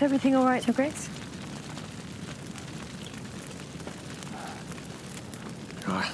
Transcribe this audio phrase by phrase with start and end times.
[0.00, 1.10] Is everything all right, Your Grace?
[5.86, 6.10] I,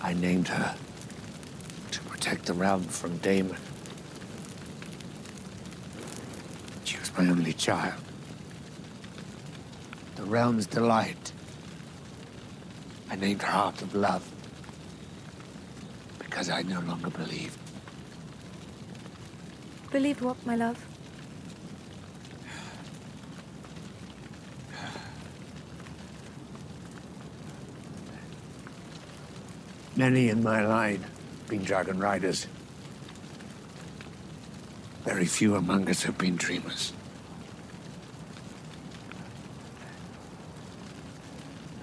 [0.00, 0.76] I named her
[1.90, 3.56] to protect the realm from Damon.
[6.84, 8.00] She was my only child.
[10.14, 11.32] The realm's delight.
[13.10, 14.30] I named her Heart of Love
[16.20, 17.58] because I no longer believed.
[19.90, 20.89] Believed what, my love?
[30.00, 32.46] Many in my line have been dragon riders.
[35.04, 36.94] Very few among us have been dreamers.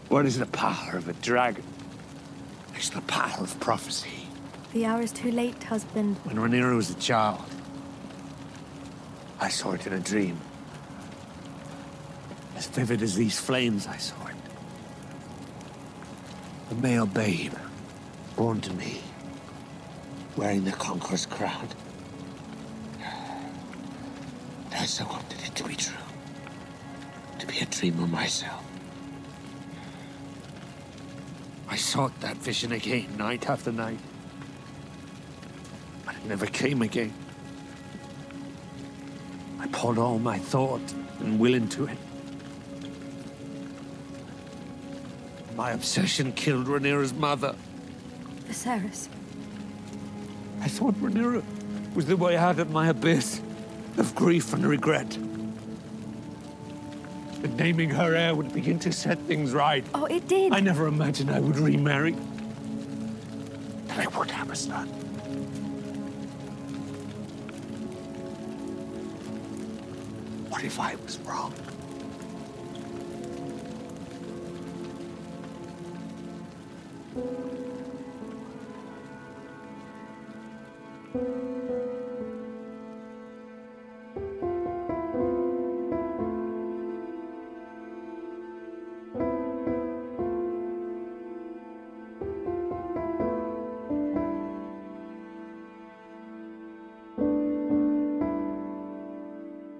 [0.09, 1.63] What is the power of a dragon?
[2.73, 4.27] It's the power of prophecy.
[4.73, 6.17] The hour is too late, husband.
[6.23, 7.45] When Rhaenyra was a child,
[9.39, 10.39] I saw it in a dream.
[12.55, 14.35] As vivid as these flames, I saw it.
[16.71, 17.53] A male babe,
[18.37, 19.01] born to me,
[20.37, 21.67] wearing the conqueror's crown.
[24.71, 25.97] I so wanted it to be true.
[27.39, 28.63] To be a dreamer myself.
[31.67, 33.99] I sought that vision again, night after night.
[36.05, 37.13] But it never came again.
[39.59, 41.97] I poured all my thought and will into it.
[45.55, 47.55] My obsession killed Rhaenyra's mother.
[48.47, 49.09] Viserys.
[50.61, 51.43] I thought Rhaenyra
[51.95, 53.41] was the way out of my abyss
[53.97, 55.17] of grief and regret.
[57.43, 59.85] And naming her heir would begin to set things right.
[59.93, 60.53] Oh, it did.
[60.53, 62.15] I never imagined I would remarry.
[63.87, 64.87] That I would have a son.
[70.49, 71.53] What if I was wrong?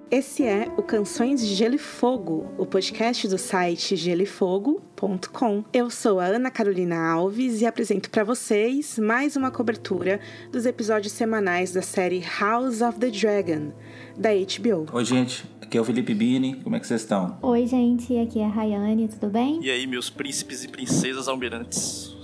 [0.09, 5.65] Esse é o Canções de Gelo e Fogo, o podcast do site gelefogo.com.
[5.73, 11.11] Eu sou a Ana Carolina Alves e apresento para vocês mais uma cobertura dos episódios
[11.11, 13.73] semanais da série House of the Dragon,
[14.17, 14.85] da HBO.
[14.93, 15.43] Oi, gente.
[15.61, 16.55] Aqui é o Felipe Bini.
[16.63, 17.37] Como é que vocês estão?
[17.41, 18.17] Oi, gente.
[18.17, 19.59] Aqui é a Rayane, tudo bem?
[19.61, 22.16] E aí, meus príncipes e princesas almirantes.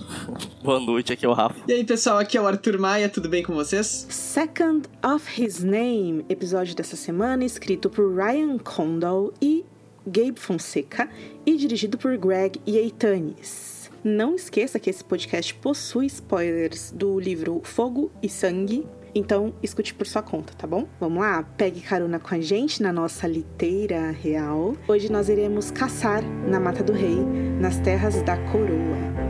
[0.62, 1.56] Boa noite, aqui é o Rafa.
[1.68, 4.06] E aí, pessoal, aqui é o Arthur Maia, tudo bem com vocês?
[4.08, 9.64] Second of His Name, episódio dessa semana, escrito por Ryan Condal e
[10.06, 11.08] Gabe Fonseca
[11.46, 13.90] e dirigido por Greg Yaitanes.
[14.02, 20.06] Não esqueça que esse podcast possui spoilers do livro Fogo e Sangue, então escute por
[20.06, 20.86] sua conta, tá bom?
[21.00, 21.42] Vamos lá?
[21.42, 24.76] Pegue carona com a gente na nossa liteira real.
[24.88, 27.16] Hoje nós iremos caçar na Mata do Rei,
[27.60, 29.23] nas terras da coroa.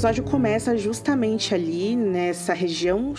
[0.00, 3.12] Episódio começa justamente ali nessa região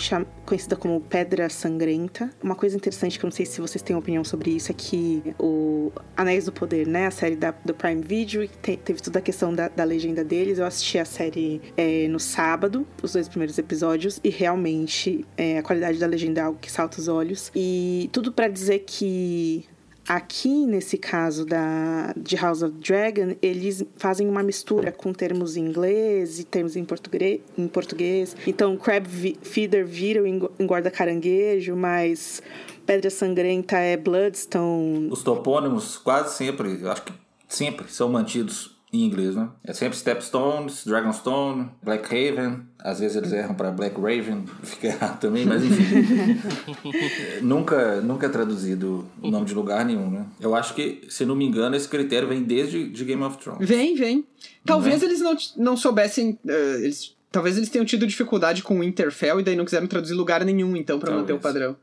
[0.43, 2.31] conhecida como Pedra Sangrenta.
[2.41, 5.21] Uma coisa interessante que eu não sei se vocês têm opinião sobre isso é que
[5.37, 9.21] o Anéis do Poder, né, a série da, do Prime Video, te- teve toda a
[9.21, 10.57] questão da, da legenda deles.
[10.57, 15.61] Eu assisti a série é, no sábado, os dois primeiros episódios, e realmente é, a
[15.61, 17.51] qualidade da legenda é algo que salta os olhos.
[17.55, 19.65] E tudo pra dizer que
[20.07, 25.65] Aqui, nesse caso da, de House of Dragon, eles fazem uma mistura com termos em
[25.65, 27.39] inglês e termos em, português.
[27.57, 28.35] Em português.
[28.47, 29.07] Então, crab
[29.41, 32.41] feeder vira engorda caranguejo, mas
[32.85, 35.09] pedra sangrenta é bloodstone.
[35.11, 37.13] Os topônimos quase sempre, acho que
[37.47, 39.47] sempre são mantidos em inglês, né?
[39.63, 42.59] É sempre Stepstones, Dragonstone, Black Raven.
[42.79, 46.41] Às vezes eles erram para Black Raven, fica errado também, mas enfim.
[47.41, 50.25] nunca, nunca é traduzido o nome de lugar nenhum, né?
[50.39, 53.67] Eu acho que, se não me engano, esse critério vem desde de Game of Thrones.
[53.67, 54.25] Vem, vem.
[54.65, 55.11] Talvez Não é?
[55.11, 56.37] eles não, não soubessem.
[56.47, 60.13] eh, eles, talvez eles tenham tido dificuldade com o Winterfell e daí não quiseram traduzir
[60.13, 61.75] lugar nenhum, então, pra manter o padrão.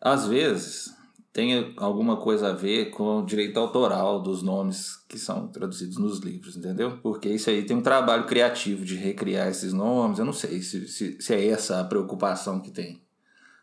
[0.00, 0.94] Às vezes,
[1.32, 6.18] tenha alguma coisa a ver com o direito autoral dos nomes que são traduzidos nos
[6.18, 6.98] livros, entendeu?
[7.02, 10.88] Porque isso aí tem um trabalho criativo de recriar esses nomes, eu não sei se,
[10.88, 13.02] se, se é essa a preocupação que tem.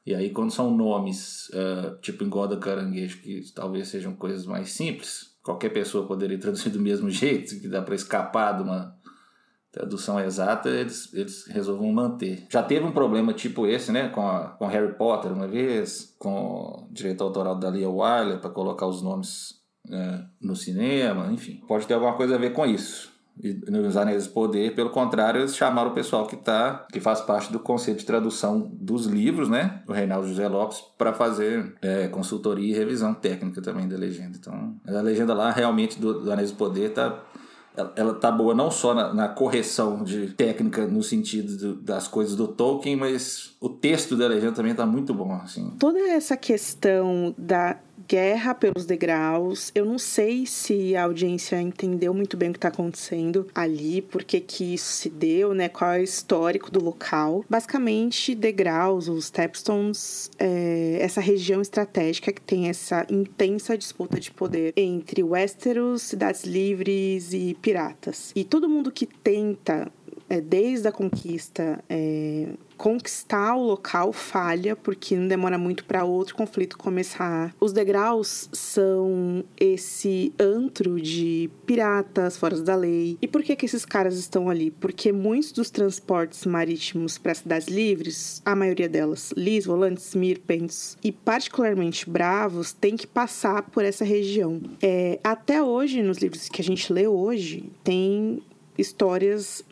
[0.06, 5.36] E aí, quando são nomes, uh, tipo Engoda Caranguejo, que talvez sejam coisas mais simples,
[5.44, 8.97] qualquer pessoa poderia traduzir do mesmo jeito, que dá para escapar de uma
[9.72, 12.46] tradução exata, eles, eles resolvam manter.
[12.50, 16.30] Já teve um problema tipo esse, né, com, a, com Harry Potter uma vez, com
[16.30, 19.56] o direito autoral da Lia Wyler para colocar os nomes
[19.90, 21.62] é, no cinema, enfim.
[21.68, 23.16] Pode ter alguma coisa a ver com isso.
[23.42, 27.22] E nos Anéis do Poder, pelo contrário, eles chamaram o pessoal que tá, que faz
[27.22, 29.84] parte do conselho de tradução dos livros, né?
[29.88, 34.38] O Reinaldo José Lopes, para fazer é, consultoria e revisão técnica também da legenda.
[34.40, 37.24] Então, a legenda lá realmente do, do Anéis do Poder tá
[37.96, 42.36] ela tá boa não só na, na correção de técnica no sentido do, das coisas
[42.36, 45.72] do Tolkien, mas o texto da legenda também tá muito bom, assim.
[45.78, 47.78] Toda essa questão da
[48.08, 49.72] guerra pelos degraus.
[49.76, 54.24] Eu não sei se a audiência entendeu muito bem o que está acontecendo ali, por
[54.24, 54.44] que
[54.74, 55.68] isso se deu, né?
[55.70, 57.44] Qual é o histórico do local.
[57.50, 64.74] Basicamente, degraus, os Stepstones, é, essa região estratégica que tem essa intensa disputa de poder
[64.76, 68.32] entre Westeros, cidades livres e piratas.
[68.36, 69.92] E todo mundo que tenta
[70.30, 76.36] é, desde a conquista, é, conquistar o local falha, porque não demora muito para outro
[76.36, 77.54] conflito começar.
[77.60, 83.18] Os degraus são esse antro de piratas fora da lei.
[83.22, 84.72] E por que, que esses caras estão ali?
[84.72, 91.12] Porque muitos dos transportes marítimos para cidades livres, a maioria delas, lis, volantes, mirpents e
[91.12, 94.62] particularmente bravos, tem que passar por essa região.
[94.82, 98.42] É, até hoje, nos livros que a gente lê hoje, tem
[98.78, 99.64] histórias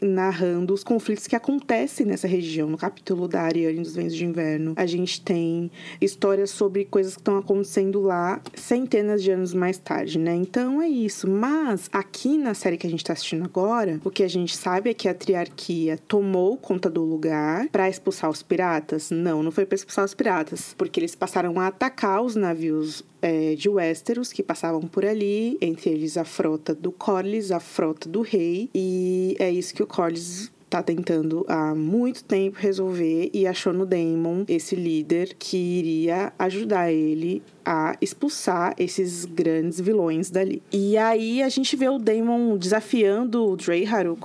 [0.00, 2.68] narrando os conflitos que acontecem nessa região.
[2.68, 5.70] No capítulo da Ariane dos Ventos de Inverno, a gente tem
[6.00, 10.34] histórias sobre coisas que estão acontecendo lá centenas de anos mais tarde, né?
[10.34, 11.28] Então é isso.
[11.28, 14.90] Mas aqui na série que a gente está assistindo agora, o que a gente sabe
[14.90, 19.10] é que a triarquia tomou conta do lugar para expulsar os piratas.
[19.10, 23.54] Não, não foi para expulsar os piratas, porque eles passaram a atacar os navios é,
[23.54, 28.22] de Westeros que passavam por ali, entre eles a frota do Corlys, a frota do
[28.22, 33.72] rei, e é isso que o Corlys tá tentando há muito tempo resolver e achou
[33.72, 40.62] no Daemon esse líder que iria ajudar ele a expulsar esses grandes vilões dali.
[40.72, 44.16] E aí a gente vê o Daemon desafiando o Dreyhar, o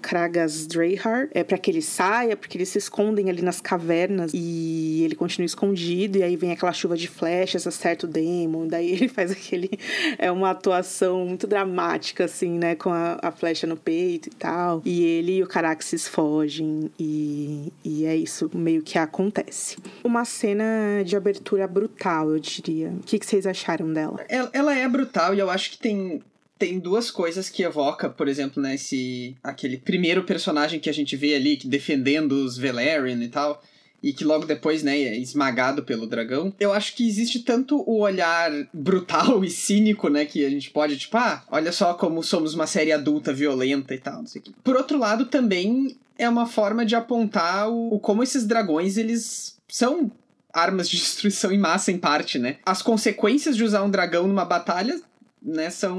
[0.00, 5.02] Kragas Dreyhar, é para que ele saia, porque eles se escondem ali nas cavernas e
[5.04, 9.06] ele continua escondido e aí vem aquela chuva de flechas, acerta o Daemon, daí ele
[9.08, 9.70] faz aquele
[10.18, 14.82] é uma atuação muito dramática assim, né, com a, a flecha no peito e tal.
[14.84, 19.76] E ele e o Caraxes fogem e, e é isso meio que acontece.
[20.02, 24.24] Uma cena de abertura brutal, eu diria o que, que vocês acharam dela?
[24.28, 26.22] Ela, ela é brutal e eu acho que tem
[26.58, 31.16] tem duas coisas que evoca, por exemplo, né, esse, aquele primeiro personagem que a gente
[31.16, 33.60] vê ali, que defendendo os Velaryon e tal,
[34.00, 36.54] e que logo depois, né, é esmagado pelo dragão.
[36.60, 40.96] Eu acho que existe tanto o olhar brutal e cínico, né, que a gente pode,
[40.96, 44.44] tipo, ah, olha só como somos uma série adulta, violenta e tal, não sei o
[44.44, 44.52] quê.
[44.62, 49.56] Por outro lado, também é uma forma de apontar o, o como esses dragões, eles
[49.68, 50.12] são
[50.52, 52.58] armas de destruição em massa, em parte, né?
[52.64, 55.00] As consequências de usar um dragão numa batalha
[55.42, 55.98] né, são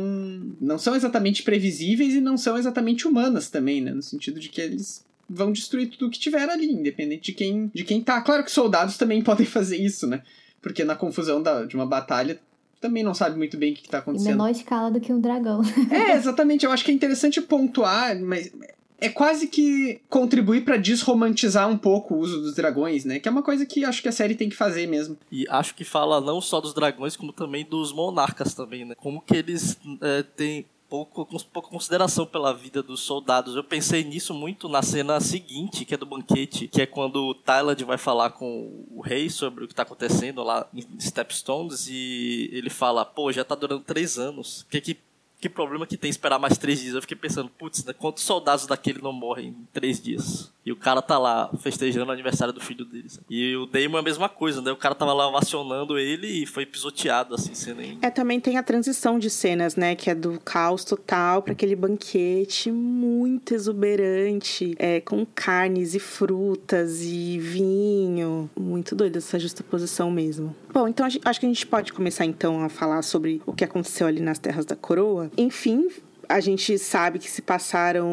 [0.62, 4.62] não são exatamente previsíveis e não são exatamente humanas também, né, no sentido de que
[4.62, 8.22] eles vão destruir tudo que tiver ali, independente de quem de quem tá.
[8.22, 10.22] Claro que soldados também podem fazer isso, né?
[10.62, 12.40] Porque na confusão da, de uma batalha
[12.80, 14.30] também não sabe muito bem o que está acontecendo.
[14.30, 15.62] Em menor escala do que um dragão.
[15.90, 16.66] é, exatamente.
[16.66, 18.52] Eu acho que é interessante pontuar, mas
[19.00, 23.20] é quase que contribuir para desromantizar um pouco o uso dos dragões, né?
[23.20, 25.18] Que é uma coisa que acho que a série tem que fazer mesmo.
[25.32, 28.96] E acho que fala não só dos dragões, como também dos monarcas também, né?
[28.96, 33.56] Como que eles é, têm pouco, pouca consideração pela vida dos soldados.
[33.56, 37.34] Eu pensei nisso muito na cena seguinte, que é do banquete, que é quando o
[37.34, 42.48] Tylad vai falar com o rei sobre o que está acontecendo lá em Stepstones e
[42.54, 44.62] ele fala, pô, já tá durando três anos.
[44.62, 44.98] O que que
[45.44, 46.96] que problema que tem esperar mais três dias?
[46.96, 50.54] Eu fiquei pensando, putz, quantos soldados daquele não morrem em três dias?
[50.66, 53.20] E o cara tá lá festejando o aniversário do filho deles.
[53.30, 54.72] E o Damon é a mesma coisa, né?
[54.72, 58.00] O cara tava lá ovacionando ele e foi pisoteado, assim, sem nem.
[58.02, 59.94] É, também tem a transição de cenas, né?
[59.94, 67.02] Que é do caos total para aquele banquete muito exuberante, é, com carnes e frutas
[67.02, 68.50] e vinho.
[68.58, 70.56] Muito doido essa justaposição mesmo.
[70.72, 74.08] Bom, então acho que a gente pode começar então a falar sobre o que aconteceu
[74.08, 75.30] ali nas Terras da Coroa.
[75.38, 75.90] Enfim,
[76.30, 78.10] A gente sabe que se passaram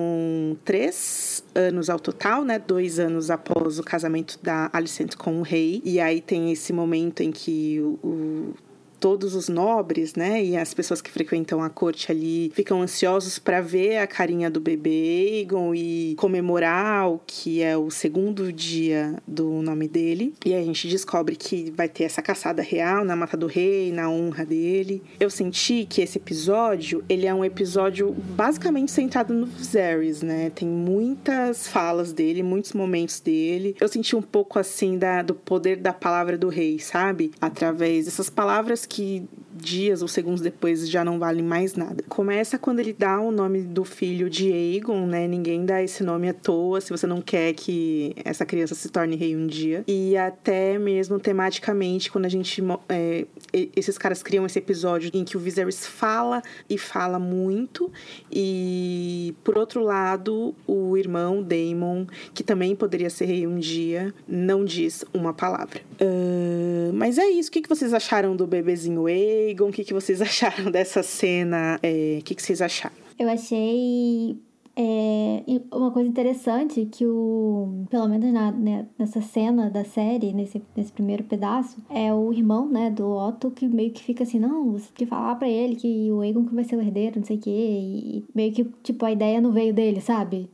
[0.65, 2.59] três anos ao total, né?
[2.59, 5.81] Dois anos após o casamento da Alicent com o rei.
[5.85, 8.55] E aí tem esse momento em que o, o
[9.01, 13.61] todos os nobres, né, e as pessoas que frequentam a corte ali ficam ansiosos para
[13.61, 19.63] ver a carinha do bebê Aegon e comemorar o que é o segundo dia do
[19.63, 20.35] nome dele.
[20.45, 24.11] E a gente descobre que vai ter essa caçada real na mata do rei, na
[24.11, 25.03] honra dele.
[25.19, 30.51] Eu senti que esse episódio, ele é um episódio basicamente centrado no Viserys, né?
[30.51, 33.75] Tem muitas falas dele, muitos momentos dele.
[33.81, 37.31] Eu senti um pouco assim da, do poder da palavra do rei, sabe?
[37.41, 39.27] Através dessas palavras que
[39.61, 42.03] dias ou segundos depois já não valem mais nada.
[42.09, 45.27] Começa quando ele dá o nome do filho de Aegon, né?
[45.29, 49.17] Ninguém dá esse nome à toa se você não quer que essa criança se torne
[49.17, 49.85] rei um dia.
[49.87, 52.63] E até mesmo tematicamente, quando a gente.
[52.89, 57.91] É, esses caras criam esse episódio em que o Viserys fala e fala muito.
[58.31, 64.65] E por outro lado, o irmão Daemon, que também poderia ser rei um dia, não
[64.65, 65.81] diz uma palavra.
[66.01, 67.49] Uh, mas é isso.
[67.51, 69.50] O que vocês acharam do bebezinho Aegon?
[69.59, 71.79] O que vocês acharam dessa cena?
[71.83, 72.97] É, o que vocês acharam?
[73.19, 74.39] Eu achei
[74.77, 75.43] é,
[75.73, 80.93] uma coisa interessante que o, pelo menos na, né, nessa cena da série, nesse, nesse
[80.93, 84.87] primeiro pedaço, é o irmão, né, do Otto que meio que fica assim, não, você
[84.87, 87.37] tem que falar pra ele que o Egon que vai ser o herdeiro, não sei
[87.37, 90.49] o quê, e meio que, tipo, a ideia não veio dele, sabe?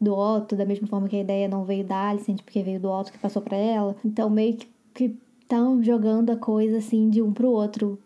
[0.00, 2.90] Do Otto, da mesma forma que a ideia não veio da Alicent, porque veio do
[2.90, 3.96] Otto que passou pra ela.
[4.04, 7.98] Então, meio que, que estão jogando a coisa assim de um pro outro.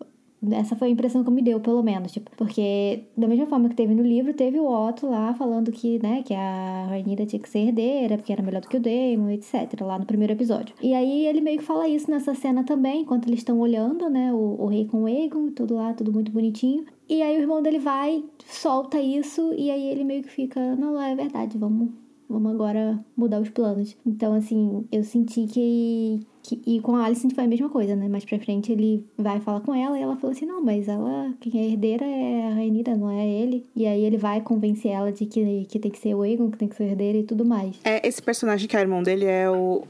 [0.50, 3.74] Essa foi a impressão que me deu, pelo menos, tipo, porque da mesma forma que
[3.74, 7.48] teve no livro, teve o Otto lá falando que, né, que a Rainira tinha que
[7.48, 10.74] ser herdeira, porque era melhor do que o Daemon, etc, lá no primeiro episódio.
[10.80, 14.32] E aí ele meio que fala isso nessa cena também, enquanto eles estão olhando, né,
[14.32, 16.84] o, o rei com o Aegon, tudo lá, tudo muito bonitinho.
[17.08, 21.00] E aí o irmão dele vai, solta isso, e aí ele meio que fica, não,
[21.00, 21.90] é verdade, vamos,
[22.28, 23.96] vamos agora mudar os planos.
[24.04, 28.08] Então, assim, eu senti que que, e com a Alicent foi a mesma coisa, né?
[28.08, 31.32] Mais pra frente ele vai falar com ela e ela falou assim: não, mas ela,
[31.40, 33.64] quem é herdeira é a Rainira, não é ele.
[33.74, 36.58] E aí ele vai convencer ela de que, que tem que ser o Aegon, que
[36.58, 37.76] tem que ser herdeira e tudo mais.
[37.84, 39.82] É, esse personagem que é irmão dele é o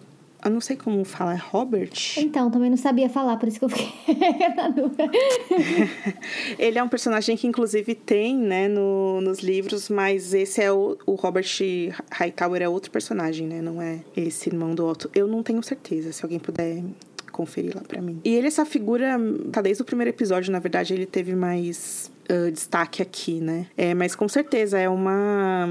[0.45, 1.93] eu não sei como falar, é Robert?
[2.17, 4.15] Então, também não sabia falar, por isso que eu fiquei
[4.55, 5.11] na dúvida.
[6.59, 10.97] Ele é um personagem que, inclusive, tem, né, no, nos livros, mas esse é o,
[11.07, 11.47] o Robert
[12.13, 13.61] Hightower, é outro personagem, né?
[13.61, 15.11] Não é esse irmão do Otto.
[15.15, 16.83] Eu não tenho certeza, se alguém puder
[17.33, 18.21] conferir lá para mim.
[18.25, 19.19] E ele, essa figura,
[19.53, 23.67] tá desde o primeiro episódio, na verdade, ele teve mais uh, destaque aqui, né?
[23.77, 25.69] É, mas com certeza é uma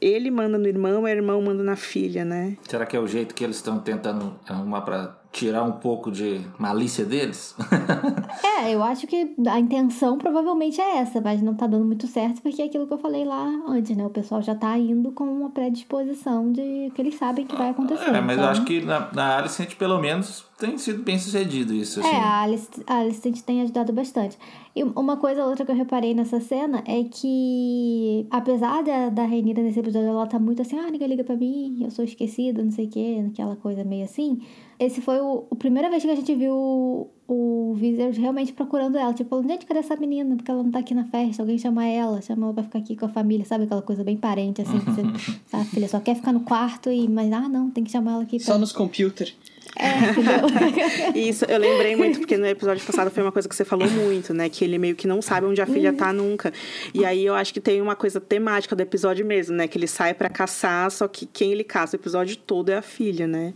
[0.00, 2.56] ele manda no irmão, o irmão manda na filha, né?
[2.68, 6.40] Será que é o jeito que eles estão tentando arrumar para tirar um pouco de
[6.58, 7.54] malícia deles?
[8.58, 12.42] é, eu acho que a intenção provavelmente é essa, mas não tá dando muito certo
[12.42, 14.04] porque é aquilo que eu falei lá antes, né?
[14.04, 18.08] O pessoal já tá indo com uma predisposição de que eles sabem que vai acontecer.
[18.08, 18.44] É, mas então...
[18.44, 22.00] eu acho que na, na Alicent, pelo menos, tem sido bem sucedido isso.
[22.00, 22.08] Assim.
[22.08, 24.36] É, a Alicent, a Alicent tem ajudado bastante.
[24.74, 29.62] E uma coisa outra que eu reparei nessa cena é que, apesar da, da Rainira
[29.62, 32.70] nesse episódio, ela tá muito assim, ah, ninguém liga pra mim, eu sou esquecida, não
[32.70, 34.40] sei o quê, aquela coisa meio assim
[34.80, 38.96] esse foi o, a primeira vez que a gente viu o, o Viser realmente procurando
[38.96, 39.12] ela.
[39.12, 40.34] Tipo, gente, cadê essa menina?
[40.34, 41.42] Porque ela não tá aqui na festa.
[41.42, 43.44] Alguém chama ela, chama ela pra ficar aqui com a família.
[43.44, 44.78] Sabe aquela coisa bem parente, assim?
[44.78, 45.02] Você,
[45.52, 47.06] a filha só quer ficar no quarto e...
[47.08, 48.46] Mas, ah, não, tem que chamar ela aqui pra...
[48.46, 49.36] Só nos computers.
[49.76, 53.88] É, Isso, eu lembrei muito, porque no episódio passado foi uma coisa que você falou
[53.88, 54.48] muito, né?
[54.48, 56.52] Que ele meio que não sabe onde a filha tá nunca.
[56.92, 59.68] E aí eu acho que tem uma coisa temática do episódio mesmo, né?
[59.68, 62.82] Que ele sai para caçar, só que quem ele caça o episódio todo é a
[62.82, 63.52] filha, né?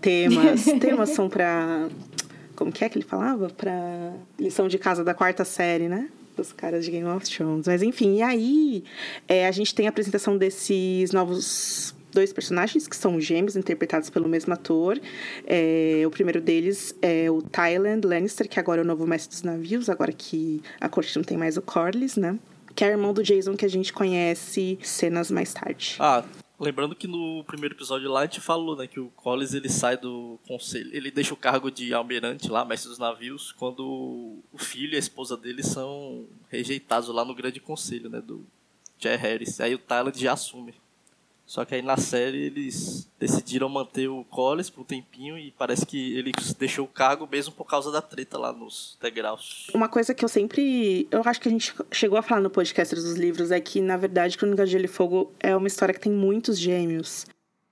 [0.00, 0.64] Temas.
[0.80, 1.88] temas são para
[2.60, 3.48] como que é que ele falava?
[3.48, 6.10] Para lição de casa da quarta série, né?
[6.36, 7.66] Dos caras de Game of Thrones.
[7.66, 8.84] Mas enfim, e aí
[9.26, 14.28] é, a gente tem a apresentação desses novos dois personagens que são gêmeos, interpretados pelo
[14.28, 15.00] mesmo ator.
[15.46, 19.42] É, o primeiro deles é o Tyland Lannister, que agora é o novo mestre dos
[19.42, 22.38] navios, agora que a corte não tem mais o Corlys, né?
[22.74, 25.96] Que é irmão do Jason que a gente conhece cenas mais tarde.
[25.98, 26.24] Ah,
[26.60, 29.96] Lembrando que no primeiro episódio lá a gente falou, né, que o Collins ele sai
[29.96, 33.82] do conselho, ele deixa o cargo de almirante lá, mestre dos navios, quando
[34.52, 38.44] o filho e a esposa dele são rejeitados lá no grande conselho, né, do
[38.98, 39.58] Jay Harris.
[39.58, 40.74] Aí o Tyler já assume.
[41.50, 45.84] Só que aí na série eles decidiram manter o Collins por um tempinho e parece
[45.84, 49.66] que ele deixou o cargo mesmo por causa da treta lá nos degraus.
[49.74, 51.08] Uma coisa que eu sempre.
[51.10, 53.96] Eu acho que a gente chegou a falar no podcast dos livros é que, na
[53.96, 57.26] verdade, Crônica de Gelo e Fogo é uma história que tem muitos gêmeos.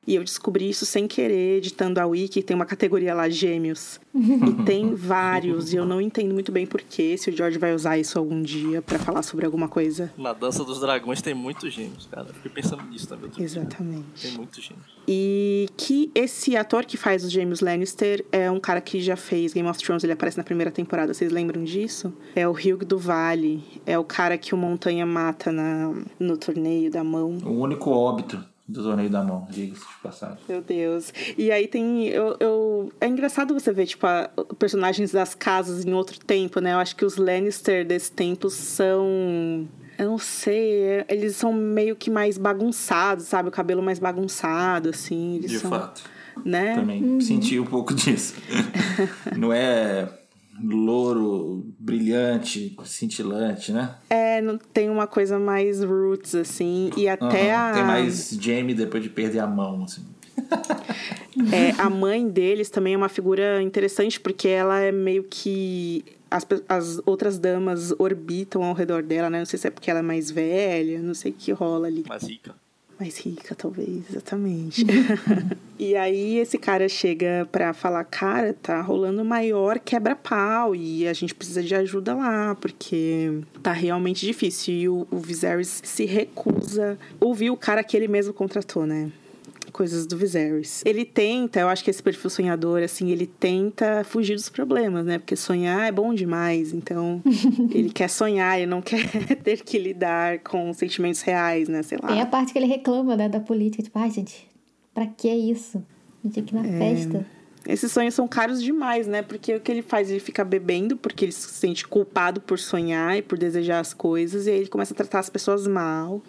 [0.09, 4.01] E eu descobri isso sem querer, editando a Wiki, tem uma categoria lá, gêmeos.
[4.15, 7.99] e tem vários, e eu não entendo muito bem porquê, se o George vai usar
[7.99, 10.11] isso algum dia para falar sobre alguma coisa.
[10.17, 12.27] Na Dança dos Dragões tem muitos gêmeos, cara.
[12.27, 13.31] Eu fiquei pensando nisso também.
[13.39, 14.23] Exatamente.
[14.23, 14.87] Tem muitos gêmeos.
[15.07, 19.53] E que esse ator que faz os gêmeos Lannister é um cara que já fez
[19.53, 22.15] Game of Thrones, ele aparece na primeira temporada, vocês lembram disso?
[22.35, 26.91] É o Hugh do Vale, é o cara que o Montanha mata na, no torneio
[26.91, 27.37] da mão.
[27.45, 30.37] O único óbito do torneio da mão, diga-se de passagem.
[30.47, 31.13] Meu Deus.
[31.39, 32.09] E aí tem.
[32.09, 36.75] Eu, eu, é engraçado você ver, tipo, a, personagens das casas em outro tempo, né?
[36.75, 39.67] Eu acho que os Lannister desse tempo são.
[39.99, 43.49] Eu não sei, eles são meio que mais bagunçados, sabe?
[43.49, 45.37] O cabelo mais bagunçado, assim.
[45.37, 46.03] Eles de são, fato.
[46.45, 46.77] Né?
[46.77, 47.21] Também uhum.
[47.21, 48.35] senti um pouco disso.
[49.37, 50.09] não é
[50.63, 53.95] louro, brilhante, cintilante, né?
[54.11, 57.73] É, não tem uma coisa mais roots, assim, e até uhum, a...
[57.73, 60.05] Tem mais Jamie depois de perder a mão, assim.
[61.53, 66.05] é, a mãe deles também é uma figura interessante, porque ela é meio que...
[66.31, 69.39] As, as outras damas orbitam ao redor dela, né?
[69.39, 72.05] Não sei se é porque ela é mais velha, não sei o que rola ali.
[72.07, 72.55] Mais rica
[72.99, 74.85] mais rica, talvez, exatamente.
[75.79, 81.35] e aí esse cara chega pra falar, cara, tá rolando maior quebra-pau e a gente
[81.35, 84.75] precisa de ajuda lá, porque tá realmente difícil.
[84.75, 89.11] E o, o Viserys se recusa ouvir o cara que ele mesmo contratou, né?
[89.71, 90.83] Coisas do Viserys.
[90.85, 95.19] Ele tenta, eu acho que esse perfil sonhador, assim, ele tenta fugir dos problemas, né?
[95.19, 97.23] Porque sonhar é bom demais, então
[97.73, 101.83] ele quer sonhar, ele não quer ter que lidar com sentimentos reais, né?
[101.83, 102.09] Sei lá.
[102.09, 104.49] Tem a parte que ele reclama, né, da política, tipo, ai, ah, gente,
[104.95, 105.85] pra que isso?
[106.25, 106.79] A gente aqui na é...
[106.79, 107.27] festa.
[107.69, 109.21] Esses sonhos são caros demais, né?
[109.21, 110.11] Porque o que ele faz?
[110.11, 114.47] Ele fica bebendo porque ele se sente culpado por sonhar e por desejar as coisas,
[114.47, 116.23] e aí ele começa a tratar as pessoas mal.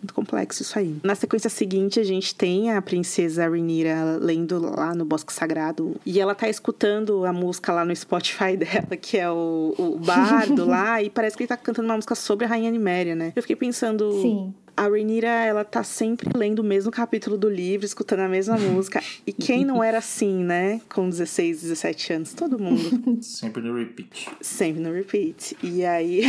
[0.00, 0.96] Muito complexo isso aí.
[1.02, 5.96] Na sequência seguinte, a gente tem a princesa Rhaenyra lendo lá no Bosque Sagrado.
[6.04, 10.64] E ela tá escutando a música lá no Spotify dela, que é o, o bardo
[10.64, 11.02] lá.
[11.02, 13.32] E parece que ele tá cantando uma música sobre a Rainha Niméria, né?
[13.34, 14.10] Eu fiquei pensando...
[14.22, 18.58] Sim a Rhaenyra, ela tá sempre lendo o mesmo capítulo do livro, escutando a mesma
[18.58, 19.02] música.
[19.26, 20.82] E quem não era assim, né?
[20.88, 22.34] Com 16, 17 anos?
[22.34, 22.82] Todo mundo.
[23.22, 24.28] Sempre no repeat.
[24.40, 25.56] Sempre no repeat.
[25.62, 26.22] E aí,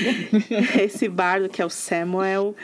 [0.82, 2.56] esse bardo que é o Samuel,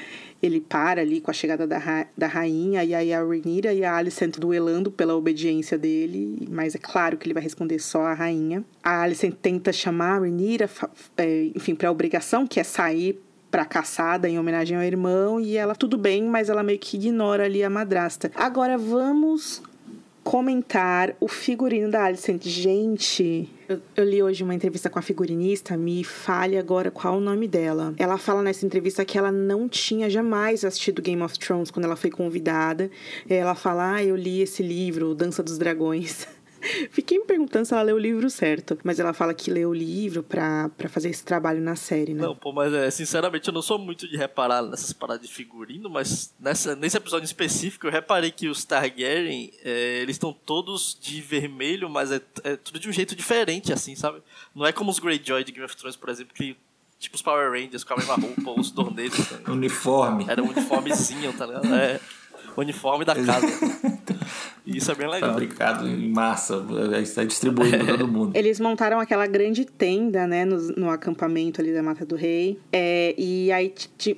[0.43, 3.85] ele para ali com a chegada da, ra da rainha, e aí a Rhaenyra e
[3.85, 8.15] a Alicent duelando pela obediência dele, mas é claro que ele vai responder só a
[8.15, 8.65] rainha.
[8.83, 10.71] A Alicent tenta chamar a Rhaenyra,
[11.19, 15.75] é, enfim, pra obrigação, que é sair pra caçada em homenagem ao irmão e ela
[15.75, 18.31] tudo bem, mas ela meio que ignora ali a madrasta.
[18.35, 19.63] Agora vamos
[20.23, 22.47] comentar o figurino da Alicent.
[22.47, 27.21] Gente, eu, eu, li hoje uma entrevista com a figurinista, me fale agora qual o
[27.21, 27.95] nome dela.
[27.99, 31.97] Ela fala nessa entrevista que ela não tinha jamais assistido Game of Thrones quando ela
[31.97, 32.91] foi convidada.
[33.29, 36.27] Ela fala: Ah, eu li esse livro, Dança dos Dragões.
[36.91, 38.79] Fiquei me perguntando se ela leu o livro certo.
[38.85, 42.23] Mas ela fala que leu o livro pra, pra fazer esse trabalho na série, né?
[42.23, 45.89] Não, pô, mas é, sinceramente eu não sou muito de reparar nessas paradas de figurino,
[45.89, 51.21] mas nessa, nesse episódio específico eu reparei que os Targaryen, é, eles estão todos de
[51.21, 54.23] vermelho, mas é, é, tudo de um jeito diferente, assim, sabe?
[54.55, 56.57] Não é como os Greyjoy de Game of Thrones, por exemplo, que
[56.99, 59.29] tipo os Power Rangers com a mesma roupa, os Dorneses.
[59.29, 60.27] Tá uniforme.
[60.29, 61.75] Era um uniformezinho, tá ligado?
[61.75, 62.01] É
[62.57, 63.47] uniforme da casa.
[64.71, 65.31] E isso é bem legal.
[65.31, 66.65] Fabricado em massa,
[67.03, 68.31] está distribuído para todo mundo.
[68.39, 72.57] Eles montaram aquela grande tenda, né, no, no acampamento ali da Mata do Rei.
[72.73, 73.75] É, e aí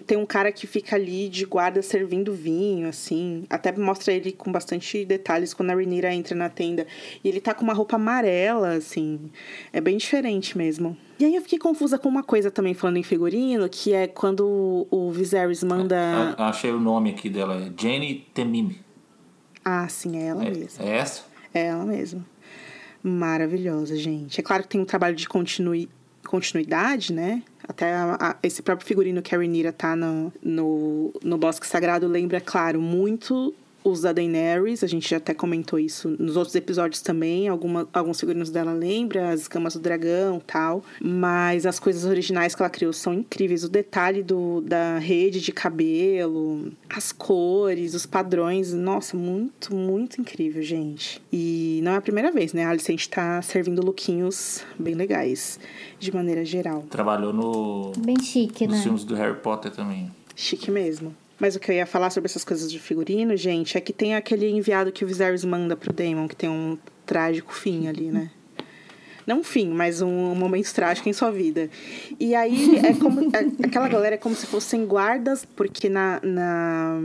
[0.06, 3.44] tem um cara que fica ali de guarda servindo vinho, assim.
[3.48, 6.86] Até mostra ele com bastante detalhes quando a Rhaenyra entra na tenda.
[7.24, 9.30] E ele tá com uma roupa amarela, assim.
[9.72, 10.94] É bem diferente mesmo.
[11.18, 14.86] E aí eu fiquei confusa com uma coisa também, falando em figurino, que é quando
[14.90, 15.96] o Viserys manda...
[16.36, 18.91] É, achei o nome aqui dela, é Jenny Temime.
[19.64, 20.84] Ah, sim, é ela é, mesma.
[20.84, 21.22] É essa?
[21.54, 22.24] É ela mesma.
[23.02, 24.40] Maravilhosa, gente.
[24.40, 25.88] É claro que tem um trabalho de continui,
[26.26, 27.42] continuidade, né?
[27.66, 32.06] Até a, a, esse próprio figurino que a Rhaenyra tá no, no, no Bosque Sagrado
[32.06, 37.02] lembra, claro, muito os da Daenerys, a gente já até comentou isso nos outros episódios
[37.02, 42.54] também, alguma, alguns figurinos dela lembra, as escamas do dragão tal, mas as coisas originais
[42.54, 48.06] que ela criou são incríveis, o detalhe do, da rede de cabelo, as cores, os
[48.06, 51.20] padrões, nossa, muito, muito incrível, gente.
[51.32, 52.64] E não é a primeira vez, né?
[52.64, 55.58] A Alicente tá servindo lookinhos bem legais,
[55.98, 56.84] de maneira geral.
[56.88, 57.92] Trabalhou no...
[57.98, 58.82] Bem chique, nos né?
[58.82, 60.10] filmes do Harry Potter também.
[60.34, 61.14] Chique mesmo.
[61.38, 64.14] Mas o que eu ia falar sobre essas coisas de figurino, gente, é que tem
[64.14, 68.30] aquele enviado que o Viserys manda pro Daemon, que tem um trágico fim ali, né?
[69.26, 71.70] Não um fim, mas um momento trágico em sua vida.
[72.18, 73.20] E aí, é como.
[73.34, 76.98] É, aquela galera é como se fossem guardas, porque na, na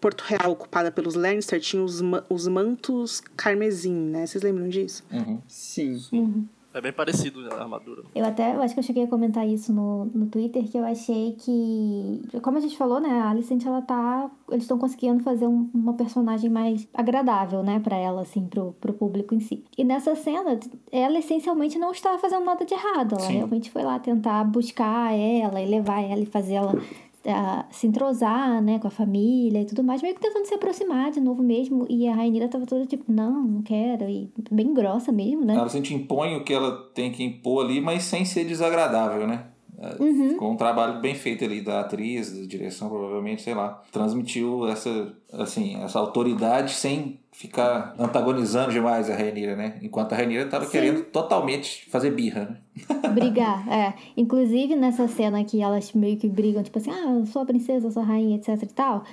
[0.00, 4.26] Porto Real ocupada pelos Lannister tinha os, os mantos carmesim, né?
[4.26, 5.04] Vocês lembram disso?
[5.12, 5.40] Uhum.
[5.48, 6.48] Sim.
[6.78, 8.04] É bem parecido a armadura.
[8.14, 10.84] Eu até, eu acho que eu cheguei a comentar isso no, no Twitter, que eu
[10.84, 15.48] achei que, como a gente falou, né, a Alicent, ela tá, eles estão conseguindo fazer
[15.48, 19.64] um- uma personagem mais agradável, né, pra ela, assim, pro, pro público em si.
[19.76, 20.58] E nessa cena,
[20.92, 23.32] ela essencialmente não estava fazendo nada de errado, ela Sim.
[23.38, 26.80] realmente foi lá tentar buscar ela e levar ela e fazer ela
[27.28, 31.10] ah, se entrosar, né, com a família e tudo mais, meio que tentando se aproximar
[31.10, 35.12] de novo mesmo, e a Rainira tava toda tipo, não, não quero, e bem grossa
[35.12, 35.54] mesmo, né.
[35.54, 39.44] Ela gente impõe o que ela tem que impor ali, mas sem ser desagradável, né?
[39.80, 40.30] É, Uhum.
[40.30, 43.80] Ficou um trabalho bem feito ali da atriz, da direção, provavelmente, sei lá.
[43.92, 49.78] Transmitiu essa, assim, essa autoridade sem ficar antagonizando demais a Rainira, né?
[49.80, 52.56] Enquanto a Rainira estava querendo totalmente fazer birra, né?
[53.14, 53.94] brigar, é.
[54.16, 57.86] Inclusive nessa cena que elas meio que brigam, tipo assim, ah, eu sou a princesa,
[57.86, 59.04] eu sou a rainha, etc e tal.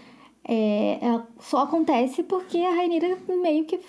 [0.48, 3.80] É, ela- só acontece porque a Rainira meio que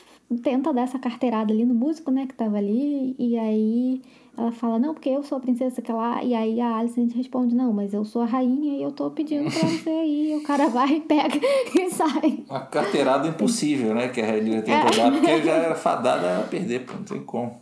[0.43, 4.01] tenta dar essa carteirada ali no músico, né, que tava ali, e aí
[4.37, 7.55] ela fala, não, porque eu sou a princesa que lá, e aí a Alicent responde,
[7.55, 10.43] não, mas eu sou a rainha e eu tô pedindo pra você ir, e o
[10.43, 11.41] cara vai, pega
[11.75, 12.45] e sai.
[12.49, 14.09] Uma carteirada impossível, né?
[14.09, 17.23] Que a Rainira tem que dar, porque já era fadada a perder, pô, não tem
[17.23, 17.59] como.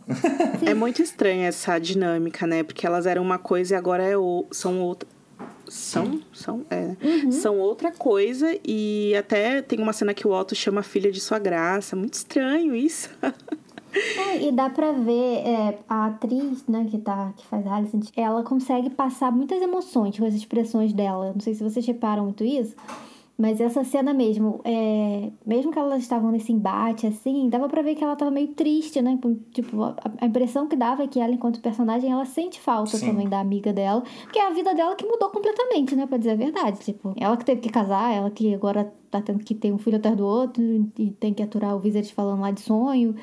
[0.65, 2.61] É muito estranha essa dinâmica, né?
[2.63, 4.45] Porque elas eram uma coisa e agora é o...
[4.51, 5.07] são outra.
[5.67, 6.21] São?
[6.31, 6.65] São?
[6.69, 6.87] É.
[6.87, 6.97] né?
[7.31, 11.19] São outra coisa e até tem uma cena que o Otto chama a filha de
[11.19, 11.95] sua graça.
[11.95, 13.09] Muito estranho isso.
[14.17, 18.09] É, e dá pra ver é, a atriz, né, que, tá, que faz a Alicent,
[18.15, 21.31] ela consegue passar muitas emoções com as expressões dela.
[21.33, 22.75] Não sei se vocês reparam muito isso,
[23.37, 27.95] mas essa cena mesmo, é, mesmo que elas estavam nesse embate, assim, dava pra ver
[27.95, 29.19] que ela tava meio triste, né?
[29.51, 33.07] Tipo, a, a impressão que dava é que ela, enquanto personagem, ela sente falta Sim.
[33.07, 36.31] também da amiga dela, porque é a vida dela que mudou completamente, né, pra dizer
[36.31, 36.79] a verdade.
[36.79, 39.97] Tipo, ela que teve que casar, ela que agora tá tendo que ter um filho
[39.97, 40.63] atrás do outro
[40.97, 43.15] e tem que aturar o Wizard falando lá de sonho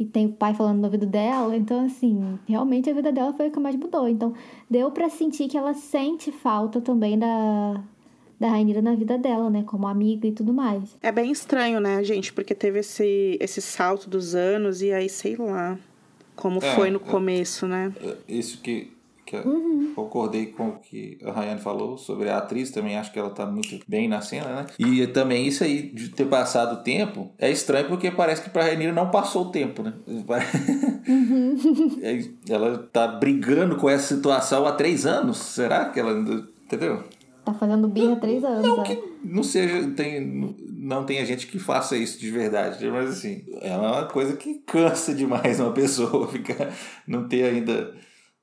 [0.00, 1.54] e tem o pai falando no ouvido dela.
[1.54, 4.08] Então, assim, realmente a vida dela foi o que mais mudou.
[4.08, 4.32] Então,
[4.68, 7.84] deu pra sentir que ela sente falta também da,
[8.40, 9.62] da Rainira na vida dela, né?
[9.62, 10.96] Como amiga e tudo mais.
[11.02, 12.32] É bem estranho, né, gente?
[12.32, 15.78] Porque teve esse, esse salto dos anos e aí, sei lá,
[16.34, 17.00] como É, foi no é.
[17.00, 17.92] começo, né?
[18.26, 18.90] Isso que,
[19.30, 23.18] que eu concordei com o que a Rayane falou sobre a atriz, também acho que
[23.18, 24.66] ela tá muito bem na cena, né?
[24.76, 28.64] E também isso aí de ter passado o tempo é estranho porque parece que pra
[28.64, 29.94] Rainira não passou o tempo, né?
[32.02, 35.38] É, ela tá brigando com essa situação há três anos.
[35.38, 36.46] Será que ela ainda.
[36.64, 37.02] Entendeu?
[37.44, 38.66] Tá fazendo birra há três anos.
[38.66, 38.84] Não é.
[38.84, 39.88] que não seja.
[39.90, 44.54] Tem, não tenha gente que faça isso de verdade, mas assim, é uma coisa que
[44.66, 46.72] cansa demais uma pessoa ficar,
[47.06, 47.92] não ter ainda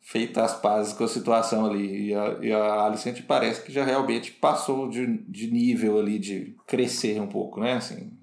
[0.08, 2.08] feito as pazes com a situação ali.
[2.08, 6.56] E a, e a Alicente parece que já realmente passou de, de nível ali, de
[6.65, 7.74] crescer um pouco, né?
[7.74, 8.13] Assim,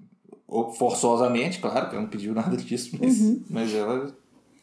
[0.79, 4.11] forçosamente, claro, que ela não pediu nada disso, mas, mas ela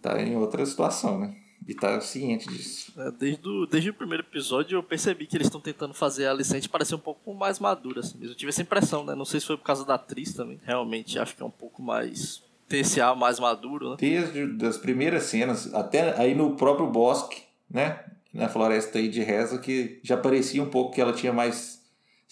[0.03, 1.37] tá em outra situação, né?
[1.69, 2.93] E tá ciente disso.
[3.01, 6.33] É, Desde o, desde o primeiro episódio eu percebi que eles estão tentando fazer a
[6.33, 8.01] Alicente parecer um pouco mais madura.
[8.01, 8.19] Assim.
[8.21, 9.15] Eu tive essa impressão, né?
[9.15, 10.59] Não sei se foi por causa da atriz também.
[10.65, 12.43] Realmente acho que é um pouco mais.
[13.01, 13.97] Ar mais maduro, né?
[13.99, 18.01] Desde as primeiras cenas, até aí no próprio bosque, né?
[18.33, 21.82] Na floresta aí de Reza, que já parecia um pouco que ela tinha mais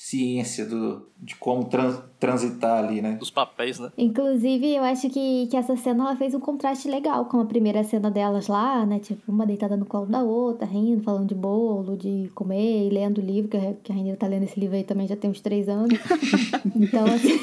[0.03, 3.17] ciência do, de como trans- transitar ali, né?
[3.17, 3.93] Dos papéis, né?
[3.99, 7.85] Inclusive, eu acho que, que essa cena ela fez um contraste legal com a primeira
[7.85, 8.99] cena delas lá, né?
[8.99, 13.19] Tipo, uma deitada no colo da outra, rindo, falando de bolo, de comer e lendo
[13.19, 15.31] o livro, que a, que a Rainha tá lendo esse livro aí também já tem
[15.31, 15.99] uns três anos.
[16.75, 17.39] então, assim.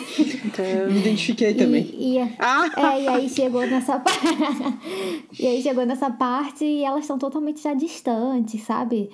[0.81, 1.83] Eu me identifiquei também.
[1.93, 2.65] E, e, Ah!
[2.95, 4.25] é, e aí chegou nessa parte.
[5.39, 9.11] e aí chegou nessa parte e elas estão totalmente já distantes, sabe?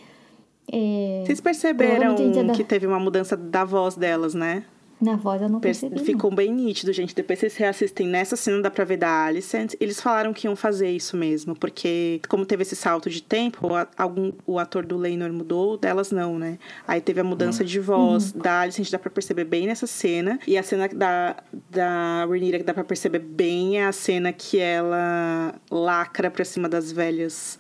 [0.72, 4.34] É, Vocês perceberam Provavelmente a gente ia dar- que teve uma mudança da voz delas,
[4.34, 4.64] né?
[5.02, 5.98] na voz eu não Per- percebi.
[5.98, 6.06] não.
[6.06, 7.14] Ficou bem nítido, gente.
[7.14, 9.74] Depois vocês reassistem nessa cena, dá pra ver da Alicent.
[9.78, 13.86] Eles falaram que iam fazer isso mesmo, porque como teve esse salto de tempo, a-
[13.98, 16.58] algum, o ator do Leinor mudou, delas não, né?
[16.88, 20.40] Aí teve a mudança de voz da Alicent, dá pra perceber bem nessa cena.
[20.48, 21.36] E a cena da,
[21.70, 26.70] da Rhaenyra que dá pra perceber bem é a cena que ela lacra pra cima
[26.70, 27.60] das velhas.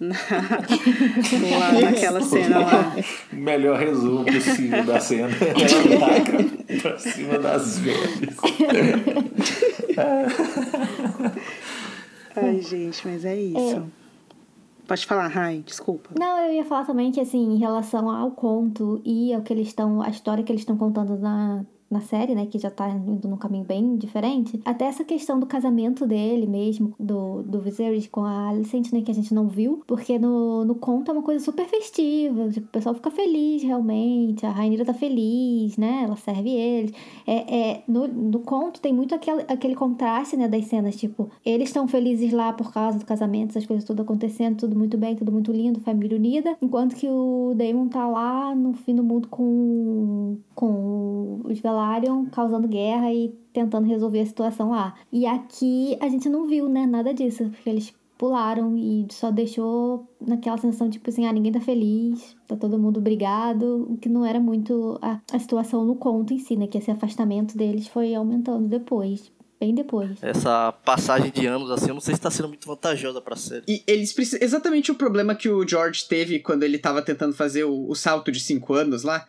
[0.00, 0.14] Na,
[1.58, 2.96] lá naquela cena lá.
[3.32, 5.28] Melhor resumo possível da cena.
[5.42, 8.36] Ela taca pra cima das velhas.
[12.36, 13.82] Ai, gente, mas é isso.
[14.86, 16.10] Pode falar, Rai, desculpa.
[16.18, 19.68] Não, eu ia falar também que, assim, em relação ao conto e ao que eles
[19.68, 20.00] estão.
[20.00, 23.36] a história que eles estão contando na, na série, né, que já tá indo num
[23.36, 28.48] caminho bem diferente, até essa questão do casamento dele mesmo, do, do Viserys com a
[28.48, 31.66] Alicent, né, que a gente não viu, porque no, no conto é uma coisa super
[31.66, 36.92] festiva, tipo, o pessoal fica feliz realmente, a Rainha tá feliz, né, ela serve eles.
[37.26, 41.70] É, é, no, no conto tem muito aquele, aquele contraste, né, das cenas, tipo, eles
[41.70, 45.32] estão felizes lá por causa do casamento, essas coisas tudo acontecendo, tudo muito bem, tudo
[45.32, 50.36] muito lindo, família unida, enquanto que o Daemon tá lá no fim do mundo com,
[50.54, 51.77] com os Velaryon
[52.30, 54.94] causando guerra e tentando resolver a situação lá.
[55.12, 60.06] E aqui a gente não viu, né, nada disso, porque eles pularam e só deixou
[60.20, 64.24] naquela sensação tipo assim, ah, ninguém tá feliz, tá todo mundo brigado, o que não
[64.26, 68.14] era muito a, a situação no conto em si, né, que esse afastamento deles foi
[68.14, 69.30] aumentando depois.
[69.60, 70.22] Bem depois.
[70.22, 73.64] Essa passagem de anos, assim, eu não sei se tá sendo muito vantajosa pra série.
[73.66, 74.38] E eles precisam.
[74.40, 78.30] Exatamente o problema que o George teve quando ele tava tentando fazer o, o salto
[78.30, 79.26] de cinco anos lá.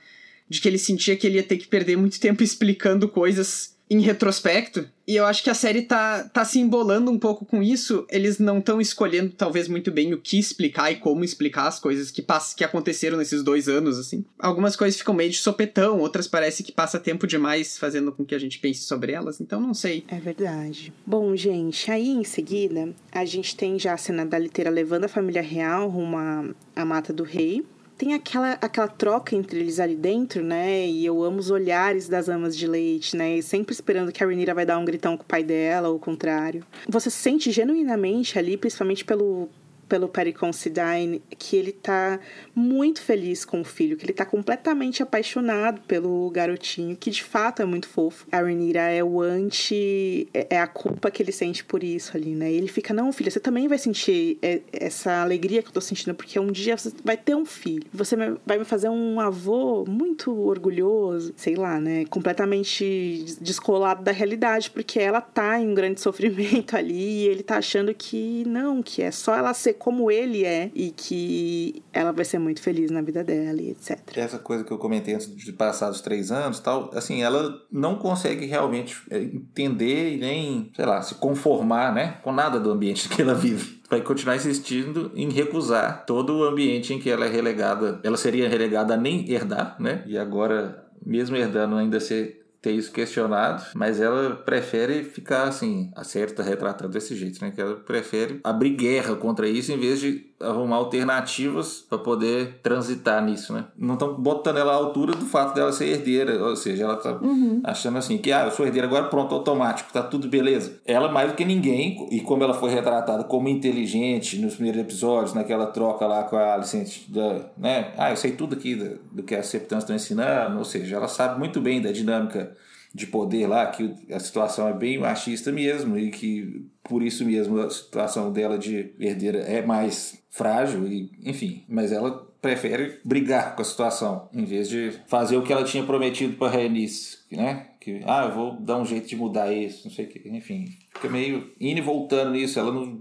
[0.50, 4.02] De que ele sentia que ele ia ter que perder muito tempo explicando coisas em
[4.02, 4.88] retrospecto.
[5.08, 8.06] E eu acho que a série tá, tá se embolando um pouco com isso.
[8.12, 12.12] Eles não estão escolhendo, talvez, muito bem o que explicar e como explicar as coisas
[12.12, 14.24] que, pass que aconteceram nesses dois anos, assim.
[14.38, 18.36] Algumas coisas ficam meio de sopetão, outras parece que passa tempo demais fazendo com que
[18.36, 20.04] a gente pense sobre elas, então não sei.
[20.08, 20.94] É verdade.
[21.04, 25.10] Bom, gente, aí em seguida, a gente tem já a cena da liteira levando a
[25.10, 27.66] família real rumo à, à mata do rei
[28.00, 30.88] tem aquela, aquela troca entre eles ali dentro, né?
[30.88, 33.36] E eu amo os olhares das amas de leite, né?
[33.36, 35.98] E sempre esperando que a Renira vai dar um gritão com o pai dela, ou
[35.98, 36.66] o contrário.
[36.88, 39.50] Você sente genuinamente ali, principalmente pelo,
[39.89, 42.19] pelo Perry Considine, que ele tá
[42.56, 47.62] muito feliz com o filho, que ele tá completamente apaixonado pelo garotinho, que de fato
[47.62, 48.28] é muito fofo.
[48.32, 50.28] A Renira é o anti.
[50.34, 52.52] É, é a culpa que ele sente por isso ali, né?
[52.52, 55.82] E ele fica, não, filho, você também vai sentir é, essa alegria que eu tô
[55.82, 57.84] sentindo, porque um dia você vai ter um filho.
[57.91, 62.06] Você vai me fazer um avô muito orgulhoso, sei lá, né?
[62.06, 67.58] Completamente descolado da realidade, porque ela tá em um grande sofrimento ali e ele tá
[67.58, 72.26] achando que não, que é só ela ser como ele é e que ela vai
[72.26, 74.00] ser muito feliz na vida dela e etc.
[74.15, 77.96] Essa coisa que eu comentei antes de passar os três anos tal, assim, ela não
[77.96, 83.10] consegue realmente é, entender e nem, sei lá, se conformar, né, com nada do ambiente
[83.10, 87.30] que ela vive vai continuar insistindo em recusar todo o ambiente em que ela é
[87.30, 88.00] relegada.
[88.04, 90.04] Ela seria relegada a nem herdar, né?
[90.06, 96.43] E agora, mesmo herdando, ainda ser ter isso questionado, mas ela prefere ficar assim, acerta
[96.43, 97.52] retratando desse jeito, né?
[97.52, 103.23] Que ela prefere abrir guerra contra isso em vez de arrumar alternativas para poder transitar
[103.23, 103.65] nisso, né?
[103.78, 107.12] Não estão botando ela à altura do fato dela ser herdeira, ou seja, ela tá
[107.21, 107.62] uhum.
[107.63, 110.80] achando assim que ah, eu sou herdeira agora pronto, automático, tá tudo beleza.
[110.86, 115.34] Ela mais do que ninguém e como ela foi retratada como inteligente nos primeiros episódios,
[115.34, 117.93] naquela troca lá com a Alicente, da, né?
[117.97, 121.08] Ah, eu sei tudo aqui do, do que as septãs estão ensinando, ou seja, ela
[121.08, 122.56] sabe muito bem da dinâmica
[122.93, 127.60] de poder lá, que a situação é bem machista mesmo e que por isso mesmo
[127.60, 133.62] a situação dela de herdeira é mais frágil e enfim, mas ela prefere brigar com
[133.62, 137.67] a situação em vez de fazer o que ela tinha prometido para Rhaenys, né?
[137.80, 140.65] Que ah, eu vou dar um jeito de mudar isso, não sei o que, enfim,
[140.93, 142.97] fica meio indo e voltando nisso, ela não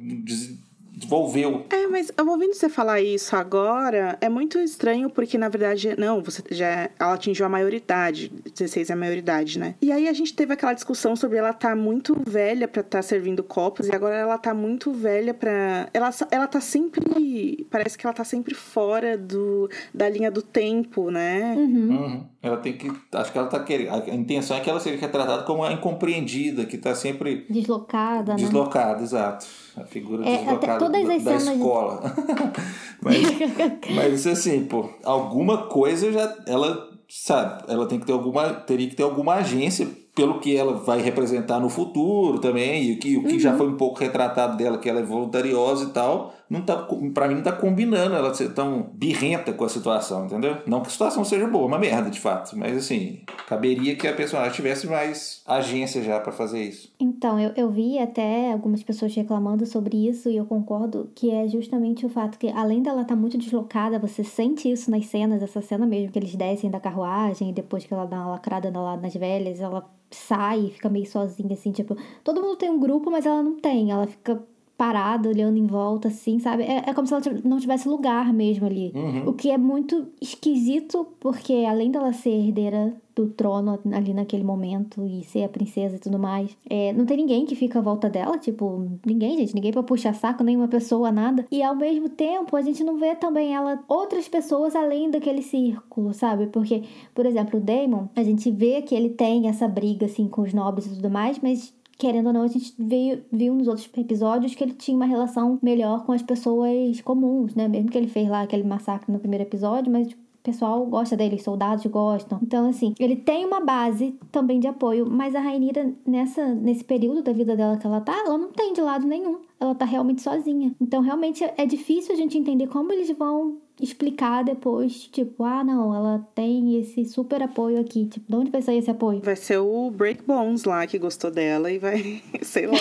[0.99, 1.65] desenvolveu.
[1.71, 6.23] É, mas eu ouvindo você falar isso agora, é muito estranho porque, na verdade, não,
[6.23, 9.75] você já ela atingiu a maioridade, 16 é a maioridade, né?
[9.81, 13.03] E aí a gente teve aquela discussão sobre ela tá muito velha para estar tá
[13.03, 18.07] servindo copos e agora ela tá muito velha para ela ela tá sempre, parece que
[18.07, 21.55] ela tá sempre fora do da linha do tempo, né?
[21.57, 21.89] Uhum.
[21.91, 22.25] Uhum.
[22.43, 25.43] Ela tem que, acho que ela tá querendo, a intenção é que ela seja retratada
[25.43, 28.39] como a incompreendida, que tá sempre deslocada, né?
[28.39, 29.47] Deslocada, exato.
[29.81, 32.15] A figura é, deslocada da, da escola.
[33.03, 33.17] mas,
[33.95, 38.95] mas assim, pô, alguma coisa já ela sabe, ela tem que ter alguma, teria que
[38.95, 43.25] ter alguma agência pelo que ela vai representar no futuro também, e o que, o
[43.25, 43.39] que uhum.
[43.39, 46.77] já foi um pouco retratado dela, que ela é voluntariosa e tal, não tá,
[47.13, 50.57] pra mim não tá combinando ela ser tão birrenta com a situação, entendeu?
[50.67, 54.15] Não que a situação seja boa, uma merda de fato, mas assim, caberia que a
[54.15, 56.93] personagem tivesse mais agência já para fazer isso.
[56.99, 61.47] Então, eu, eu vi até algumas pessoas reclamando sobre isso e eu concordo que é
[61.49, 65.43] justamente o fato que, além dela estar tá muito deslocada, você sente isso nas cenas,
[65.43, 68.71] essa cena mesmo, que eles descem da carruagem e depois que ela dá uma lacrada
[68.79, 72.81] lá nas velhas, ela sai e fica meio sozinha, assim, tipo, todo mundo tem um
[72.81, 74.43] grupo, mas ela não tem, ela fica
[74.79, 76.63] parada, olhando em volta, assim, sabe?
[76.63, 78.93] É, é como se ela não tivesse lugar mesmo ali.
[79.27, 85.05] O que é muito esquisito, porque além dela ser herdeira do trono ali naquele momento
[85.05, 88.09] e ser a princesa e tudo mais, é, não tem ninguém que fica à volta
[88.09, 91.45] dela, tipo, ninguém, gente, ninguém pra puxar saco, nenhuma pessoa, nada.
[91.51, 96.15] E ao mesmo tempo, a gente não vê também ela, outras pessoas além daquele círculo,
[96.15, 96.47] sabe?
[96.47, 100.43] Porque, por exemplo, o Damon, a gente vê que ele tem essa briga, assim, com
[100.43, 103.91] os nobres e tudo mais, mas querendo ou não, a gente veio, viu nos outros
[103.99, 107.67] episódios que ele tinha uma relação melhor com as pessoas comuns, né?
[107.67, 111.17] Mesmo que ele fez lá aquele massacre no primeiro episódio, mas tipo, o pessoal gosta
[111.17, 112.39] dele, os soldados gostam.
[112.41, 117.23] Então, assim, ele tem uma base também de apoio, mas a Rainira, nessa, nesse período
[117.23, 119.41] da vida dela que ela tá, ela não tem de lado nenhum.
[119.61, 120.75] Ela tá realmente sozinha.
[120.81, 125.95] Então, realmente é difícil a gente entender como eles vão explicar depois, tipo, ah, não,
[125.95, 128.07] ela tem esse super apoio aqui.
[128.07, 129.21] Tipo, de onde vai sair esse apoio?
[129.23, 132.77] Vai ser o Break Bones lá que gostou dela e vai, sei lá.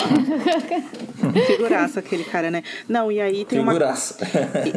[1.46, 2.62] Figuraça aquele cara, né?
[2.88, 3.72] Não, e aí tem uma.
[3.72, 4.18] Figuraça.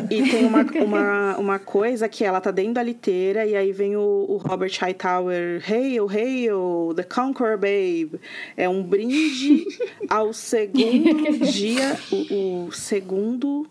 [0.10, 3.72] E, e tem uma, uma, uma coisa que ela tá dentro da liteira e aí
[3.72, 8.20] vem o, o Robert Hightower, Hail, Hail, The Conqueror Babe.
[8.56, 9.66] É um brinde
[10.08, 13.68] ao segundo dia, o, o segundo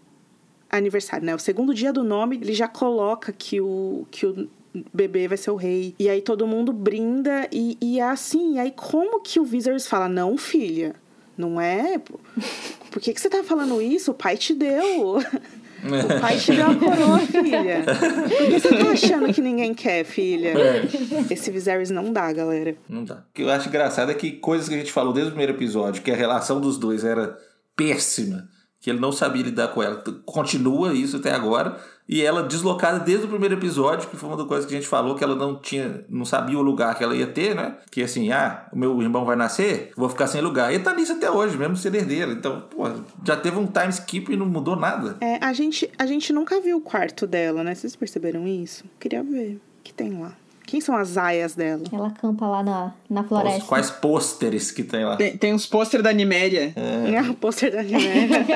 [0.71, 1.35] aniversário, né?
[1.35, 4.49] O segundo dia do nome, ele já coloca que o, que o
[4.93, 5.95] bebê vai ser o rei.
[5.99, 8.55] E aí todo mundo brinda e, e é assim.
[8.55, 10.95] E aí como que o Wizards fala, não, filha,
[11.37, 11.99] não é?
[12.91, 14.13] Por que, que você tá falando isso?
[14.13, 15.19] O pai te deu.
[15.83, 17.83] O pai te deu a coroa, filha.
[18.29, 20.53] Por que você tá achando que ninguém quer, filha?
[21.31, 22.77] Esse Viserys não dá, galera.
[22.87, 23.15] Não dá.
[23.15, 25.55] O que eu acho engraçado é que coisas que a gente falou desde o primeiro
[25.55, 27.35] episódio, que a relação dos dois era
[27.81, 28.47] péssima,
[28.79, 30.03] que ele não sabia lidar com ela.
[30.27, 31.79] Continua isso até agora.
[32.07, 34.89] E ela deslocada desde o primeiro episódio, que foi uma das coisas que a gente
[34.89, 37.77] falou, que ela não tinha, não sabia o lugar que ela ia ter, né?
[37.91, 40.75] Que assim, ah, o meu irmão vai nascer, vou ficar sem lugar.
[40.75, 42.33] E tá nisso até hoje, mesmo sendo herdeira.
[42.33, 42.85] Então, pô,
[43.25, 45.17] já teve um time skip e não mudou nada.
[45.21, 47.75] É, a, gente, a gente nunca viu o quarto dela, né?
[47.75, 48.85] Vocês perceberam isso?
[48.99, 49.55] Queria ver.
[49.55, 50.37] O que tem lá?
[50.71, 51.83] Quem são as aias dela?
[51.93, 53.67] Ela acampa lá na, na floresta.
[53.67, 55.17] quais pôsteres que tem lá?
[55.17, 56.73] Tem, tem uns pôster da Niméria.
[56.77, 57.29] É.
[57.29, 58.47] o pôster da Niméria.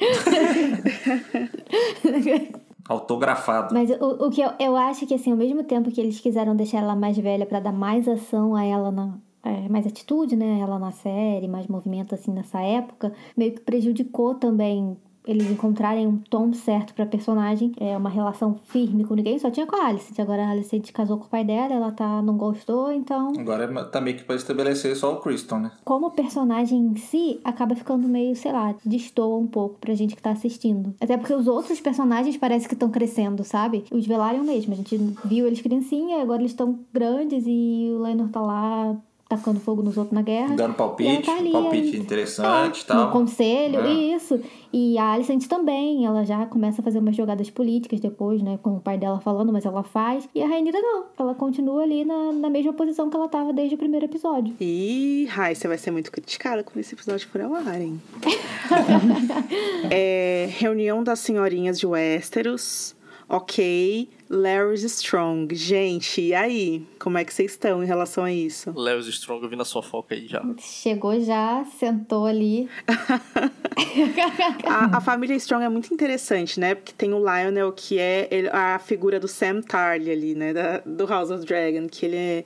[2.88, 3.74] Autografado.
[3.74, 6.56] Mas o, o que eu, eu acho que, assim, ao mesmo tempo que eles quiseram
[6.56, 9.12] deixar ela mais velha pra dar mais ação a ela na.
[9.44, 10.58] é, mais atitude, né?
[10.58, 16.16] Ela na série, mais movimento assim nessa época, meio que prejudicou também eles encontrarem um
[16.16, 20.18] tom certo pra personagem, é uma relação firme com ninguém, só tinha com a Alicent.
[20.18, 23.84] Agora a Alicent casou com o pai dela, ela tá não gostou, então Agora é-
[23.84, 25.72] tá meio que pra estabelecer só o Criston, né?
[25.84, 30.22] como personagem em si, acaba ficando meio, sei lá, destoa um pouco pra gente que
[30.22, 30.94] tá assistindo.
[31.00, 33.84] Até porque os outros personagens parece que estão crescendo, sabe?
[33.90, 38.28] Os Velaryon mesmo, a gente viu eles criancinha, agora eles estão grandes e o Lenor
[38.28, 38.96] tá lá
[39.30, 40.56] tacando fogo nos outros na guerra.
[40.56, 43.06] Dando E palpite, tá ali, palpite aí- interessante e É, tal.
[43.06, 43.92] No conselho, É.
[43.92, 44.40] isso.
[44.72, 48.58] E a Alicent também, ela já começa a fazer umas jogadas políticas depois, né?
[48.62, 50.28] Com o pai dela falando, mas ela faz.
[50.34, 51.04] E a Rainira não.
[51.18, 54.54] Ela continua ali na, na mesma posição que ela tava desde o primeiro episódio.
[54.60, 58.00] Ih, Rai, você vai ser muito criticada quando esse episódio for ao ar, hein?
[59.90, 62.94] é, reunião das senhorinhas de Westeros.
[63.32, 64.08] Ok.
[64.28, 65.54] Larry's Strong.
[65.54, 66.84] Gente, e aí?
[66.98, 68.72] Como é que vocês estão em relação a isso?
[68.76, 70.42] Lewis Strong, eu vi na sua foca aí já.
[70.58, 72.68] Chegou já, sentou ali.
[74.66, 76.74] A, a família Strong é muito interessante, né?
[76.74, 80.52] Porque tem o Lionel, que é ele- a figura do Sam Tarly ali, né?
[80.52, 82.44] Da- do House of Dragon, que ele é,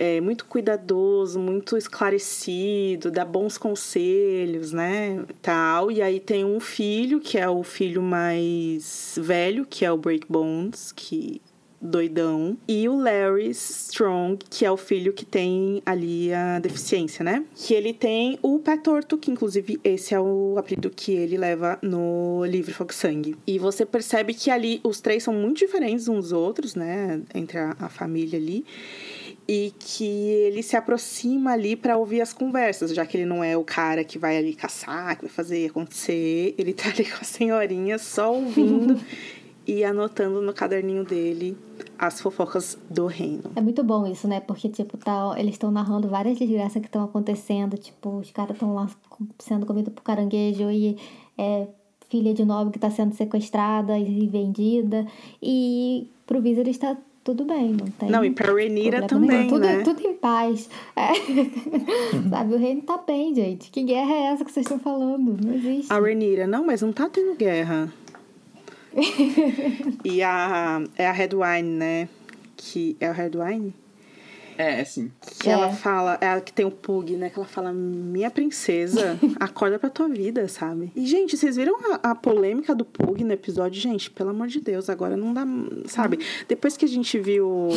[0.00, 5.24] é muito cuidadoso, muito esclarecido, dá bons conselhos, né?
[5.42, 5.90] Tal.
[5.90, 10.24] E aí tem um filho, que é o filho mais velho, que é o Break
[10.30, 11.42] Bones, que
[11.80, 12.56] doidão.
[12.68, 17.44] E o Larry Strong, que é o filho que tem ali a deficiência, né?
[17.56, 21.76] Que ele tem o pé torto, que inclusive esse é o apelido que ele leva
[21.82, 23.36] no livro e Sangue.
[23.44, 27.20] E você percebe que ali os três são muito diferentes uns dos outros, né?
[27.34, 28.64] Entre a, a família ali.
[29.48, 33.56] E que ele se aproxima ali para ouvir as conversas, já que ele não é
[33.56, 36.54] o cara que vai ali caçar, que vai fazer acontecer.
[36.58, 39.00] Ele tá ali com a senhorinha só ouvindo
[39.66, 41.56] e anotando no caderninho dele
[41.98, 43.50] as fofocas do reino.
[43.56, 44.40] É muito bom isso, né?
[44.40, 47.76] Porque, tipo, tá, eles estão narrando várias desgraças que estão acontecendo.
[47.76, 48.88] Tipo, os caras estão lá
[49.38, 50.96] sendo comidos por caranguejo e
[51.36, 51.66] é,
[52.08, 55.06] filha de nobre que tá sendo sequestrada e vendida.
[55.42, 56.96] E pro Wizard está
[57.28, 58.08] tudo bem, não tem.
[58.08, 59.82] Não, e pra Renira também, tudo, né?
[59.82, 60.70] Tudo em paz.
[60.96, 61.08] É.
[62.30, 63.70] Sabe, o reino tá bem, gente.
[63.70, 65.36] Que guerra é essa que vocês estão falando?
[65.38, 65.92] Não existe.
[65.92, 67.92] A Renira, não, mas não tá tendo guerra.
[70.02, 72.08] e a, é a Redwine, né?
[72.56, 73.74] Que é a Redwine?
[74.58, 75.10] É, sim.
[75.38, 75.52] Que É.
[75.52, 77.30] ela fala, é a que tem o Pug, né?
[77.30, 80.90] Que ela fala, minha princesa, acorda pra tua vida, sabe?
[80.96, 83.80] E, gente, vocês viram a, a polêmica do Pug no episódio?
[83.80, 85.46] Gente, pelo amor de Deus, agora não dá,
[85.86, 86.18] sabe?
[86.48, 87.48] Depois que a gente viu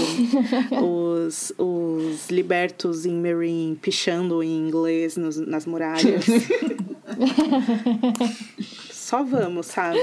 [0.82, 6.26] os, os libertos em Marine pichando em inglês nos- nas muralhas.
[9.12, 10.00] Só vamos, sabe?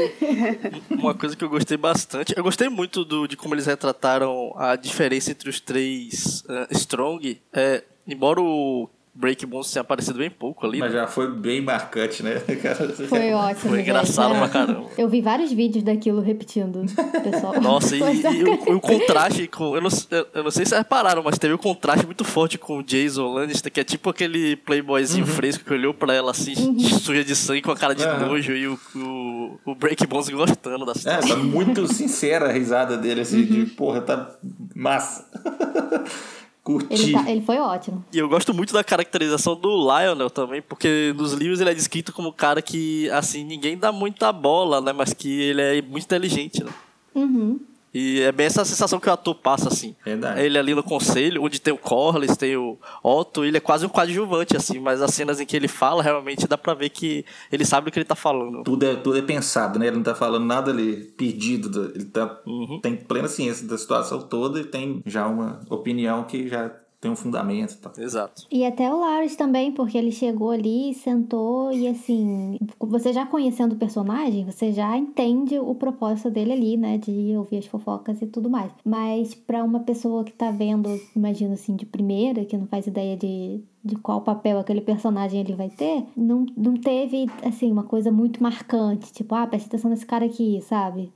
[0.92, 4.76] Uma coisa que eu gostei bastante, eu gostei muito do, de como eles retrataram a
[4.76, 7.40] diferença entre os três eh, Strong.
[7.50, 8.86] É, embora o
[9.19, 11.01] Break Bones tenha aparecido bem pouco ali, Mas né?
[11.01, 12.37] já foi bem marcante, né?
[13.09, 13.71] Foi ótimo.
[13.71, 14.39] Foi engraçado gente.
[14.39, 14.89] pra caramba.
[14.97, 16.85] Eu vi vários vídeos daquilo repetindo,
[17.25, 17.59] pessoal.
[17.61, 19.75] Nossa, e, e o, o contraste com.
[19.75, 19.91] Eu não,
[20.35, 23.27] eu, não sei se vocês repararam, mas teve um contraste muito forte com o Jason
[23.33, 26.55] Lannister, que é tipo aquele playboyzinho fresco que olhou pra ela assim,
[27.01, 28.21] suja de sangue com a cara de Uhum.
[28.29, 31.29] nojo, e o, o, o Break Bones gostando da É, situação.
[31.31, 34.37] tá muito sincera a risada dele, assim, de porra, tá
[34.75, 35.27] massa.
[36.62, 36.86] Curti.
[36.90, 38.04] Ele, tá- ele foi ótimo.
[38.12, 42.12] E eu gosto muito da caracterização do Lionel também, porque nos livros ele é descrito
[42.12, 44.92] como um cara que, assim, ninguém dá muita bola, né?
[44.92, 46.70] Mas que ele é muito inteligente, né?
[47.14, 47.59] Uhum.
[47.93, 49.97] E é bem essa sensação que o ator passa, assim.
[50.05, 50.41] Verdade.
[50.41, 53.89] Ele ali no conselho, onde tem o Corlys, tem o Otto, ele é quase um
[53.89, 57.64] coadjuvante, assim, mas as cenas em que ele fala, realmente dá pra ver que ele
[57.64, 58.62] sabe o que ele tá falando.
[58.64, 59.86] Tudo é, tudo é pensado, né?
[59.86, 61.68] Ele não tá falando nada ali perdido.
[61.68, 62.80] do- Ele tá, Uhum.
[62.82, 66.70] tem plena ciência da situação toda e tem já uma opinião que já
[67.01, 67.92] tem um fundamento e tal.
[67.96, 68.46] Exato.
[68.51, 73.74] E até o Larry também, porque ele chegou ali, sentou e assim, você já conhecendo
[73.74, 78.26] o personagem, você já entende o propósito dele ali, né, de ouvir as fofocas e
[78.26, 78.72] tudo mais.
[78.84, 83.16] Mas pra uma pessoa que tá vendo, imagino assim, de primeira, que não faz ideia
[83.16, 88.11] de de qual papel aquele personagem ele vai ter, não, não teve, assim, uma coisa
[88.11, 91.11] muito marcante, tipo, ah, presta atenção nesse cara aqui, sabe?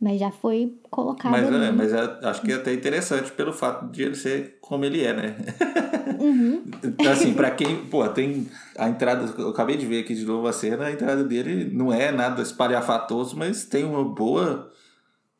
[0.00, 1.64] Mas já foi colocado Mas, ali.
[1.66, 5.02] é, mas é- acho que é até interessante pelo fato de ele ser como ele
[5.04, 5.36] é, né?
[6.20, 6.62] Uhum.
[6.84, 8.46] Então, assim, pra quem, pô, tem
[8.76, 11.92] a entrada, eu acabei de ver aqui de novo a cena, a entrada dele não
[11.92, 14.70] é nada espalhafatoso, mas tem uma boa,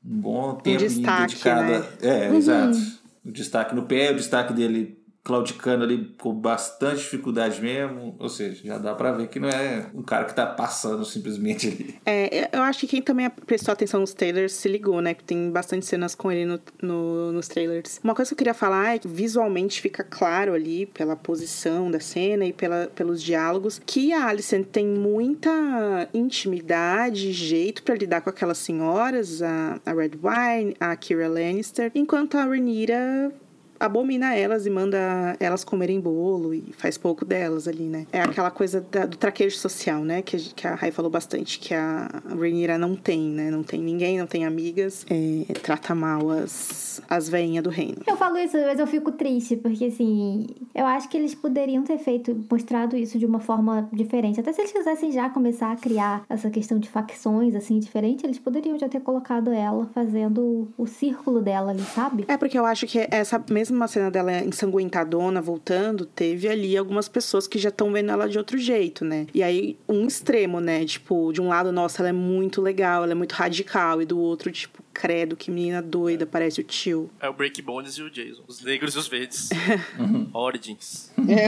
[0.04, 1.70] um bom tempo destaque, dedicado.
[1.70, 1.76] né?
[2.02, 2.76] a- É, exato.
[3.24, 4.97] O destaque no pé, o destaque dele
[5.28, 9.86] claudicando ali com bastante dificuldade mesmo, ou seja, já dá pra ver que não é
[9.94, 11.94] um cara que tá passando simplesmente ali.
[12.06, 15.12] É, eu acho que quem também prestou atenção nos trailers se ligou, né?
[15.12, 18.00] Que tem bastante cenas com ele no, no- nos trailers.
[18.02, 22.00] Uma coisa que eu queria falar é que visualmente fica claro ali, pela posição da
[22.00, 28.30] cena e pela, pelos diálogos, que a Alicent tem muita intimidade, jeito pra lidar com
[28.30, 33.30] aquelas senhoras, a, a Red Wine, a Kira Lannister, enquanto a Rhaenyra
[33.78, 38.06] abomina elas e manda elas comerem bolo e faz pouco delas ali, né?
[38.12, 40.22] É aquela coisa da- do traquejo social, né?
[40.22, 43.50] Que, que a Rai falou bastante, que a Rhaenyra não tem, né?
[43.50, 47.98] Não tem ninguém, não tem amigas, é, trata mal as, as veinhas do reino.
[48.06, 51.98] Eu falo isso, mas eu fico triste, porque assim, eu acho que eles poderiam ter
[51.98, 54.40] feito, mostrado isso de uma forma diferente.
[54.40, 58.38] Até se eles quisessem já começar a criar essa questão de facções, assim, diferente, eles
[58.38, 62.24] poderiam já ter colocado ela fazendo o círculo dela ali, sabe?
[62.28, 67.46] É porque eu acho que essa mesma cena dela ensanguentadona voltando, teve ali algumas pessoas
[67.46, 69.26] que já estão vendo ela de outro jeito, né?
[69.34, 70.84] E aí, um extremo, né?
[70.84, 74.18] Tipo, de um lado, nossa, ela é muito legal, ela é muito radical, e do
[74.18, 77.08] outro, tipo, credo, que menina doida, parece o tio.
[77.20, 78.42] É o Break Bones e o Jason.
[78.48, 79.48] Os negros e os verdes.
[80.34, 81.12] Origins.
[81.28, 81.46] É.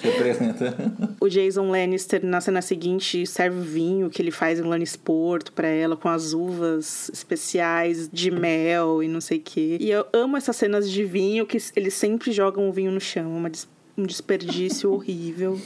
[0.00, 1.16] Representa.
[1.20, 5.68] O Jason Lannister, na cena seguinte, serve o vinho que ele faz em Lannisporto pra
[5.68, 9.76] ela, com as uvas especiais de mel e não sei o quê.
[9.80, 13.36] E eu amo essas cenas de vinho que eles sempre jogam o vinho no chão.
[13.36, 13.50] Uma
[13.96, 15.60] um desperdício horrível.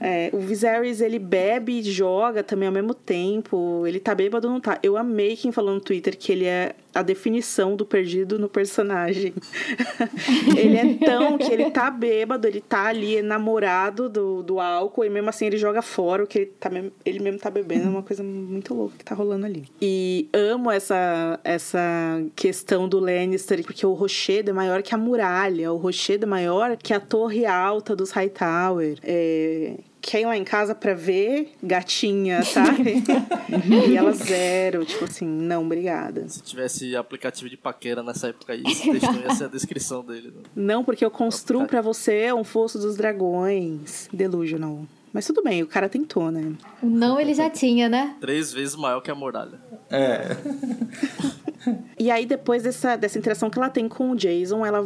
[0.00, 3.84] É, o Viserys, ele bebe e joga também ao mesmo tempo.
[3.86, 4.78] Ele tá bêbado ou não tá?
[4.82, 9.34] Eu amei quem falou no Twitter que ele é a definição do perdido no personagem.
[10.56, 15.10] ele é tão que ele tá bêbado, ele tá ali enamorado do, do álcool e
[15.10, 16.70] mesmo assim ele joga fora o que ele, tá,
[17.04, 17.86] ele mesmo tá bebendo.
[17.86, 19.64] É uma coisa muito louca que tá rolando ali.
[19.80, 25.72] E amo essa, essa questão do Lannister, porque o rochedo é maior que a muralha,
[25.72, 28.98] o rochedo é maior que a torre alta dos Hightower.
[29.02, 29.74] É,
[30.04, 33.02] quer ir lá em casa pra ver gatinha, sabe?
[33.88, 36.28] e ela zero, tipo assim, não, obrigada.
[36.28, 40.04] Se tivesse aplicativo de paquera nessa época aí, esse texto não ia ser a descrição
[40.04, 40.32] dele.
[40.34, 40.42] Né?
[40.54, 44.08] Não, porque eu construo pra você um fosso dos dragões.
[44.12, 44.84] Delusional.
[45.12, 46.52] Mas tudo bem, o cara tentou, né?
[46.82, 48.16] Não ele já tinha, né?
[48.20, 49.60] Três vezes maior que a muralha.
[49.90, 50.36] É.
[51.98, 54.84] E aí, depois dessa, dessa interação que ela tem com o Jason, ela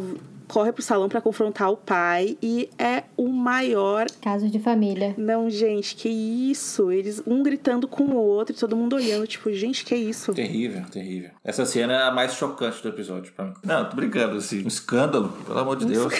[0.48, 4.06] corre pro salão pra confrontar o pai e é o maior.
[4.22, 5.14] Casos de família.
[5.16, 6.90] Não, gente, que isso?
[6.90, 10.32] Eles um gritando com o outro e todo mundo olhando, tipo, gente, que isso?
[10.32, 11.30] Terrível, terrível.
[11.44, 13.54] Essa cena é a mais chocante do episódio pra mim.
[13.62, 14.64] Não, tô brincando, assim.
[14.64, 16.12] Um escândalo, pelo amor de Deus.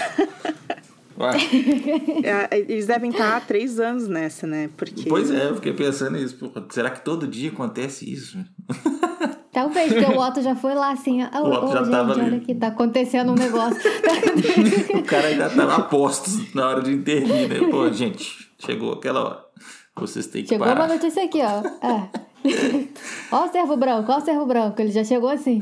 [1.19, 1.33] Ué,
[2.23, 4.71] É, Eles devem estar há três anos nessa, né?
[4.77, 5.09] Porque.
[5.09, 6.39] pois é, eu fiquei pensando nisso.
[6.71, 8.39] Será que todo dia acontece isso?
[9.59, 12.13] Talvez, porque o Otto já foi lá assim, ó, O Otto ô, já gente, tava
[12.13, 12.23] ali.
[12.23, 13.81] olha aqui, tá acontecendo um negócio.
[14.97, 17.69] o cara ainda tava a postos na hora de intervir, né?
[17.69, 19.45] Pô, gente, chegou aquela hora.
[19.97, 20.81] Vocês têm que chegou parar.
[20.85, 21.63] uma notícia aqui, ó.
[21.85, 22.09] É.
[23.33, 25.59] ó o servo branco, ó o servo branco, ele já chegou assim.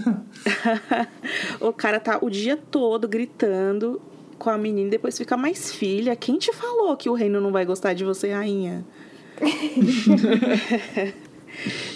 [1.58, 3.98] o cara tá o dia todo gritando
[4.38, 6.14] com a menina, depois fica mais filha.
[6.14, 8.84] Quem te falou que o reino não vai gostar de você, rainha?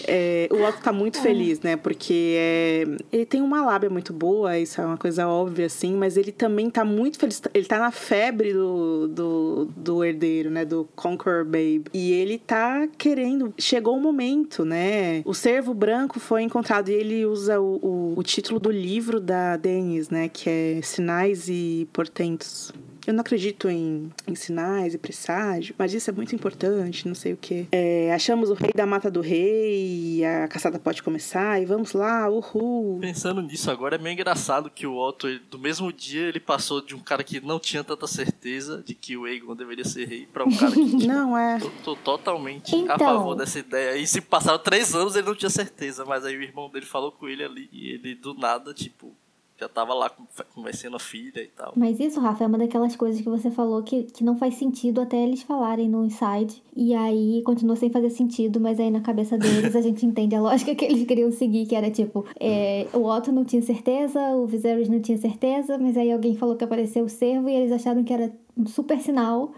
[0.06, 1.76] É, o Otto tá muito feliz, né?
[1.76, 6.16] Porque é, ele tem uma lábia muito boa, isso é uma coisa óbvia, assim, mas
[6.16, 7.40] ele também tá muito feliz.
[7.52, 10.64] Ele tá na febre do, do, do herdeiro, né?
[10.64, 11.84] Do Conqueror Babe.
[11.92, 13.52] E ele tá querendo.
[13.58, 15.22] Chegou o momento, né?
[15.24, 19.56] O servo branco foi encontrado e ele usa o, o, o título do livro da
[19.56, 20.28] Dennis, né?
[20.28, 22.72] Que é Sinais e Portentos.
[23.10, 27.32] Eu não acredito em, em sinais e presságio, mas isso é muito importante, não sei
[27.32, 27.66] o quê.
[27.72, 32.28] É, achamos o rei da mata do rei, a caçada pode começar, e vamos lá,
[32.28, 32.98] uhul.
[33.00, 36.80] Pensando nisso agora, é meio engraçado que o Otto, ele- do mesmo dia, ele passou
[36.80, 40.26] de um cara que não tinha tanta certeza de que o Aegon deveria ser rei
[40.32, 41.58] pra um cara que tinha Não, é.
[41.58, 42.96] Tô, tô totalmente a Então.
[42.98, 43.96] favor dessa ideia.
[43.96, 46.04] E se passaram três anos, ele não tinha certeza.
[46.04, 47.68] Mas aí o irmão dele falou com ele ali.
[47.72, 49.12] E ele, do nada, tipo,
[49.60, 51.72] já tava lá con- conversando a filha e tal.
[51.76, 55.00] Mas isso, Rafa, é uma daquelas coisas que você falou que, que não faz sentido
[55.00, 56.62] até eles falarem no inside.
[56.74, 60.40] E aí continua sem fazer sentido, mas aí na cabeça deles a gente entende a
[60.40, 64.46] lógica que eles queriam seguir, que era tipo, é, o Otto não tinha certeza, o
[64.46, 68.02] Viserys não tinha certeza, mas aí alguém falou que apareceu o servo e eles acharam
[68.02, 69.52] que era um super sinal.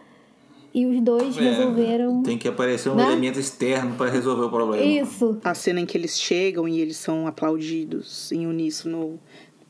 [0.74, 2.22] E os dois É, resolveram.
[2.22, 3.04] Tem que aparecer um Né?
[3.04, 4.82] elemento externo pra resolver o problema.
[4.82, 5.38] Isso.
[5.44, 9.20] A cena em que eles chegam e eles são aplaudidos em uníssono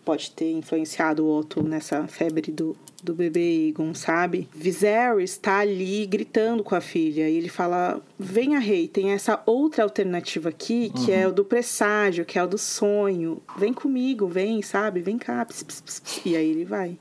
[0.05, 4.49] pode ter influenciado o Otto nessa febre do, do bebê Egon, sabe?
[4.55, 9.83] Viserys tá ali gritando com a filha e ele fala: Venha, rei, tem essa outra
[9.83, 13.43] alternativa aqui que é o do presságio, que é o do sonho.
[13.57, 15.01] Vem comigo, vem, sabe?
[15.01, 15.45] Vem cá.
[15.45, 16.27] Ps, ps, ps, ps.
[16.27, 16.99] E aí ele vai.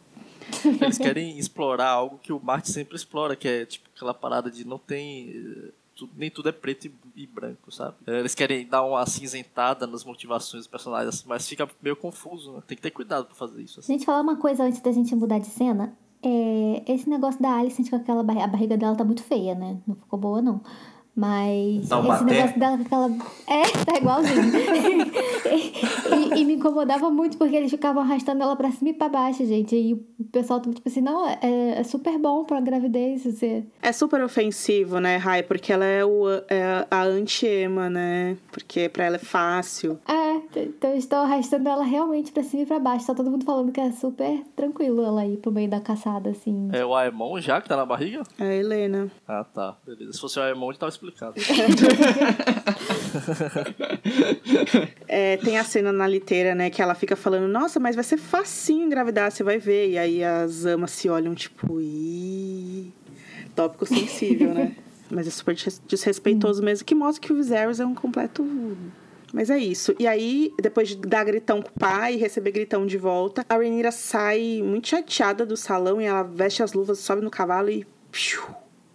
[0.82, 4.66] Eles querem explorar algo que o Martin sempre explora, que é tipo aquela parada de
[4.66, 5.72] não tem.
[6.06, 7.96] Eh, tu- Nem tudo é preto e- e branco, sabe?
[8.08, 12.52] Eh, Eles querem dar uma cinzentada nas motivações dos personagens, assim, mas fica meio confuso,
[12.54, 12.62] né?
[12.68, 13.80] Tem que ter cuidado pra fazer isso.
[13.80, 13.94] Assim.
[13.94, 15.94] Gente, falar uma coisa antes da gente mudar de cena.
[16.24, 19.78] É, esse negócio da Alicent com aquela barriga, a barriga dela tá muito feia, né?
[19.88, 20.62] Não ficou boa, não.
[21.16, 23.10] Mas um esse negócio dela com aquela.
[23.48, 24.52] É, tá igualzinho.
[26.36, 29.46] e, e me incomodava muito porque eles ficavam arrastando ela pra cima e pra baixo,
[29.46, 29.76] gente.
[29.76, 33.26] E o pessoal tava tipo assim, não, é, é super bom pra gravidez.
[33.26, 33.64] Você...
[33.82, 35.44] É super ofensivo, né, Rai?
[35.44, 38.38] Porque ela é, o, é a anti-ema, né?
[38.50, 40.00] Porque pra ela é fácil.
[40.08, 40.21] É,
[40.56, 43.08] então estão arrastando ela realmente pra cima e pra baixo.
[43.08, 46.70] Tá todo mundo falando que é super tranquilo ela ir pro meio da caçada, assim.
[46.72, 48.24] É o Aemon já que tá na barriga?
[48.40, 49.12] É a Helena.
[49.28, 49.78] Ah, tá.
[49.86, 50.14] Beleza.
[50.14, 51.34] Se fosse o Aemon, tava explicado.
[55.08, 58.18] É, tem a cena na liteira, né, que ela fica falando, nossa, mas vai ser
[58.18, 59.90] facinho engravidar, você vai ver.
[59.92, 62.92] E aí as amas se olham, tipo, ih.
[63.56, 64.76] Tópico sensível, né?
[65.14, 68.46] Mas é super des- desrespeitoso mesmo, que mostra que o Viserys é um completo.
[69.34, 69.96] Mas é isso.
[69.98, 73.56] E aí, depois de dar gritão com o pai e receber gritão de volta, a
[73.56, 77.86] Rhaenyra sai muito chateada do salão e ela veste as luvas, sobe no cavalo e.
[78.12, 78.42] piu,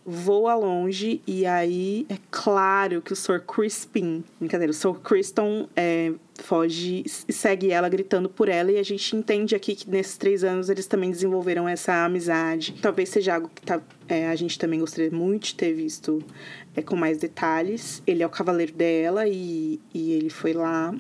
[0.07, 1.21] voa longe.
[1.27, 3.41] E aí é claro que o Sr.
[3.41, 5.01] Crispin, brincadeira, o Sr.
[5.01, 6.13] Criston é,
[6.43, 8.71] foge e segue ela gritando por ela.
[8.71, 12.75] E a gente entende aqui que nesses três anos eles também desenvolveram essa amizade.
[12.81, 16.23] Talvez seja algo que tá, é, a gente também gostaria muito de ter visto
[16.77, 18.03] é, com mais detalhes.
[18.07, 20.95] Ele é o cavaleiro dela e, e ele foi lá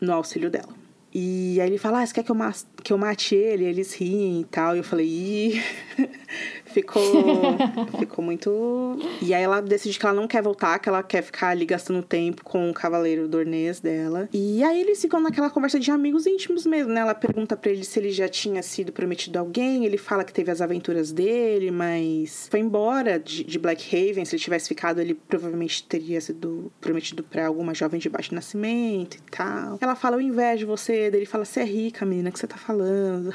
[0.00, 0.85] no auxílio dela.
[1.18, 2.36] E aí ele fala, ah, você quer que eu,
[2.84, 3.64] que eu mate ele?
[3.64, 4.76] Eles riem e tal.
[4.76, 5.62] E eu falei, ih...
[6.66, 7.02] ficou,
[7.98, 8.98] ficou muito...
[9.22, 12.02] E aí ela decide que ela não quer voltar, que ela quer ficar ali gastando
[12.02, 14.28] tempo com o cavaleiro dornês dela.
[14.30, 17.00] E aí eles ficam naquela conversa de amigos íntimos mesmo, né?
[17.00, 19.86] Ela pergunta pra ele se ele já tinha sido prometido a alguém.
[19.86, 24.26] Ele fala que teve as aventuras dele, mas foi embora de, de Blackhaven.
[24.26, 29.14] Se ele tivesse ficado, ele provavelmente teria sido prometido pra alguma jovem de baixo nascimento
[29.14, 29.78] e tal.
[29.80, 31.05] Ela fala, eu invejo você.
[31.10, 33.32] Daí ele fala, você é rica, menina, o que você tá falando?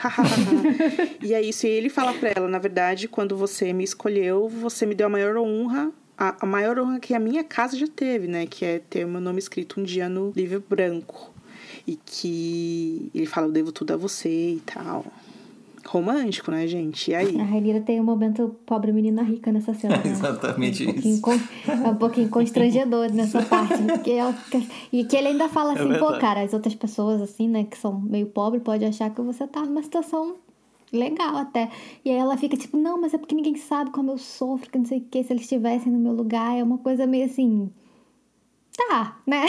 [1.21, 1.65] e é isso.
[1.65, 5.09] E ele fala pra ela, na verdade, quando você me escolheu, você me deu a
[5.09, 5.91] maior honra
[6.21, 8.45] a, a maior honra que a minha casa já teve, né?
[8.45, 11.33] Que é ter meu nome escrito um dia no livro branco.
[11.87, 15.03] E que ele fala, eu devo tudo a você e tal.
[15.85, 17.11] Romântico, né, gente?
[17.11, 17.39] E aí?
[17.39, 19.97] A Rainira tem um momento pobre menina rica nessa cena.
[19.97, 20.03] Né?
[20.11, 21.21] Exatamente é um pouquinho isso.
[21.21, 23.81] con- É um pouquinho constrangedor nessa parte.
[23.83, 24.61] Porque ela fica-
[24.91, 26.19] E que ele ainda fala assim, pô, verdade.
[26.19, 29.61] cara, as outras pessoas, assim, né, que são meio pobres, podem achar que você tá
[29.65, 30.35] numa situação
[30.93, 31.69] legal até.
[32.03, 34.77] E aí ela fica tipo, não, mas é porque ninguém sabe como eu sofro, que
[34.77, 36.57] não sei o que, se eles estivessem no meu lugar.
[36.57, 37.69] É uma coisa meio assim.
[38.75, 39.45] Tá, né?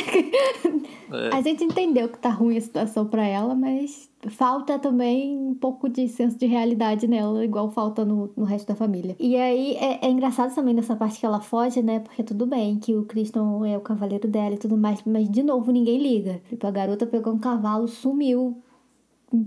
[1.12, 1.36] É.
[1.36, 5.88] A gente entendeu que tá ruim a situação pra ela, mas falta também um pouco
[5.88, 9.14] de senso de realidade nela, igual falta no, no resto da família.
[9.18, 12.00] E aí é, é engraçado também nessa parte que ela foge, né?
[12.00, 15.42] Porque tudo bem que o Christian é o cavaleiro dela e tudo mais, mas de
[15.42, 16.40] novo ninguém liga.
[16.48, 18.56] Tipo, a garota pegou um cavalo, sumiu.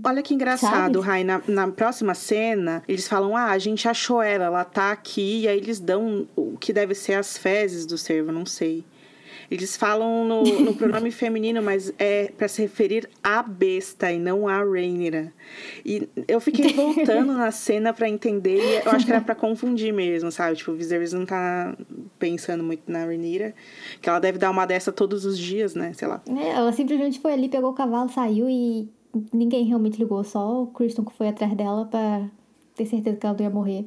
[0.04, 1.00] Olha que engraçado?
[1.00, 1.22] Rai.
[1.22, 5.42] Na, na próxima cena, eles falam: Ah, a gente achou ela, ela tá aqui.
[5.42, 8.84] E aí eles dão o que deve ser as fezes do cervo, não sei.
[9.50, 14.48] Eles falam no, no pronome feminino, mas é pra se referir à besta e não
[14.48, 15.32] à Rainira.
[15.84, 19.92] E eu fiquei voltando na cena pra entender, e eu acho que era pra confundir
[19.92, 20.56] mesmo, sabe?
[20.56, 21.76] Tipo, o Viserys não tá
[22.18, 23.54] pensando muito na Rainira,
[24.00, 25.92] que ela deve dar uma dessa todos os dias, né?
[25.94, 26.20] Sei lá.
[26.28, 28.88] É, ela simplesmente foi ali, pegou o cavalo, saiu e
[29.32, 30.22] ninguém realmente ligou.
[30.24, 32.28] Só o Christian que foi atrás dela pra
[32.74, 33.86] ter certeza que ela não ia morrer.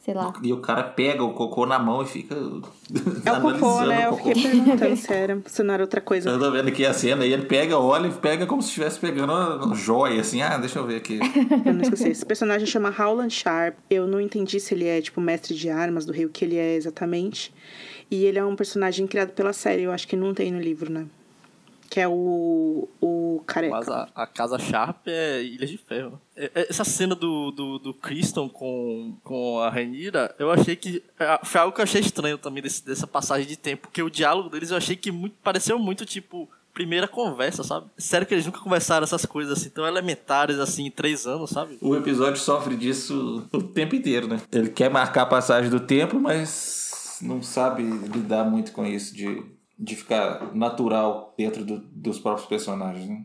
[0.00, 0.32] Sei lá.
[0.42, 2.34] E o cara pega o cocô na mão e fica.
[2.34, 4.06] É o cocô, né?
[4.06, 4.28] Eu o cocô.
[4.34, 6.30] fiquei perguntando se era, se não era outra coisa.
[6.30, 8.98] Eu tô vendo aqui a cena e ele pega, olha e pega como se estivesse
[8.98, 10.40] pegando uma joia, assim.
[10.40, 11.20] Ah, deixa eu ver aqui.
[11.66, 12.08] Eu não esqueci.
[12.08, 13.76] Esse personagem chama Howland Sharp.
[13.90, 16.56] Eu não entendi se ele é, tipo, mestre de armas do rei, o que ele
[16.56, 17.52] é exatamente.
[18.10, 20.90] E ele é um personagem criado pela série, eu acho que não tem no livro,
[20.90, 21.06] né?
[21.90, 22.88] Que é o.
[23.00, 23.74] o careca.
[23.76, 26.20] Mas a, a Casa Sharp é Ilha de Ferro.
[26.36, 31.02] Essa cena do, do, do Criston com, com a Renira, eu achei que.
[31.18, 33.88] é, Foi algo que eu achei estranho também desse- dessa passagem de tempo.
[33.88, 36.48] Porque o diálogo deles eu achei que muito, pareceu muito tipo.
[36.72, 37.88] Primeira conversa, sabe?
[37.98, 41.76] Sério que eles nunca conversaram essas coisas assim tão elementares assim em três anos, sabe?
[41.80, 44.40] O episódio sofre disso o tempo inteiro, né?
[44.52, 49.42] Ele quer marcar a passagem do tempo, mas não sabe lidar muito com isso de,
[49.82, 53.24] de ficar natural dentro do- dos próprios personagens, né?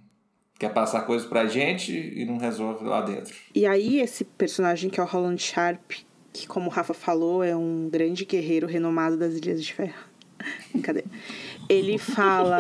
[0.58, 3.36] Quer passar coisas pra gente e não resolve lá dentro.
[3.53, 5.91] E aí, esse personagem que é o Howland Sharp,
[6.32, 9.99] que, como o Rafa falou, é um grande guerreiro renomado das Ilhas de Ferro.
[10.72, 11.08] Brincadeira.
[11.68, 12.60] Ele fala.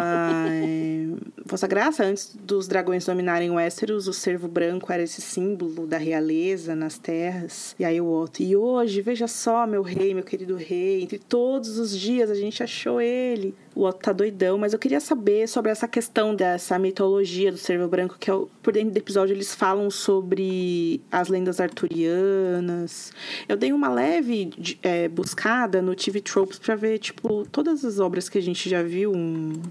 [0.49, 1.05] é,
[1.45, 6.75] Vossa Graça, antes dos dragões dominarem Westeros, o cervo branco era esse símbolo da realeza
[6.75, 7.75] nas terras.
[7.79, 8.41] E aí o outro.
[8.43, 12.63] E hoje, veja só, meu rei, meu querido rei, entre todos os dias a gente
[12.63, 13.53] achou ele.
[13.75, 17.87] O Otto tá doidão, mas eu queria saber sobre essa questão dessa mitologia do cervo
[17.89, 23.11] branco, que é o- por dentro do episódio eles falam sobre as lendas arturianas.
[23.49, 28.29] Eu dei uma leve é, buscada no TV Tropes pra ver, tipo, todas as obras
[28.29, 29.11] que a gente já viu.
[29.11, 29.61] Um.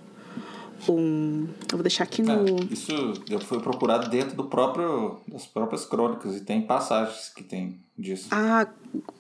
[0.89, 2.33] um eu vou deixar aqui no.
[2.33, 2.93] Ah, isso
[3.31, 8.29] eu fui procurado dentro do próprio, das próprias crônicas e tem passagens que tem disso.
[8.31, 8.67] Ah,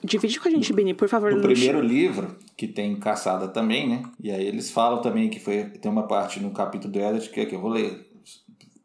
[0.02, 1.32] divide com a gente, Beni, por favor.
[1.32, 4.02] No primeiro livro, que tem caçada também, né?
[4.20, 7.40] E aí eles falam também que foi tem uma parte no capítulo do Eddard que,
[7.40, 8.06] é que eu vou ler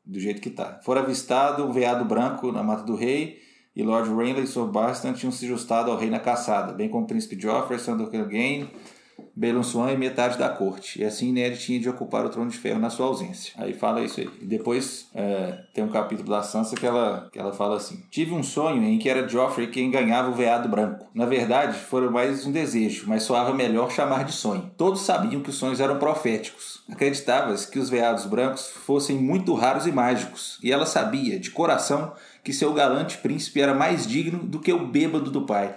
[0.06, 0.80] do jeito que tá.
[0.84, 3.40] Fora avistado um veado branco na mata do rei
[3.76, 7.04] e Lord Renly e Sir Bastan tinham se ajustado ao rei na caçada, bem como
[7.04, 8.70] o príncipe Joffrey, Sandor Clegane,
[9.40, 11.02] Balon Swan e metade da corte.
[11.02, 13.54] E assim Ned tinha de ocupar o trono de ferro na sua ausência.
[13.58, 14.30] Aí fala isso aí.
[14.42, 18.34] E depois é, tem um capítulo da Sansa que ela, que ela fala assim: Tive
[18.34, 21.08] um sonho em que era Joffrey quem ganhava o veado branco.
[21.16, 24.70] Na verdade, foi mais um desejo, mas soava melhor chamar de sonho.
[24.76, 26.84] Todos sabiam que os sonhos eram proféticos.
[26.92, 30.60] Acreditava-se que os veados brancos fossem muito raros e mágicos.
[30.62, 32.12] E ela sabia, de coração,
[32.44, 35.74] que seu galante príncipe era mais digno do que o bêbado do pai.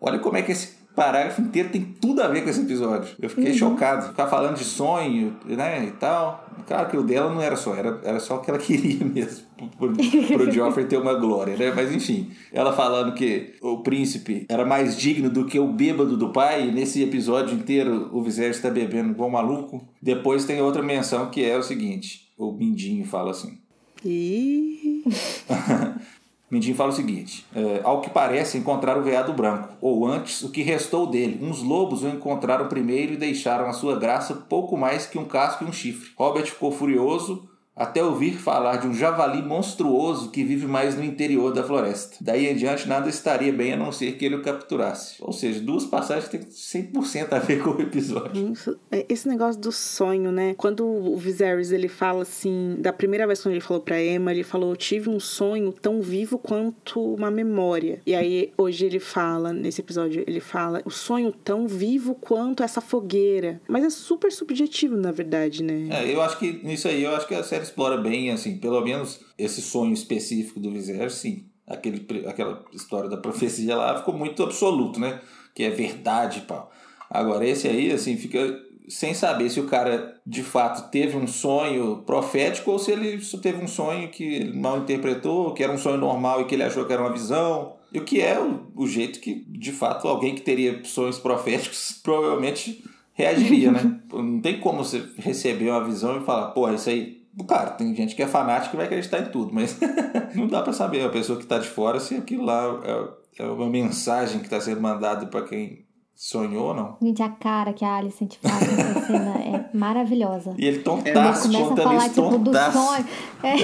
[0.00, 3.16] Olha como é que esse parágrafo inteiro tem tudo a ver com esse episódio.
[3.18, 4.08] Eu fiquei chocado.
[4.08, 6.46] Ficar falando de sonho, né, e tal.
[6.66, 9.46] Claro que o dela não era só, era, era só o que ela queria mesmo.
[9.78, 11.72] Pro, pro Joffrey ter uma glória, né?
[11.74, 16.28] Mas enfim, ela falando que o príncipe era mais digno do que o bêbado do
[16.28, 16.68] pai.
[16.68, 19.82] E nesse episódio inteiro o Viserys está bebendo igual um maluco.
[20.02, 23.58] Depois tem outra menção que é o seguinte: o Mindinho fala assim.
[24.04, 25.02] Ih,
[26.50, 30.50] Mindinho fala o seguinte: é, ao que parece, encontraram o veado branco, ou antes, o
[30.50, 31.38] que restou dele.
[31.42, 35.64] Uns lobos o encontraram primeiro e deixaram a sua graça pouco mais que um casco
[35.64, 36.10] e um chifre.
[36.16, 37.49] Robert ficou furioso
[37.80, 42.18] até ouvir falar de um javali monstruoso que vive mais no interior da floresta.
[42.20, 45.14] Daí em diante, nada estaria bem a não ser que ele o capturasse.
[45.18, 48.52] Ou seja, duas passagens que têm 100% a ver com o episódio.
[48.92, 50.52] É, esse negócio do sonho, né?
[50.58, 54.44] Quando o Viserys ele fala assim, da primeira vez quando ele falou pra Emma, ele
[54.44, 58.02] falou: "Eu tive um sonho tão vivo quanto uma memória".
[58.04, 62.82] E aí hoje ele fala nesse episódio, ele fala: "O sonho tão vivo quanto essa
[62.82, 63.58] fogueira".
[63.66, 65.88] Mas é super subjetivo, na verdade, né?
[65.90, 68.80] É, eu acho que nisso aí, eu acho que a série explora bem, assim, pelo
[68.82, 71.46] menos esse sonho específico do Viserys, sim.
[71.66, 75.20] aquele, aquela história da profecia lá ficou muito absoluto, né?
[75.54, 76.70] Que é verdade, pau.
[77.08, 78.58] Agora, esse aí, assim, fica
[78.88, 83.38] sem saber se o cara de fato teve um sonho profético ou se ele só
[83.38, 86.64] teve um sonho que ele mal interpretou, que era um sonho normal e que ele
[86.64, 87.76] achou que era uma visão.
[87.92, 91.98] E o que é o, o jeito que, de fato, alguém que teria sonhos proféticos
[92.02, 94.00] provavelmente reagiria, né?
[94.12, 97.19] Não tem como você receber uma visão e falar, pô, isso aí.
[97.48, 99.78] Cara, tem gente que é fanática e vai acreditar em tudo, mas
[100.34, 101.04] não dá para saber.
[101.04, 104.60] A pessoa que está de fora se aquilo lá é, é uma mensagem que está
[104.60, 105.86] sendo mandada para quem
[106.22, 106.98] Sonhou ou não?
[107.00, 110.54] Gente, a cara que a Alicent faz nessa cena é maravilhosa.
[110.58, 113.06] E ele tontaço, ele começa a falar, isso, tipo, do sonho.
[113.42, 113.54] É.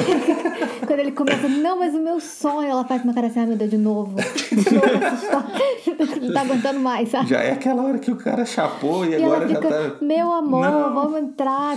[0.86, 3.58] Quando ele começa, não, mas o meu sonho, ela faz uma cara assim, ah, meu
[3.58, 4.16] Deus, de novo.
[4.16, 4.86] De novo
[6.26, 7.28] Não tá aguentando mais, sabe?
[7.28, 9.96] Já é aquela hora que o cara chapou e, e agora fica, já tá.
[10.00, 10.94] Meu amor, não.
[10.94, 11.76] vamos entrar.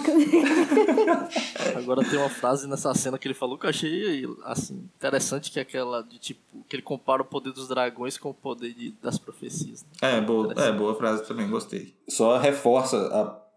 [1.75, 5.59] Agora tem uma frase nessa cena que ele falou que eu achei assim, interessante, que
[5.59, 8.93] é aquela de tipo, que ele compara o poder dos dragões com o poder de,
[9.01, 9.85] das profecias.
[10.01, 10.17] Né?
[10.17, 11.93] É, boa, é, boa frase também, gostei.
[12.07, 12.97] Só reforça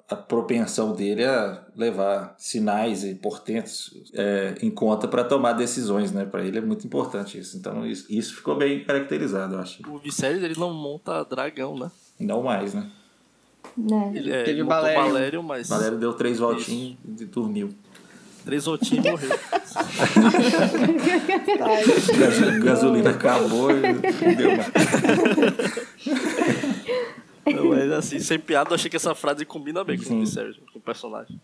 [0.08, 6.12] a, a propensão dele a levar sinais e portentos é, em conta para tomar decisões,
[6.12, 6.24] né?
[6.24, 7.56] Para ele é muito importante isso.
[7.56, 9.80] Então isso, isso ficou bem caracterizado, eu acho.
[9.88, 11.90] O Viserys ele não monta dragão, né?
[12.20, 12.88] Não mais, né?
[13.76, 14.12] né?
[14.14, 15.02] Ele, é, Teve ele o montou Valério.
[15.02, 15.68] Valério, mas.
[15.68, 17.70] Valério deu três voltinhos e dormiu.
[18.44, 19.30] Três voltinhos e morreu.
[21.58, 24.68] Gaso- gasolina acabou e não deu mais.
[27.46, 30.56] Não, mas assim, sem piada, eu achei que essa frase combina bem com o Viserys,
[30.72, 31.40] com o personagem.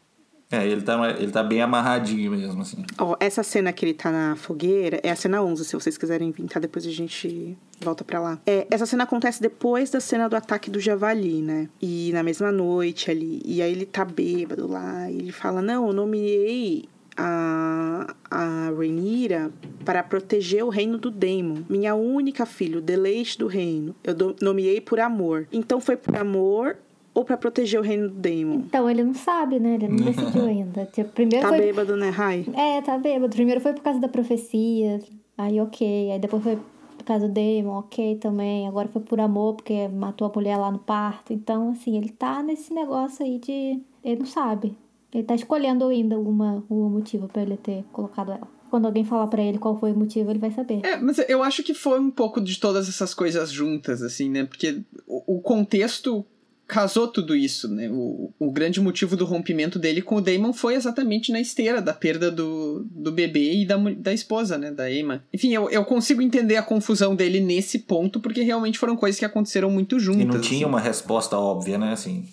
[0.51, 2.83] É, ele tá, ele tá bem amarradinho mesmo, assim.
[2.97, 6.33] Ó, essa cena que ele tá na fogueira é a cena 11, se vocês quiserem
[6.33, 6.59] tá?
[6.59, 8.41] Depois a gente volta pra lá.
[8.47, 11.69] É, essa cena acontece depois da cena do ataque do javali, né?
[11.83, 13.43] E na mesma noite ali.
[13.45, 15.11] E aí ele tá bêbado lá.
[15.11, 16.89] E ele fala: Não, eu nomeei
[17.19, 19.51] a, a Rhaenyra
[19.85, 21.63] para proteger o reino do Daemon.
[21.69, 23.95] Minha única filha, o deleite do reino.
[24.05, 25.47] Eu do- nomeei por amor.
[25.53, 26.77] Então foi por amor
[27.13, 28.61] ou para proteger o reino do Daemon?
[28.67, 29.75] Então ele não sabe, né?
[29.75, 30.87] Ele não decidiu ainda.
[30.87, 31.59] Tipo, primeiro Tá foi.
[31.61, 32.47] bêbado, né, Rai?
[32.55, 33.35] É, tá bêbado.
[33.35, 35.01] Primeiro foi por causa da profecia.
[35.37, 36.13] Aí ok.
[36.13, 36.57] Aí depois foi
[36.97, 38.69] por causa do Damon, ok também.
[38.69, 41.33] Agora foi por amor, porque matou a mulher lá no parto.
[41.33, 43.81] Então, assim, ele tá nesse negócio aí de.
[44.05, 44.77] Ele não sabe.
[45.13, 48.49] Ele tá escolhendo ainda alguma, algum motivo pra ele ter colocado ela.
[48.71, 50.85] Quando alguém falar pra ele qual foi o motivo, ele vai saber.
[50.85, 54.45] É, mas eu acho que foi um pouco de todas essas coisas juntas, assim, né?
[54.45, 56.25] Porque o, o contexto
[56.69, 57.89] casou tudo isso, né?
[57.91, 61.95] O, o grande motivo do rompimento dele com o Damon foi exatamente na esteira da
[61.95, 64.71] perda do, do bebê e da, da esposa, né?
[64.71, 65.25] Da Emma.
[65.33, 69.25] Enfim, eu, eu consigo entender a confusão dele nesse ponto, porque realmente foram coisas que
[69.25, 70.23] aconteceram muito juntas.
[70.23, 70.65] E não tinha assim.
[70.67, 71.93] uma resposta óbvia, né?
[71.93, 72.29] Assim,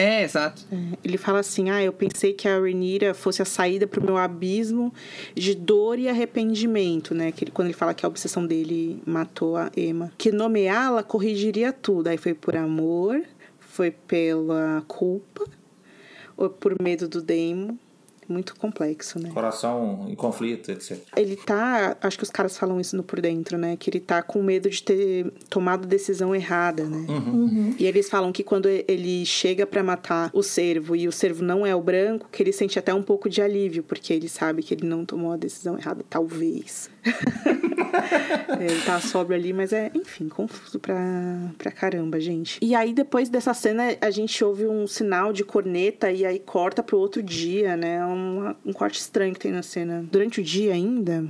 [0.00, 0.62] É, exato.
[1.04, 4.94] Ele fala assim: Ah, eu pensei que a Rhaenyra fosse a saída pro meu abismo
[5.34, 7.30] de dor e arrependimento, né?
[7.30, 10.10] Que ele, quando ele fala que a obsessão dele matou a Emma.
[10.16, 12.06] Que nomeá-la corrigiria tudo.
[12.06, 13.22] Aí foi por amor,
[13.58, 15.44] foi pela culpa,
[16.34, 17.76] ou por medo do Daemon.
[18.30, 19.28] Muito complexo, né?
[19.34, 20.98] coração em conflito, etc.
[21.16, 21.96] Ele tá.
[22.00, 23.76] Acho que os caras falam isso no por dentro, né?
[23.76, 27.06] Que ele tá com medo de ter tomado decisão errada, né?
[27.76, 31.66] E eles falam que quando ele chega pra matar o cervo e o cervo não
[31.66, 34.74] é o branco, que ele sente até um pouco de alívio, porque ele sabe que
[34.74, 36.88] ele não tomou a decisão errada, talvez.
[38.60, 40.96] ele tá sóbrio ali, mas é, enfim, confuso pra,
[41.58, 42.58] pra caramba, gente.
[42.62, 46.82] E aí, depois dessa cena, a gente ouve um sinal de corneta e aí corta
[46.82, 47.96] pro outro dia, né?
[47.96, 50.04] É um, um corte estranho que tem na cena.
[50.10, 51.24] Durante o dia ainda,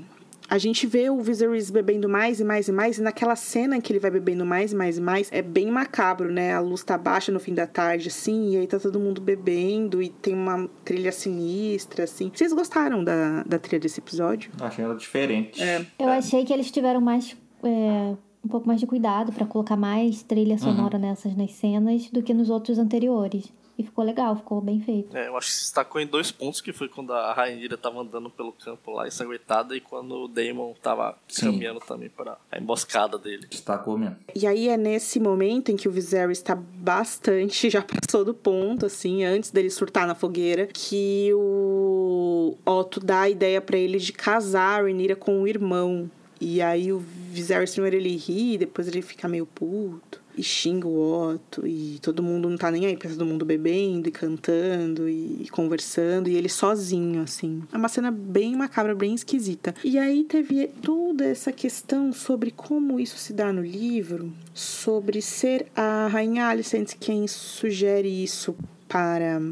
[0.49, 3.81] a gente vê o Viserys bebendo mais e mais e mais, e naquela cena em
[3.81, 6.53] que ele vai bebendo mais e mais e mais, é bem macabro, né?
[6.53, 10.03] A luz tá baixa no fim da tarde, assim, e aí tá todo mundo bebendo,
[10.03, 12.33] e tem uma trilha sinistra, assim.
[12.35, 14.51] Vocês gostaram da, da trilha desse episódio?
[14.61, 15.63] Achei ela diferente.
[15.63, 15.87] É.
[15.99, 17.37] Eu achei que eles tiveram mais.
[17.63, 18.15] é,
[18.45, 22.33] um pouco mais de cuidado pra colocar mais trilha sonora nessas nas cenas do que
[22.33, 23.53] nos outros anteriores.
[23.81, 25.17] E ficou legal, ficou bem feito.
[25.17, 27.99] É, eu acho que se destacou em dois pontos, que foi quando a Rainha tava
[27.99, 31.47] andando pelo campo lá ensanguentada e quando o Daemon tava Sim.
[31.47, 33.47] caminhando também para a emboscada dele.
[33.49, 34.19] Destacou mesmo.
[34.35, 38.85] E aí é nesse momento em que o Viserys tá bastante, já passou do ponto,
[38.85, 44.13] assim, antes dele surtar na fogueira, que o Otto dá a ideia pra ele de
[44.13, 46.11] casar a Rhaenyra com o irmão.
[46.39, 50.20] E aí o Viserys primeiro ele ri, depois ele fica meio puto.
[50.41, 53.45] E xinga o Otto, e todo mundo não tá nem aí, porque tá todo mundo
[53.45, 57.63] bebendo e cantando e conversando, e ele sozinho, assim.
[57.71, 59.75] É uma cena bem macabra, bem esquisita.
[59.85, 65.67] E aí teve toda essa questão sobre como isso se dá no livro, sobre ser
[65.77, 68.57] a Rainha Alicent quem sugere isso
[68.89, 69.43] para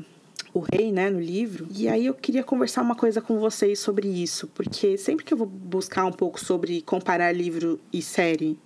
[0.55, 1.69] o rei, né, no livro.
[1.71, 5.39] E aí eu queria conversar uma coisa com vocês sobre isso, porque sempre que eu
[5.39, 8.59] vou buscar um pouco sobre comparar livro e série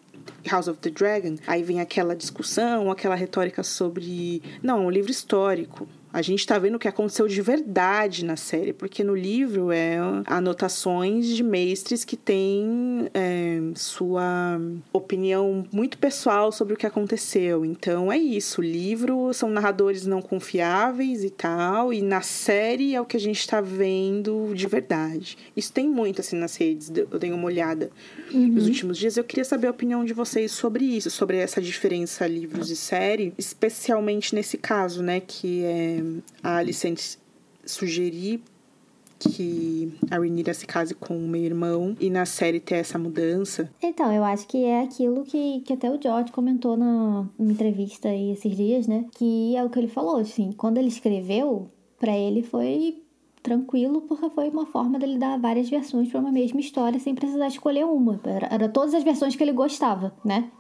[0.50, 5.10] House of the Dragon, aí vem aquela discussão, aquela retórica sobre, não, é um livro
[5.10, 5.88] histórico.
[6.12, 9.96] A gente tá vendo o que aconteceu de verdade na série, porque no livro é
[10.26, 14.60] anotações de mestres que têm é, sua
[14.92, 17.64] opinião muito pessoal sobre o que aconteceu.
[17.64, 18.60] Então é isso.
[18.60, 23.20] O livro são narradores não confiáveis e tal, e na série é o que a
[23.20, 25.38] gente tá vendo de verdade.
[25.56, 27.90] Isso tem muito assim nas redes, eu dei uma olhada
[28.32, 28.48] uhum.
[28.48, 29.16] nos últimos dias.
[29.16, 33.32] Eu queria saber a opinião de vocês sobre isso, sobre essa diferença livros e série,
[33.38, 36.01] especialmente nesse caso, né, que é
[36.42, 37.18] a Alicente
[37.64, 38.42] sugerir
[39.28, 43.70] que a Rhaenyra se case com o meu irmão e na série ter essa mudança.
[43.80, 48.32] Então, eu acho que é aquilo que, que até o George comentou na entrevista aí
[48.32, 49.06] esses dias, né?
[49.12, 53.02] Que é o que ele falou, assim, quando ele escreveu, para ele foi
[53.42, 57.48] tranquilo, porque foi uma forma dele dar várias versões para uma mesma história sem precisar
[57.48, 58.20] escolher uma.
[58.24, 60.50] Era, era todas as versões que ele gostava, né?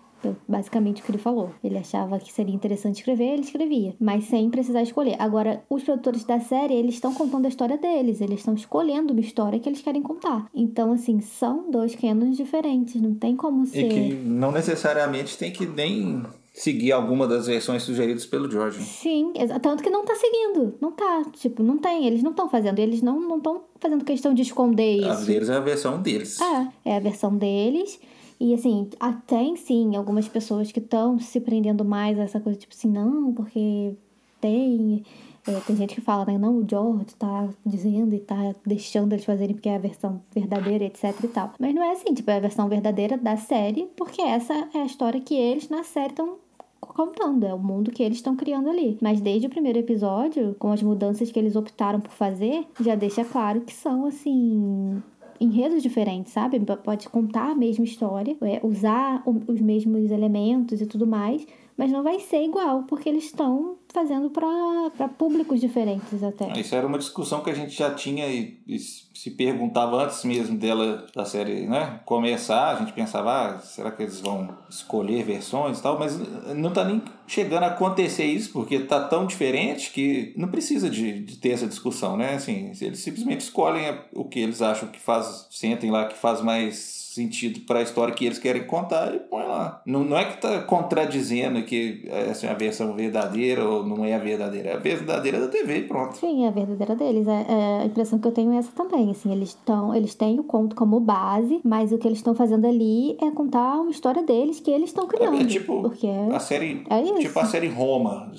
[0.46, 1.50] Basicamente o que ele falou.
[1.62, 5.16] Ele achava que seria interessante escrever, ele escrevia, mas sem precisar escolher.
[5.18, 9.20] Agora, os produtores da série, eles estão contando a história deles, eles estão escolhendo uma
[9.20, 10.48] história que eles querem contar.
[10.54, 13.86] Então, assim, são dois canons diferentes, não tem como ser.
[13.86, 16.22] E que não necessariamente tem que nem
[16.54, 18.82] seguir alguma das versões sugeridas pelo George.
[18.82, 20.74] Sim, tanto que não tá seguindo.
[20.80, 21.24] Não tá.
[21.32, 22.06] Tipo, não tem.
[22.06, 22.78] Eles não estão fazendo.
[22.78, 25.08] Eles não estão fazendo questão de esconder isso.
[25.08, 26.38] A deles é a versão deles.
[26.40, 27.98] É, é a versão deles.
[28.42, 28.90] E assim,
[29.24, 33.32] tem sim algumas pessoas que estão se prendendo mais a essa coisa, tipo assim, não,
[33.32, 33.94] porque
[34.40, 35.04] tem.
[35.46, 36.36] É, tem gente que fala, né?
[36.36, 40.84] Não, o George tá dizendo e tá deixando eles fazerem porque é a versão verdadeira,
[40.84, 41.52] etc e tal.
[41.56, 44.86] Mas não é assim, tipo, é a versão verdadeira da série, porque essa é a
[44.86, 46.34] história que eles na série estão
[46.80, 48.98] contando, é o mundo que eles estão criando ali.
[49.00, 53.24] Mas desde o primeiro episódio, com as mudanças que eles optaram por fazer, já deixa
[53.24, 55.00] claro que são, assim,
[55.42, 56.60] enredos diferentes, sabe?
[56.84, 61.44] Pode contar a mesma história, é, usar os mesmos elementos e tudo mais,
[61.76, 66.52] mas não vai ser igual, porque eles estão fazendo para públicos diferentes até.
[66.58, 68.76] Isso era uma discussão que a gente já tinha e, e,
[69.22, 74.02] se perguntava antes mesmo dela, da série né, começar, a gente pensava, ah, será que
[74.02, 76.18] eles vão escolher versões e tal, mas
[76.56, 81.20] não está nem chegando a acontecer isso, porque está tão diferente que não precisa de,
[81.20, 82.34] de ter essa discussão, né?
[82.34, 87.02] Assim, eles simplesmente escolhem o que eles acham que faz, sentem lá que faz mais
[87.12, 89.82] sentido para a história que eles querem contar e põe lá.
[89.84, 94.14] Não, não é que está contradizendo que essa é a versão verdadeira ou não é
[94.14, 94.70] a verdadeira.
[94.70, 96.16] É a verdadeira da TV e pronto.
[96.16, 97.26] Sim, é a verdadeira deles.
[97.28, 99.11] É, é, a impressão que eu tenho é essa também.
[99.12, 102.66] Assim, eles, estão eles têm o conto como base, mas o que eles estão fazendo
[102.66, 105.38] ali é contar uma história deles que eles estão criando.
[105.38, 106.84] É, é tipo porque a série.
[106.90, 107.18] É isso.
[107.20, 108.32] Tipo a série Roma.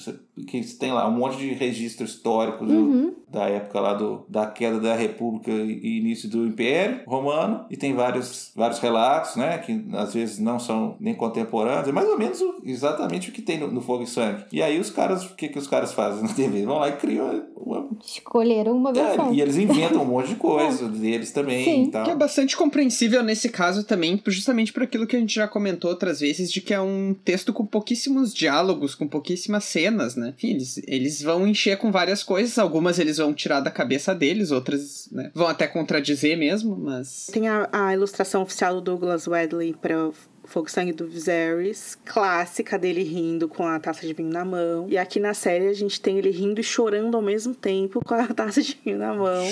[0.48, 3.14] Que tem lá um monte de registro histórico uhum.
[3.32, 7.66] da época lá do, da queda da República e início do Império Romano.
[7.70, 9.58] E tem vários vários relatos, né?
[9.60, 13.42] Que às vezes não são nem contemporâneos, é mais ou menos o, exatamente o que
[13.42, 14.46] tem no, no, Fogo e Sangue.
[14.52, 16.66] E aí os caras, o que, que os caras fazem na TV?
[16.66, 17.90] Vão lá e criam uma.
[18.06, 19.30] Escolheram uma versão.
[19.30, 20.90] É, e eles inventam um monte de coisa é.
[20.90, 21.64] deles também.
[21.64, 21.92] Sim.
[21.92, 25.90] Que é bastante compreensível nesse caso também, justamente por aquilo que a gente já comentou
[25.90, 30.23] outras vezes, de que é um texto com pouquíssimos diálogos, com pouquíssimas cenas, né?
[30.30, 34.52] Enfim, eles, eles vão encher com várias coisas, algumas eles vão tirar da cabeça deles,
[34.52, 37.28] outras né, vão até contradizer mesmo, mas.
[37.32, 40.12] Tem a, a ilustração oficial do Douglas Wedley para
[40.46, 44.86] Fogo Sangue do Viserys, clássica dele rindo com a taça de vinho na mão.
[44.90, 48.14] E aqui na série a gente tem ele rindo e chorando ao mesmo tempo com
[48.14, 49.44] a taça de vinho na mão.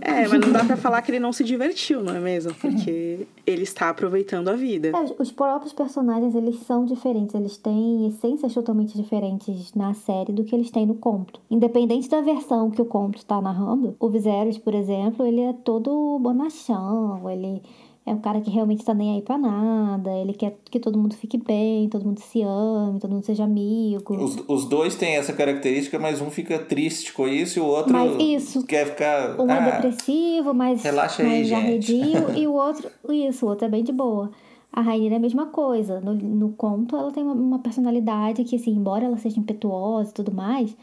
[0.00, 2.54] é, mas não dá para falar que ele não se divertiu, não é mesmo?
[2.54, 4.88] Porque ele está aproveitando a vida.
[4.88, 10.44] É, os próprios personagens, eles são diferentes, eles têm essências totalmente diferentes na série do
[10.44, 11.40] que eles têm no conto.
[11.50, 16.18] Independente da versão que o conto está narrando, o Viserys, por exemplo, ele é todo
[16.18, 17.62] bonachão, ele
[18.06, 21.16] é um cara que realmente tá nem aí pra nada, ele quer que todo mundo
[21.16, 24.14] fique bem, todo mundo se ame, todo mundo seja amigo.
[24.14, 27.92] Os, os dois têm essa característica, mas um fica triste com isso e o outro
[27.92, 29.40] mas isso, quer ficar.
[29.40, 33.48] Um é ah, é depressivo, mas, relaxa aí, mais arredio, e o outro, isso, o
[33.48, 34.30] outro é bem de boa.
[34.72, 36.00] A Rainha é a mesma coisa.
[36.00, 40.14] No, no conto, ela tem uma, uma personalidade que, assim, embora ela seja impetuosa e
[40.14, 40.76] tudo mais,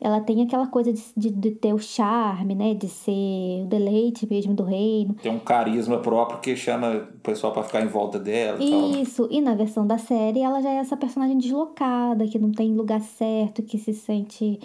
[0.00, 2.74] ela tem aquela coisa de, de, de, ter o charme, né?
[2.74, 5.14] De ser o deleite mesmo do reino.
[5.14, 8.62] Tem um carisma próprio que chama o pessoal para ficar em volta dela.
[8.62, 9.28] E Isso.
[9.30, 13.00] E na versão da série, ela já é essa personagem deslocada, que não tem lugar
[13.00, 14.60] certo, que se sente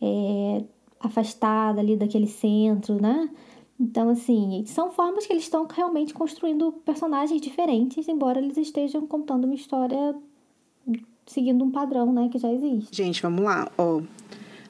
[0.00, 0.62] é,
[1.00, 3.28] afastada ali daquele centro, né?
[3.80, 9.44] Então, assim, são formas que eles estão realmente construindo personagens diferentes, embora eles estejam contando
[9.46, 10.14] uma história
[11.26, 12.94] seguindo um padrão, né, que já existe.
[12.94, 13.68] Gente, vamos lá.
[13.78, 14.02] Ó,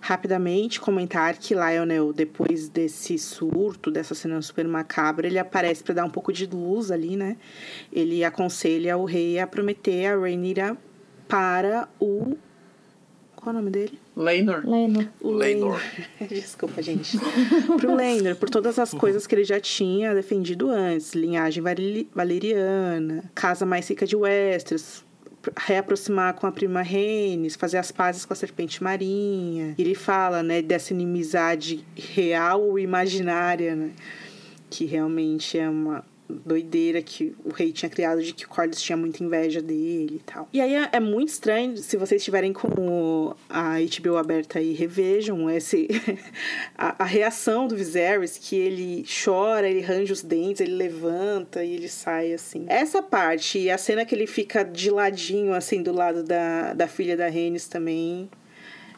[0.05, 6.05] rapidamente comentar que Lionel, depois desse surto, dessa cena super macabra, ele aparece para dar
[6.05, 7.39] um pouco de luz ali, né?
[7.91, 10.77] Ele aconselha o rei a prometer a Rhaenyra
[11.27, 12.37] para o
[13.35, 13.99] qual é o nome dele?
[14.15, 14.63] Laenor.
[14.67, 15.11] Leno.
[15.23, 15.39] O.
[16.29, 17.19] Desculpa, gente.
[17.79, 21.15] Pro Laenor, por todas as coisas que ele já tinha defendido antes.
[21.15, 21.63] Linhagem
[22.15, 25.05] valeriana, casa mais rica de Westeros,
[25.57, 29.75] reaproximar com a prima Rhaenys, fazer as pazes com a serpente marinha.
[29.79, 33.91] Ele fala, né, dessa inimizade real ou imaginária, né?
[34.71, 38.97] Que realmente é uma doideira que o rei tinha criado de que o Corlys tinha
[38.97, 40.49] muita inveja dele e tal.
[40.53, 45.51] E aí é, é muito estranho, se vocês estiverem com a HBO aberta aí, revejam
[45.51, 45.89] esse,
[46.77, 51.75] a, a reação do Viserys, que ele chora, ele range os dentes, ele levanta e
[51.75, 52.65] ele sai assim.
[52.69, 57.17] Essa parte a cena que ele fica de ladinho, assim, do lado da, da filha
[57.17, 58.29] da Rhaenys também,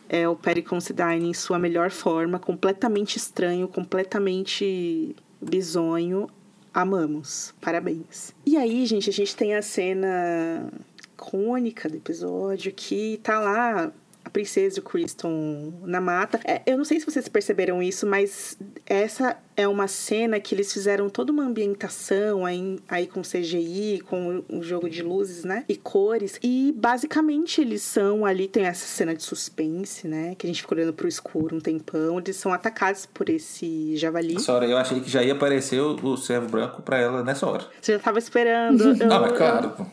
[0.08, 6.28] é o Perry Considine em sua melhor forma, completamente estranho, completamente bizonho.
[6.76, 7.54] Amamos.
[7.58, 8.34] Parabéns.
[8.44, 10.70] E aí, gente, a gente tem a cena
[11.14, 13.90] icônica do episódio que tá lá
[14.26, 16.40] a princesa e o Criston na mata.
[16.44, 20.72] É, eu não sei se vocês perceberam isso, mas essa é uma cena que eles
[20.72, 25.64] fizeram toda uma ambientação aí, aí com CGI, com o jogo de luzes, né?
[25.68, 26.40] E cores.
[26.42, 30.34] E basicamente eles são ali, tem essa cena de suspense, né?
[30.34, 32.18] Que a gente fica olhando pro escuro um tempão.
[32.18, 34.40] Eles são atacados por esse javali.
[34.40, 37.64] Sora, eu achei que já ia aparecer o, o servo branco pra ela nessa hora.
[37.80, 38.82] Você já tava esperando.
[39.00, 39.86] Eu, ah, mas claro, pô.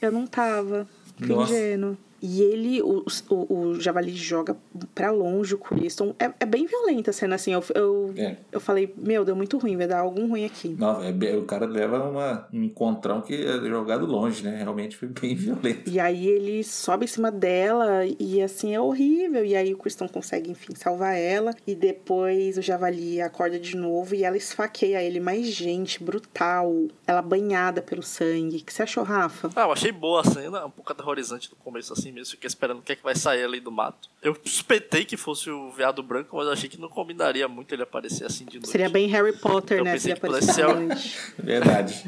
[0.00, 0.88] Eu não tava.
[1.20, 1.52] Nossa.
[1.52, 1.98] ingênuo.
[2.26, 4.56] E ele, o, o, o Javali joga
[4.94, 6.14] pra longe o Criston.
[6.18, 7.52] É, é bem violenta a cena, assim.
[7.52, 8.38] Eu, eu, É.
[8.50, 10.74] eu falei, meu, deu muito ruim, vai dar algum ruim aqui.
[10.78, 14.56] Não, é o cara leva uma, um encontrão que é jogado longe, né?
[14.56, 15.90] Realmente foi bem violento.
[15.90, 19.44] E aí ele sobe em cima dela e assim é horrível.
[19.44, 21.52] E aí o Criston consegue, enfim, salvar ela.
[21.66, 25.20] E depois o Javali acorda de novo e ela esfaqueia ele.
[25.20, 26.72] Mas, gente, brutal.
[27.06, 28.56] Ela banhada pelo sangue.
[28.56, 29.50] O que você achou, Rafa?
[29.54, 32.32] Ah, eu achei boa a cena, um pouco aterrorizante no começo, assim mesmo.
[32.32, 34.08] Fiquei esperando o que é que vai sair ali do mato.
[34.22, 37.82] Eu suspeitei que fosse o veado branco, mas eu achei que não combinaria muito ele
[37.82, 38.68] aparecer assim de noite.
[38.68, 39.92] Seria bem Harry Potter, Eu né?
[39.92, 40.64] pensei Se que pudesse ser.
[41.38, 42.04] Verdade.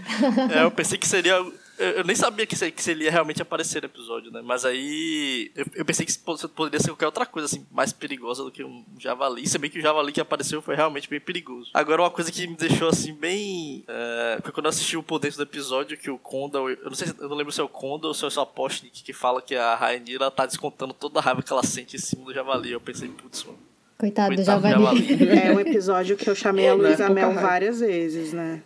[0.55, 1.35] É, eu pensei que seria.
[1.79, 4.41] Eu nem sabia que, se- que ele ia realmente aparecer no episódio, né?
[4.45, 5.51] Mas aí.
[5.55, 6.13] Eu, eu pensei que
[6.49, 9.47] poderia ser qualquer outra coisa, assim, mais perigosa do que um javali.
[9.47, 11.71] Se bem que o javali que apareceu foi realmente bem perigoso.
[11.75, 13.85] Agora, uma coisa que me deixou, assim, bem.
[13.87, 16.71] É, foi quando eu assisti o por dentro do episódio, que o Condor.
[16.71, 18.41] Eu não sei se- eu não lembro se é o Condor ou se é o
[18.43, 21.99] Apostnik que fala que a Rainira tá descontando toda a raiva que ela sente em
[22.01, 22.73] cima do javali.
[22.73, 23.59] Eu pensei, putz, mano.
[23.99, 25.19] Coitado do Coitado do javali.
[25.19, 25.39] javali.
[25.41, 28.63] É um episódio que eu chamei a é Luísa pouca Mel várias vezes, né?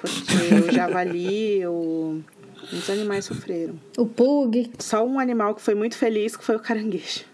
[0.00, 2.22] Porque o javali, o...
[2.72, 3.74] os animais sofreram.
[3.96, 4.70] O Pug.
[4.78, 7.24] Só um animal que foi muito feliz, que foi o caranguejo.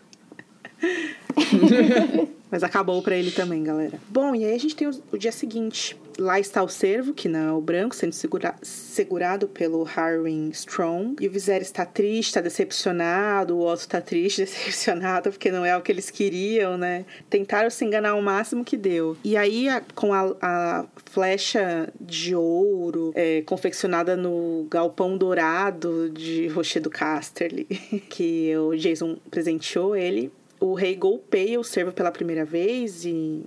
[2.50, 4.00] Mas acabou pra ele também, galera.
[4.08, 5.96] Bom, e aí a gente tem o dia seguinte.
[6.20, 11.16] Lá está o cervo, que não é o branco, sendo segura- segurado pelo Harwin Strong.
[11.18, 13.56] E o Viserys está triste, está decepcionado.
[13.56, 17.06] O Otto está triste, decepcionado, porque não é o que eles queriam, né?
[17.30, 19.16] Tentaram se enganar o máximo que deu.
[19.24, 26.48] E aí, a- com a, a flecha de ouro é, confeccionada no galpão dourado de
[26.48, 27.64] Rochedo Casterly,
[28.10, 33.46] que o Jason presenteou ele, o rei golpeia o servo pela primeira vez e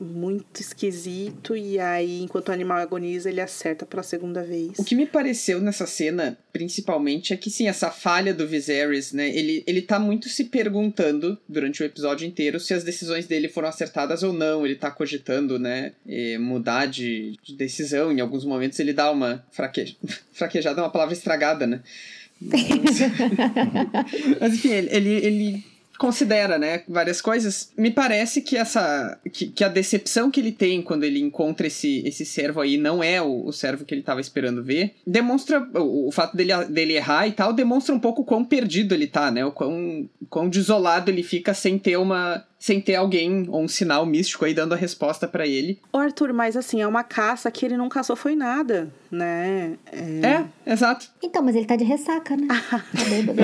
[0.00, 4.78] muito esquisito e aí enquanto o animal agoniza ele acerta pela segunda vez.
[4.78, 9.28] O que me pareceu nessa cena, principalmente, é que sim, essa falha do Viserys, né?
[9.28, 13.68] Ele, ele tá muito se perguntando durante o episódio inteiro se as decisões dele foram
[13.68, 14.64] acertadas ou não.
[14.64, 15.92] Ele tá cogitando, né?
[16.08, 18.10] eh, mudar de, de decisão.
[18.10, 19.96] Em alguns momentos ele dá uma fraque...
[20.32, 21.80] fraquejada, é uma palavra estragada, né?
[22.40, 22.58] Mas,
[24.40, 25.64] Mas, enfim, ele, ele, ele
[25.98, 27.72] considera, né, várias coisas.
[27.76, 32.02] Me parece que essa que, que a decepção que ele tem quando ele encontra esse,
[32.06, 34.94] esse servo aí não é o, o servo que ele estava esperando ver.
[35.06, 39.06] Demonstra o, o fato dele, dele errar e tal, demonstra um pouco quão perdido ele
[39.08, 39.44] tá, né?
[39.44, 44.04] O quão, quão desolado ele fica sem ter uma sem ter alguém ou um sinal
[44.04, 45.78] místico aí dando a resposta pra ele.
[45.92, 49.76] Ô, Arthur, mas assim, é uma caça que ele não caçou foi nada, né?
[49.92, 50.44] É...
[50.66, 51.08] É, exato.
[51.22, 52.48] Então, mas ele tá de ressaca, né?
[52.48, 53.40] Tá bêbado.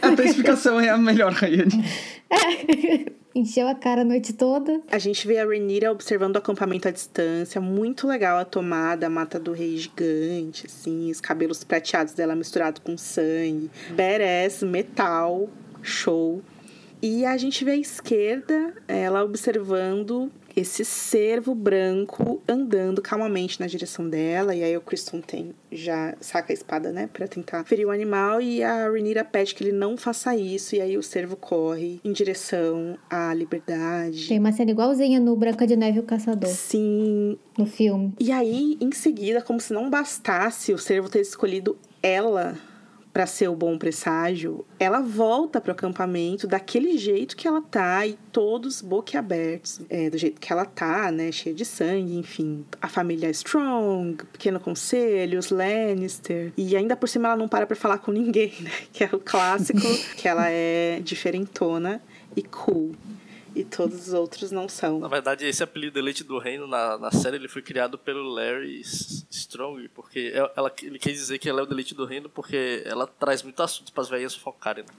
[0.00, 1.84] A tua explicação é a melhor, Rayane.
[3.34, 4.82] Encheu a cara a noite toda.
[4.90, 7.60] A gente vê a Renira observando o acampamento à distância.
[7.62, 12.82] Muito legal a tomada, a mata do rei gigante, assim, os cabelos prateados dela misturado
[12.82, 13.70] com sangue.
[13.90, 15.48] Badass, metal,
[15.80, 16.42] show.
[17.02, 24.08] E a gente vê à esquerda ela observando esse cervo branco andando calmamente na direção
[24.08, 24.54] dela.
[24.54, 28.40] E aí o Kristen tem já saca a espada, né, para tentar ferir o animal.
[28.40, 30.76] E a Rhaenyra pede que ele não faça isso.
[30.76, 34.28] E aí o cervo corre em direção à liberdade.
[34.28, 36.50] Tem uma cena igualzinha no Branca de Neve e o Caçador.
[36.50, 37.38] Sim.
[37.58, 38.12] No filme.
[38.20, 42.56] E aí, em seguida, como se não bastasse o cervo ter escolhido ela
[43.12, 48.18] para ser o bom presságio, ela volta pro acampamento daquele jeito que ela tá e
[48.32, 52.64] todos boquiabertos, é, do jeito que ela tá, né, cheia de sangue, enfim.
[52.80, 56.52] A família Strong, Pequeno Conselho, os Lannister.
[56.56, 59.18] E ainda por cima ela não para pra falar com ninguém, né, que é o
[59.18, 59.80] clássico,
[60.16, 62.00] que ela é diferentona
[62.34, 62.92] e cool
[63.54, 64.98] e todos os outros não são.
[64.98, 68.80] Na verdade, esse apelido Elite do Reino na, na série ele foi criado pelo Larry
[68.82, 72.82] Strong, porque é, ela, ele quer dizer que ela é o Elite do Reino porque
[72.86, 74.84] ela traz muito assunto para as velhas focarem.
[74.84, 74.92] Né?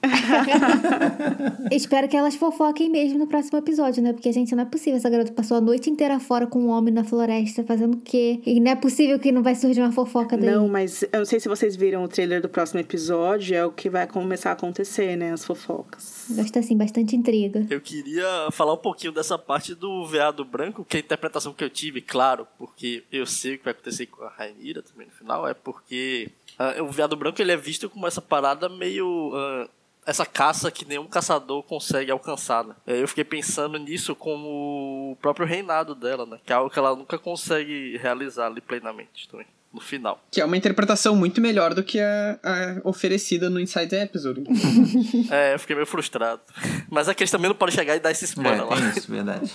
[1.72, 4.14] Espero que elas fofoquem mesmo no próximo episódio, né?
[4.14, 4.98] Porque, gente, não é possível.
[4.98, 8.40] Essa garota passou a noite inteira fora com um homem na floresta fazendo o quê?
[8.46, 10.52] E não é possível que não vai surgir uma fofoca daí.
[10.52, 13.72] Não, mas eu não sei se vocês viram o trailer do próximo episódio, é o
[13.72, 15.32] que vai começar a acontecer, né?
[15.32, 16.26] As fofocas.
[16.30, 17.66] Gosto assim, bastante intriga.
[17.70, 21.64] Eu queria falar um pouquinho dessa parte do veado branco, que é a interpretação que
[21.64, 25.14] eu tive, claro, porque eu sei o que vai acontecer com a Rainira também no
[25.14, 29.30] final, é porque uh, o veado branco ele é visto como essa parada meio.
[29.30, 29.70] Uh,
[30.06, 32.76] essa caça que nenhum caçador consegue alcançar, né?
[32.86, 36.42] Eu fiquei pensando nisso como o próprio reinado dela, né?
[36.46, 40.24] Que é algo que ela nunca consegue realizar ali plenamente também no final.
[40.30, 44.44] Que é uma interpretação muito melhor do que a, a oferecida no Inside Episode.
[45.32, 46.42] é, eu fiquei meio frustrado.
[46.90, 48.76] Mas é que eles também não podem chegar e dar esse spoiler é, lá.
[48.76, 49.52] Tem isso, verdade.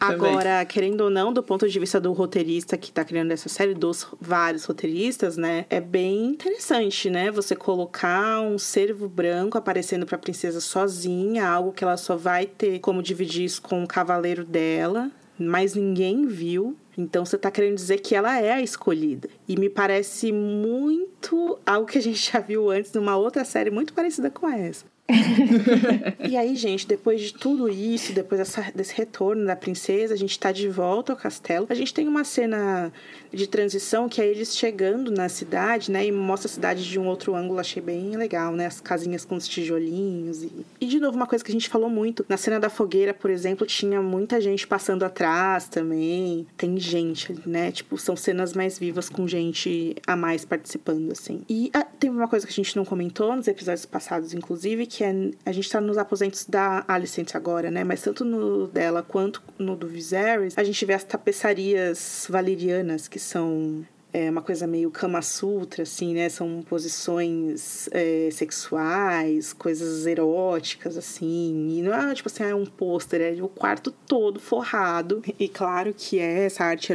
[0.00, 3.74] Agora, querendo ou não, do ponto de vista do roteirista que tá criando essa série,
[3.74, 5.64] dos vários roteiristas, né?
[5.70, 7.30] É bem interessante, né?
[7.30, 12.80] Você colocar um cervo branco aparecendo pra princesa sozinha, algo que ela só vai ter
[12.80, 16.76] como dividir isso com o cavaleiro dela, mas ninguém viu.
[16.96, 19.28] Então você está querendo dizer que ela é a escolhida.
[19.48, 23.94] E me parece muito algo que a gente já viu antes numa outra série muito
[23.94, 24.91] parecida com essa.
[26.28, 30.38] e aí, gente, depois de tudo isso, depois dessa, desse retorno da princesa, a gente
[30.38, 31.66] tá de volta ao castelo.
[31.68, 32.92] A gente tem uma cena
[33.32, 36.06] de transição que é eles chegando na cidade, né?
[36.06, 38.66] E mostra a cidade de um outro ângulo, achei bem legal, né?
[38.66, 40.42] As casinhas com os tijolinhos.
[40.42, 42.24] E, e de novo, uma coisa que a gente falou muito.
[42.28, 46.46] Na cena da fogueira, por exemplo, tinha muita gente passando atrás também.
[46.56, 47.72] Tem gente, né?
[47.72, 51.42] Tipo, são cenas mais vivas com gente a mais participando, assim.
[51.48, 55.02] E ah, tem uma coisa que a gente não comentou nos episódios passados, inclusive, que
[55.02, 57.82] é a gente tá nos aposentos da Alicent agora, né?
[57.82, 63.18] Mas tanto no dela quanto no do Viserys, a gente vê as tapeçarias valerianas, que
[63.18, 66.28] são é uma coisa meio Kama Sutra, assim, né?
[66.28, 71.78] São posições é, sexuais, coisas eróticas, assim.
[71.78, 75.22] E não é tipo assim, é um pôster, é o quarto todo forrado.
[75.40, 76.92] E claro que é essa arte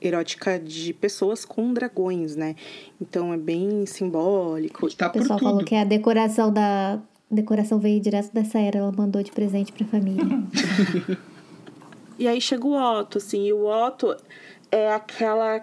[0.00, 2.56] erótica de pessoas com dragões, né?
[3.00, 4.92] Então é bem simbólico.
[4.96, 7.00] Tá o pessoal falou que é a decoração da
[7.30, 10.24] decoração veio direto dessa era, ela mandou de presente pra família.
[12.18, 14.16] e aí chega o Otto, assim, e o Otto
[14.70, 15.60] é aquela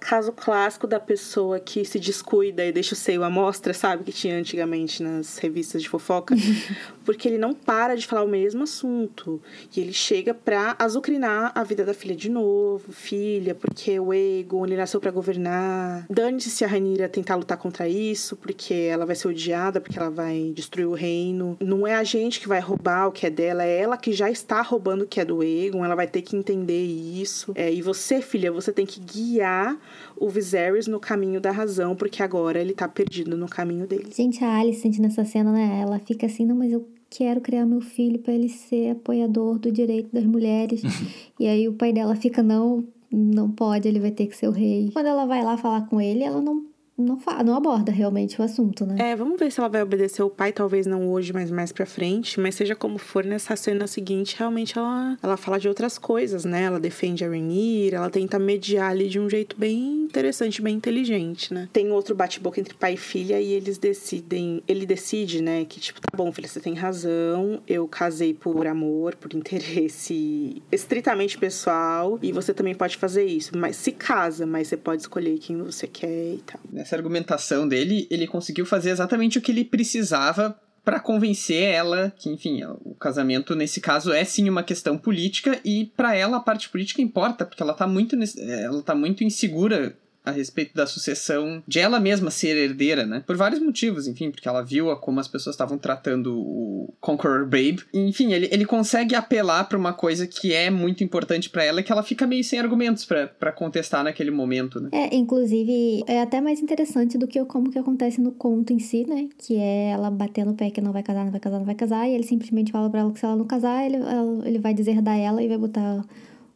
[0.00, 4.04] caso clássico da pessoa que se descuida e deixa o seio à mostra, sabe?
[4.04, 6.34] Que tinha antigamente nas revistas de fofoca.
[7.10, 9.42] porque ele não para de falar o mesmo assunto.
[9.76, 12.92] E ele chega pra azucrinar a vida da filha de novo.
[12.92, 16.06] Filha, porque o Egon, ele nasceu para governar.
[16.08, 20.08] Dane-se se a Rainira tentar lutar contra isso, porque ela vai ser odiada, porque ela
[20.08, 21.56] vai destruir o reino.
[21.58, 24.30] Não é a gente que vai roubar o que é dela, é ela que já
[24.30, 25.84] está roubando o que é do Egon.
[25.84, 27.50] Ela vai ter que entender isso.
[27.56, 29.76] É, e você, filha, você tem que guiar
[30.16, 34.12] o Viserys no caminho da razão, porque agora ele tá perdido no caminho dele.
[34.14, 35.80] Gente, a Alicent nessa cena, né?
[35.82, 39.70] Ela fica assim, não, mas eu quero criar meu filho para ele ser apoiador do
[39.70, 40.80] direito das mulheres.
[41.38, 44.52] e aí o pai dela fica, não, não pode, ele vai ter que ser o
[44.52, 44.90] rei.
[44.92, 46.69] Quando ela vai lá falar com ele, ela não
[47.00, 48.96] não, fala, não aborda realmente o assunto, né?
[48.98, 51.86] É, vamos ver se ela vai obedecer o pai, talvez não hoje, mas mais pra
[51.86, 52.38] frente.
[52.38, 56.62] Mas seja como for, nessa cena seguinte, realmente ela, ela fala de outras coisas, né?
[56.62, 61.52] Ela defende a Rhaenyra, ela tenta mediar ali de um jeito bem interessante, bem inteligente,
[61.52, 61.68] né?
[61.72, 64.62] Tem outro bate-boca entre pai e filha e eles decidem...
[64.66, 69.14] Ele decide, né, que tipo, tá bom, filha, você tem razão, eu casei por amor,
[69.16, 73.56] por interesse estritamente pessoal, e você também pode fazer isso.
[73.56, 76.60] Mas se casa, mas você pode escolher quem você quer e tal
[76.90, 82.28] essa argumentação dele, ele conseguiu fazer exatamente o que ele precisava para convencer ela que,
[82.28, 86.68] enfim, o casamento nesse caso é sim uma questão política e para ela a parte
[86.68, 89.96] política importa, porque ela tá muito ela tá muito insegura
[90.30, 93.22] a respeito da sucessão, de ela mesma ser herdeira, né?
[93.26, 97.80] Por vários motivos, enfim, porque ela viu como as pessoas estavam tratando o Conqueror Babe.
[97.92, 101.92] Enfim, ele, ele consegue apelar para uma coisa que é muito importante para ela, que
[101.92, 104.90] ela fica meio sem argumentos para contestar naquele momento, né?
[104.92, 109.06] É, inclusive, é até mais interessante do que como que acontece no conto em si,
[109.06, 109.28] né?
[109.38, 111.74] Que é ela batendo no pé que não vai casar, não vai casar, não vai
[111.74, 114.58] casar, e ele simplesmente fala pra ela que se ela não casar, ele, ela, ele
[114.58, 116.04] vai deserdar ela e vai botar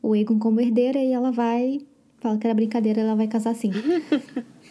[0.03, 1.81] o Egon como herdeira e ela vai.
[2.25, 3.71] Fala que era brincadeira, ela vai casar sim.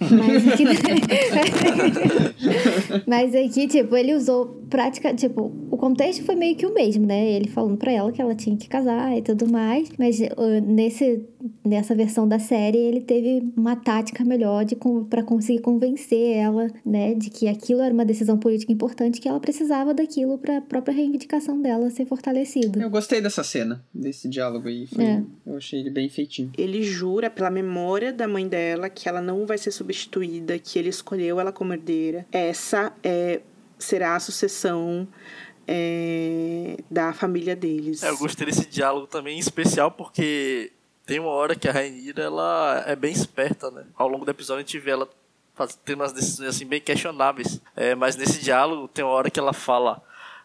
[0.01, 0.63] Mas aqui,
[3.05, 7.29] mas aqui, tipo, ele usou prática, tipo, o contexto foi meio que o mesmo, né?
[7.29, 11.23] Ele falando pra ela que ela tinha que casar e tudo mais, mas uh, nesse,
[11.63, 14.77] nessa versão da série ele teve uma tática melhor de
[15.09, 19.39] para conseguir convencer ela, né, de que aquilo era uma decisão política importante, que ela
[19.39, 22.81] precisava daquilo para a própria reivindicação dela ser fortalecida.
[22.81, 25.23] Eu gostei dessa cena, desse diálogo aí, foi, é.
[25.45, 26.51] eu achei ele bem feitinho.
[26.57, 30.89] Ele jura pela memória da mãe dela que ela não vai ser substituída, que ele
[30.89, 32.25] escolheu ela como herdeira.
[32.31, 33.41] Essa é,
[33.77, 35.07] será a sucessão
[35.67, 38.03] é, da família deles.
[38.03, 40.71] É, eu gostei desse diálogo também, em especial porque
[41.05, 43.85] tem uma hora que a Rainira ela é bem esperta, né?
[43.95, 45.07] Ao longo do episódio a gente vê ela
[45.55, 47.59] faz, tendo umas decisões assim bem questionáveis.
[47.75, 50.01] É, mas nesse diálogo tem uma hora que ela fala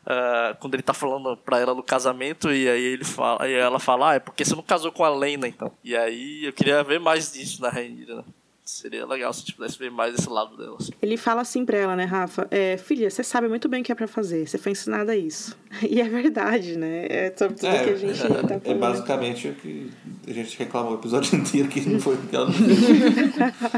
[0.08, 3.78] Uh, quando ele tá falando pra ela no casamento, e aí ele fala, e ela
[3.78, 5.70] fala, ah, é porque você não casou com a Lena, então.
[5.84, 8.24] E aí eu queria ver mais disso na Rainira, né?
[8.68, 10.76] Seria legal se a gente pudesse ver mais esse lado dela.
[10.78, 10.92] Assim.
[11.00, 12.46] Ele fala assim pra ela, né, Rafa?
[12.50, 14.46] É, filha, você sabe muito bem o que é pra fazer.
[14.46, 15.56] Você foi ensinada isso.
[15.88, 17.06] E é verdade, né?
[17.08, 18.66] É sobre tudo é, que a gente é, tá falando.
[18.66, 19.90] É basicamente o que
[20.26, 22.76] a gente reclamou o episódio inteiro que não foi o que ela não fez.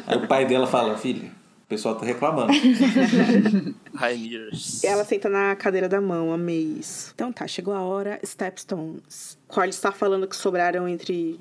[0.08, 1.30] Aí o pai dela fala, filha,
[1.66, 2.52] o pessoal tá reclamando.
[3.94, 4.82] Rainiers.
[4.82, 7.12] Ela senta na cadeira da mão, amei isso.
[7.14, 9.38] Então tá, chegou a hora, Stepstones.
[9.46, 11.38] Corley está falando que sobraram entre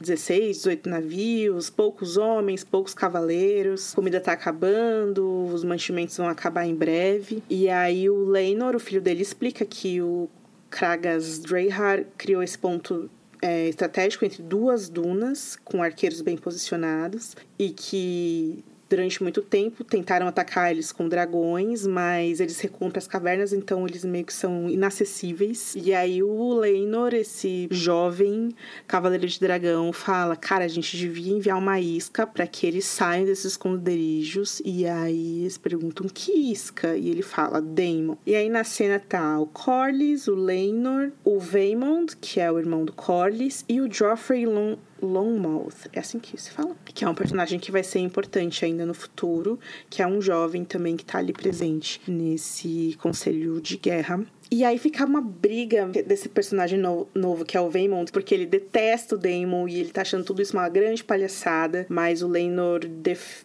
[0.00, 6.66] 16, 18 navios, poucos homens, poucos cavaleiros, a comida tá acabando, os mantimentos vão acabar
[6.66, 7.42] em breve.
[7.48, 10.28] E aí o Leinor, o filho dele, explica que o
[10.70, 13.08] Kragas Dreyhar criou esse ponto
[13.40, 20.26] é, estratégico entre duas dunas, com arqueiros bem posicionados, e que durante muito tempo tentaram
[20.26, 24.68] atacar eles com dragões, mas eles recuam para as cavernas, então eles meio que são
[24.68, 25.74] inacessíveis.
[25.76, 28.54] E aí o Leinor, esse jovem
[28.86, 33.24] cavaleiro de dragão, fala: "Cara, a gente devia enviar uma isca para que eles saiam
[33.24, 34.60] desses esconderijos".
[34.64, 38.16] E aí eles perguntam: "Que isca?" E ele fala: "Daemon".
[38.26, 42.84] E aí na cena tá o Corlys, o Leinor, o Vaemond, que é o irmão
[42.84, 46.76] do Corlys, e o Joffrey Long Longmouth, é assim que se fala?
[46.84, 49.58] Que é um personagem que vai ser importante ainda no futuro,
[49.88, 54.24] que é um jovem também que tá ali presente nesse conselho de guerra.
[54.50, 58.46] E aí fica uma briga desse personagem no, novo, que é o Vaemond, porque ele
[58.46, 62.80] detesta o Daemon e ele tá achando tudo isso uma grande palhaçada, mas o Lenor
[62.80, 63.44] def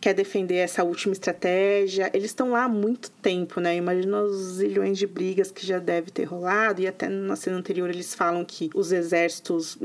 [0.00, 2.10] quer defender essa última estratégia.
[2.12, 3.76] Eles estão lá há muito tempo, né?
[3.76, 6.80] Imagina os zilhões de brigas que já deve ter rolado.
[6.80, 9.78] E até na cena anterior eles falam que os exércitos,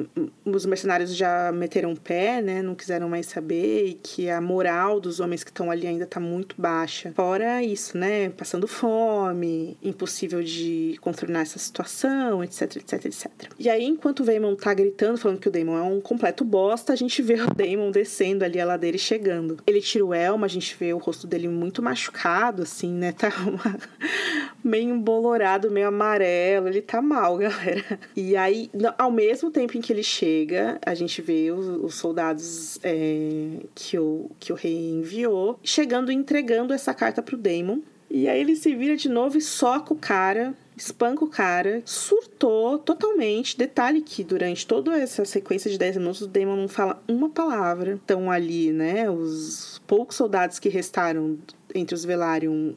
[0.46, 2.62] os mercenários já meteram pé, né?
[2.62, 3.88] Não quiseram mais saber.
[3.88, 7.12] E que a moral dos homens que estão ali ainda tá muito baixa.
[7.16, 8.30] Fora isso, né?
[8.30, 13.32] Passando fome, impossível de contornar essa situação, etc, etc, etc.
[13.58, 16.94] E aí, enquanto o Vaemon tá gritando, falando que o Daemon é um completo bosta,
[16.94, 19.58] a gente vê o Daemon descendo ali a ladeira e chegando.
[19.66, 23.12] Ele tira o Elma, a gente vê o rosto dele muito machucado, assim, né?
[23.12, 23.80] Tá uma...
[24.64, 26.68] meio embolorado, meio amarelo.
[26.68, 28.00] Ele tá mal, galera.
[28.16, 32.80] E aí, ao mesmo tempo em que ele chega, a gente vê os, os soldados
[32.84, 37.80] é, que, o, que o rei enviou chegando e entregando essa carta pro Daemon.
[38.10, 42.78] E aí ele se vira de novo e soca o cara espanca o cara, surtou
[42.78, 43.58] totalmente.
[43.58, 47.94] Detalhe que durante toda essa sequência de 10 minutos o Damon não fala uma palavra.
[47.94, 51.38] Estão ali, né, os poucos soldados que restaram
[51.74, 52.74] entre os Velaryon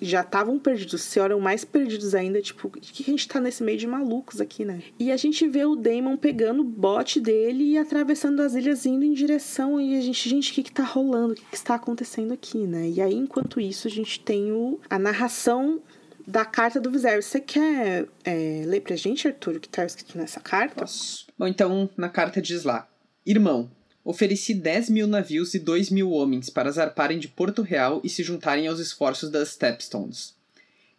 [0.00, 3.62] já estavam perdidos, se eram mais perdidos ainda, tipo, de que a gente tá nesse
[3.62, 4.82] meio de malucos aqui, né?
[4.98, 9.04] E a gente vê o Damon pegando o bote dele e atravessando as ilhas indo
[9.04, 11.34] em direção e a gente, gente, o que que tá rolando?
[11.34, 12.88] O que que está acontecendo aqui, né?
[12.88, 15.80] E aí, enquanto isso, a gente tem o, a narração
[16.26, 17.26] da carta do Viserys.
[17.26, 20.76] Você quer é, ler pra gente, Arthur, o que tá escrito nessa carta?
[20.76, 21.26] Posso.
[21.38, 22.88] Bom, então, na carta diz lá:
[23.26, 23.70] Irmão,
[24.04, 28.22] ofereci 10 mil navios e 2 mil homens para zarparem de Porto Real e se
[28.22, 30.34] juntarem aos esforços das Stepstones.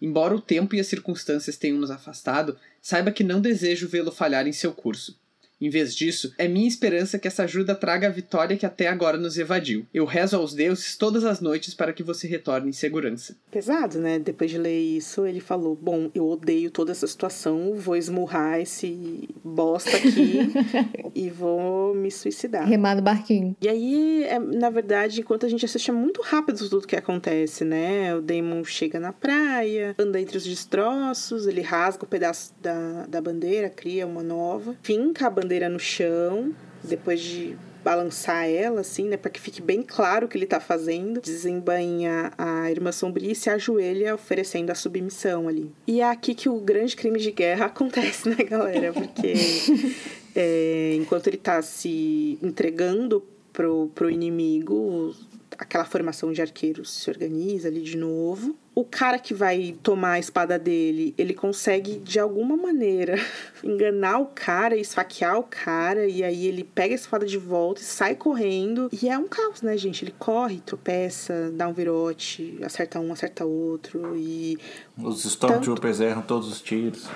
[0.02, 4.48] Embora o tempo e as circunstâncias tenham nos afastado, saiba que não desejo vê-lo falhar
[4.48, 5.20] em seu curso.
[5.62, 9.16] Em vez disso, é minha esperança que essa ajuda traga a vitória que até agora
[9.16, 9.86] nos evadiu.
[9.94, 13.38] Eu rezo aos deuses todas as noites para que você retorne em segurança.
[13.52, 14.18] Pesado, né?
[14.18, 19.30] Depois de ler isso, ele falou: Bom, eu odeio toda essa situação, vou esmurrar esse
[19.44, 20.52] bosta aqui
[21.14, 22.68] e vou me suicidar.
[22.68, 23.56] Remar no barquinho.
[23.62, 27.64] E aí, é, na verdade, enquanto a gente assiste, é muito rápido tudo que acontece,
[27.64, 28.16] né?
[28.16, 33.22] O Damon chega na praia, anda entre os destroços, ele rasga o pedaço da, da
[33.22, 36.53] bandeira, cria uma nova, finca a bandeira no chão,
[36.84, 40.60] depois de balançar ela, assim, né, para que fique bem claro o que ele tá
[40.60, 45.72] fazendo, desembainha a irmã sombria e se ajoelha oferecendo a submissão ali.
[45.88, 48.94] E é aqui que o grande crime de guerra acontece, né, galera?
[48.94, 49.34] Porque
[50.36, 55.14] é, enquanto ele tá se entregando pro, pro inimigo,
[55.62, 58.56] aquela formação de arqueiros se organiza ali de novo.
[58.74, 63.16] O cara que vai tomar a espada dele, ele consegue de alguma maneira
[63.64, 67.84] enganar o cara, esfaquear o cara, e aí ele pega a espada de volta e
[67.84, 68.90] sai correndo.
[68.92, 70.04] E é um caos, né, gente?
[70.04, 74.18] Ele corre, tropeça, dá um virote, acerta um, acerta outro.
[74.18, 74.58] E.
[74.98, 76.10] Os Stormtroopers tanto...
[76.10, 77.08] erram todos os tiros.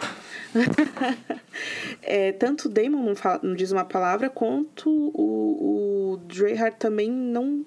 [2.04, 7.10] é, tanto o Damon não, fala, não diz uma palavra, quanto o, o Dreyhard também
[7.10, 7.66] não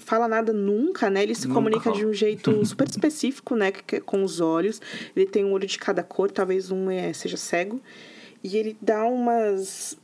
[0.00, 1.22] fala nada nunca, né?
[1.22, 1.60] Ele se nunca.
[1.60, 3.70] comunica de um jeito super específico, né?
[4.04, 4.80] Com os olhos.
[5.14, 7.80] Ele tem um olho de cada cor, talvez um é, seja cego.
[8.42, 9.98] E ele dá umas.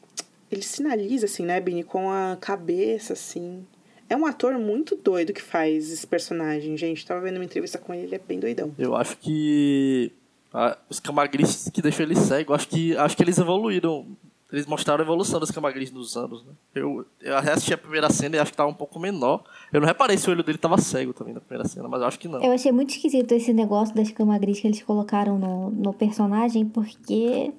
[0.50, 3.66] Ele sinaliza, assim, né, Bini, com a cabeça, assim.
[4.08, 7.04] É um ator muito doido que faz esse personagem, gente.
[7.04, 8.72] Tava vendo uma entrevista com ele, ele é bem doidão.
[8.78, 10.12] Eu acho que.
[10.54, 14.06] Ah, os camagris que deixam ele cego, acho que, acho que eles evoluíram
[14.52, 16.52] eles mostraram a evolução das camagris nos anos, né?
[16.74, 19.42] Eu, eu assisti a primeira cena e acho que tava um pouco menor.
[19.72, 22.06] Eu não reparei se o olho dele tava cego também na primeira cena, mas eu
[22.06, 22.40] acho que não.
[22.40, 27.52] Eu achei muito esquisito esse negócio das camagris que eles colocaram no, no personagem, porque.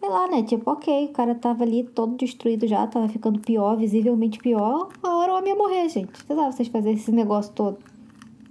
[0.00, 0.44] Sei lá, né?
[0.44, 4.88] Tipo, ok, o cara tava ali todo destruído já, tava ficando pior, visivelmente pior.
[5.02, 6.12] A hora o homem ia morrer, gente.
[6.24, 7.78] Sei lá, vocês fazerem esse negócio todo.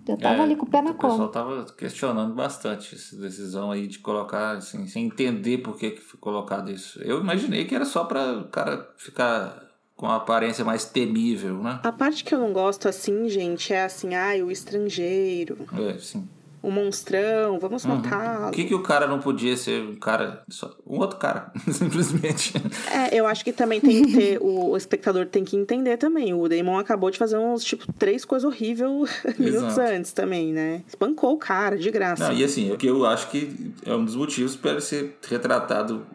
[0.08, 1.14] Eu tava é, ali com o pé na cola.
[1.14, 5.92] O pessoal tava questionando bastante essa decisão aí de colocar, assim, sem entender por que,
[5.92, 7.02] que foi colocado isso.
[7.02, 9.66] Eu imaginei que era só pra o cara ficar
[9.96, 11.80] com a aparência mais temível, né?
[11.84, 15.66] A parte que eu não gosto, assim, gente, é assim, ai, ah, o estrangeiro.
[15.74, 16.28] É, sim
[16.64, 17.96] um monstrão, vamos uhum.
[17.96, 18.48] matá-lo.
[18.48, 22.54] Por que, que o cara não podia ser um cara, só, um outro cara, simplesmente?
[22.92, 26.34] É, eu acho que também tem que ter, o, o, espectador tem que entender também.
[26.34, 28.78] O Damon acabou de fazer uns, tipo, três coisas horríveis
[29.38, 30.84] minutos antes também, né?
[30.88, 32.28] Espancou o cara, de graça.
[32.28, 35.18] Não, e assim, o que eu acho que é um dos motivos para ele ser
[35.30, 36.06] retratado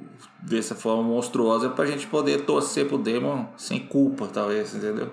[0.42, 5.10] dessa forma monstruosa é pra gente poder torcer pro Damon sem culpa, talvez, entendeu?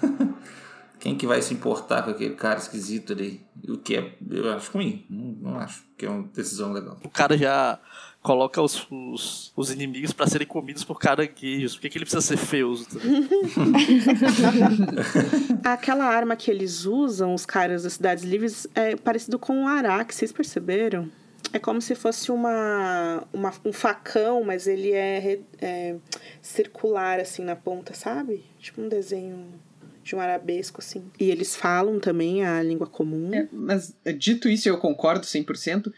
[1.00, 3.44] Quem que vai se importar com aquele cara esquisito ali?
[3.68, 5.04] O que é, eu acho ruim.
[5.08, 6.98] Não, não acho que é uma decisão legal.
[7.04, 7.78] O cara já
[8.22, 11.74] coloca os, os, os inimigos para serem comidos por caranguejos.
[11.74, 13.28] Por que, que ele precisa ser feioso também?
[15.62, 20.14] Aquela arma que eles usam, os caras das Cidades Livres, é parecido com um araque,
[20.14, 21.10] vocês perceberam?
[21.52, 25.96] É como se fosse uma, uma, um facão, mas ele é, é
[26.40, 28.42] circular assim na ponta, sabe?
[28.58, 29.52] Tipo um desenho
[30.04, 31.10] de um arabesco, assim.
[31.18, 33.34] E eles falam também a língua comum.
[33.34, 35.92] É, mas, dito isso, eu concordo 100%.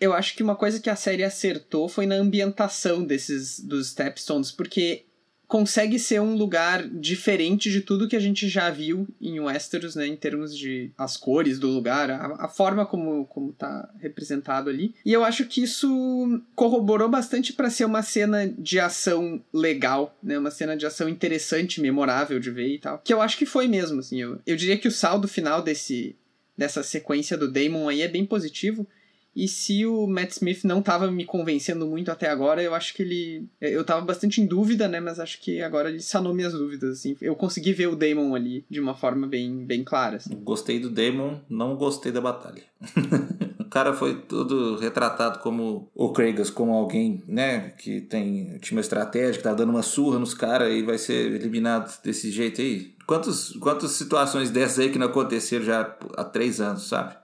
[0.00, 4.50] Eu acho que uma coisa que a série acertou foi na ambientação desses dos Stepstones,
[4.50, 5.04] porque
[5.50, 10.06] consegue ser um lugar diferente de tudo que a gente já viu em Westeros, né,
[10.06, 14.94] em termos de as cores do lugar, a, a forma como como tá representado ali.
[15.04, 20.38] E eu acho que isso corroborou bastante para ser uma cena de ação legal, né,
[20.38, 23.00] uma cena de ação interessante, memorável de ver e tal.
[23.04, 24.20] Que eu acho que foi mesmo, assim.
[24.20, 26.14] Eu, eu diria que o saldo final desse
[26.56, 28.86] dessa sequência do Damon aí é bem positivo.
[29.34, 33.02] E se o Matt Smith não estava me convencendo muito até agora, eu acho que
[33.02, 33.48] ele.
[33.60, 34.98] Eu estava bastante em dúvida, né?
[35.00, 37.16] Mas acho que agora ele sanou minhas dúvidas, assim.
[37.20, 40.16] Eu consegui ver o Damon ali de uma forma bem, bem clara.
[40.16, 40.34] Assim.
[40.42, 42.62] Gostei do Damon, não gostei da batalha.
[43.60, 47.70] o cara foi todo retratado como o Kragas, como alguém, né?
[47.78, 52.32] Que tem estratégia, que tá dando uma surra nos caras e vai ser eliminado desse
[52.32, 52.94] jeito aí.
[53.06, 57.19] Quantos, quantas situações dessas aí que não aconteceram já há três anos, sabe?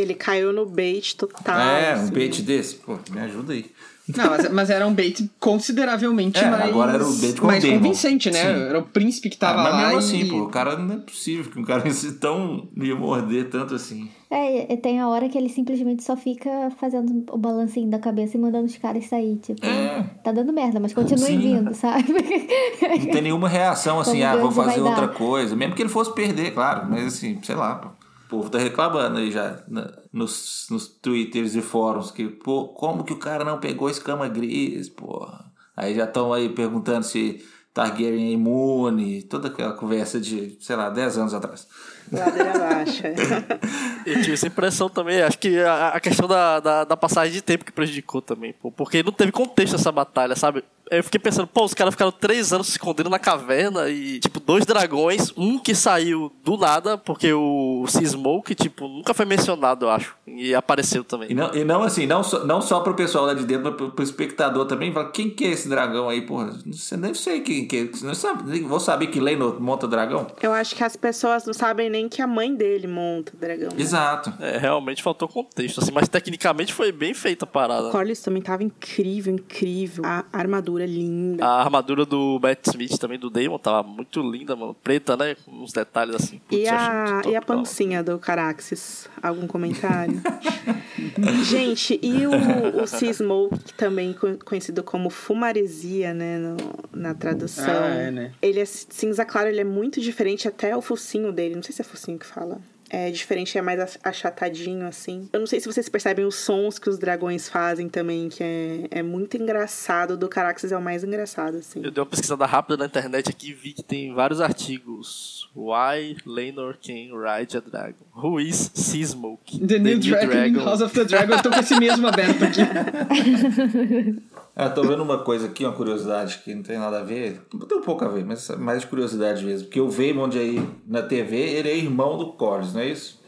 [0.00, 1.58] Ele caiu no bait total.
[1.58, 2.12] É, um assim.
[2.12, 2.76] bait desse.
[2.76, 3.70] Pô, me ajuda aí.
[4.16, 6.64] Não, mas, mas, era um bait consideravelmente é, mais.
[6.64, 8.40] Agora era o bait com mais convincente, né?
[8.40, 8.62] Sim.
[8.62, 9.78] Era o príncipe que tava ah, mas lá.
[9.78, 10.22] Mas mesmo e...
[10.22, 11.84] assim, pô, o cara não é possível que um cara
[12.20, 14.08] tão ia morder tanto assim.
[14.30, 18.40] É, tem a hora que ele simplesmente só fica fazendo o balancinho da cabeça e
[18.40, 19.36] mandando os caras sair.
[19.36, 20.04] Tipo, é.
[20.22, 22.12] tá dando merda, mas continuem vindo, sabe?
[22.12, 25.14] Não tem nenhuma reação assim, ah, vou fazer outra dar.
[25.14, 25.56] coisa.
[25.56, 26.88] Mesmo que ele fosse perder, claro.
[26.88, 27.99] Mas assim, sei lá, pô
[28.30, 33.12] povo tá reclamando aí já na, nos, nos twitters e fóruns que, pô, como que
[33.12, 35.50] o cara não pegou escama gris, porra?
[35.76, 40.90] Aí já estão aí perguntando se Targaryen é imune, toda aquela conversa de, sei lá,
[40.90, 41.68] 10 anos atrás.
[42.10, 43.08] Ladeira baixa.
[44.04, 45.22] Eu tive essa impressão também.
[45.22, 48.52] Acho que a, a questão da, da, da passagem de tempo que prejudicou também.
[48.52, 50.64] Pô, porque não teve contexto essa batalha, sabe?
[50.90, 54.40] Eu fiquei pensando, pô, os caras ficaram três anos se escondendo na caverna e, tipo,
[54.40, 59.90] dois dragões, um que saiu do nada, porque o Seasmoke, tipo, nunca foi mencionado, eu
[59.90, 60.16] acho.
[60.26, 61.30] E apareceu também.
[61.30, 63.74] E não, e não assim, não só, não só pro pessoal lá de dentro, mas
[63.76, 64.92] pro, pro espectador também.
[64.92, 66.58] Fala, quem que é esse dragão aí, porra?
[66.66, 68.04] Você nem sei quem que é.
[68.04, 70.26] Não sabe, vou saber que Leno monta dragão?
[70.42, 73.68] Eu acho que as pessoas não sabem nem que a mãe dele monta dragão.
[73.70, 73.80] né?
[73.80, 74.32] Exato.
[74.40, 77.90] É, realmente faltou contexto, assim, mas tecnicamente foi bem feita a parada.
[77.90, 80.04] Corlys também tava incrível, incrível.
[80.04, 81.44] A armadura linda.
[81.44, 84.74] A armadura do Matt Smith também, do Damon, tava muito linda, mano.
[84.74, 85.36] Preta, né?
[85.44, 86.38] Com uns detalhes assim.
[86.48, 89.08] Putz, E a, e a pancinha do Caraxes?
[89.22, 90.20] Algum comentário?
[91.44, 96.56] Gente, e o, o Sea Smoke, também co- conhecido como fumaresia, né, no-
[96.92, 97.64] na tradução.
[97.84, 98.32] Ah, é, né?
[98.40, 101.54] Ele é cinza claro, ele é muito diferente, até o focinho dele.
[101.56, 102.58] Não sei se é focinho que fala.
[102.92, 105.28] É diferente, é mais ach- achatadinho, assim.
[105.32, 108.88] Eu não sei se vocês percebem os sons que os dragões fazem também, que é,
[108.90, 110.14] é muito engraçado.
[110.14, 111.82] O do Caraxes é o mais engraçado, assim.
[111.84, 115.48] Eu dei uma pesquisada rápida na internet aqui e vi que tem vários artigos.
[115.54, 118.04] Why Lenor can ride a dragon?
[118.14, 119.58] Who is Seasmoke?
[119.66, 121.34] The, New, Dragon, House of the Dragon.
[121.34, 122.60] Eu tô com esse mesmo aberto aqui.
[124.54, 127.40] Ah, tô vendo uma coisa aqui, uma curiosidade que não tem nada a ver.
[127.68, 129.68] Tem um pouco a ver, mas é mais de curiosidade mesmo.
[129.68, 133.20] Porque o Vaemond aí na TV, ele é irmão do Corlys, não é isso?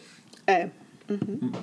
[0.46, 0.68] É.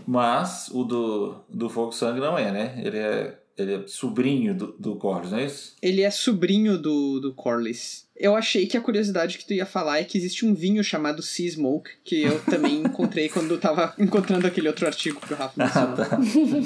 [0.08, 2.82] Mas o do, do Fogo Sangue não é, né?
[2.84, 5.76] Ele é, ele é sobrinho do, do Corlys, não é isso?
[5.82, 8.08] Ele é sobrinho do, do Corlys.
[8.20, 11.22] Eu achei que a curiosidade que tu ia falar é que existe um vinho chamado
[11.22, 15.38] Sea Smoke, que eu também encontrei quando eu tava encontrando aquele outro artigo que o
[15.38, 15.96] Rafa mencionou.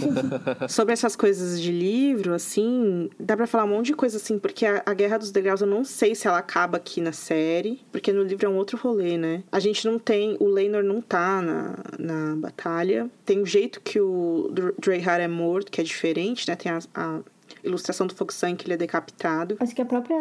[0.67, 4.65] Sobre essas coisas de livro, assim, dá pra falar um monte de coisa assim, porque
[4.65, 8.11] a, a Guerra dos Degraus eu não sei se ela acaba aqui na série, porque
[8.11, 9.43] no livro é um outro rolê, né?
[9.51, 13.09] A gente não tem, o Leinor não tá na, na batalha.
[13.25, 16.55] Tem o jeito que o Dr- Dreyhar é morto, que é diferente, né?
[16.55, 17.19] Tem a, a
[17.63, 19.55] ilustração do Fogo Sangue que ele é decapitado.
[19.59, 20.15] Acho que a própria.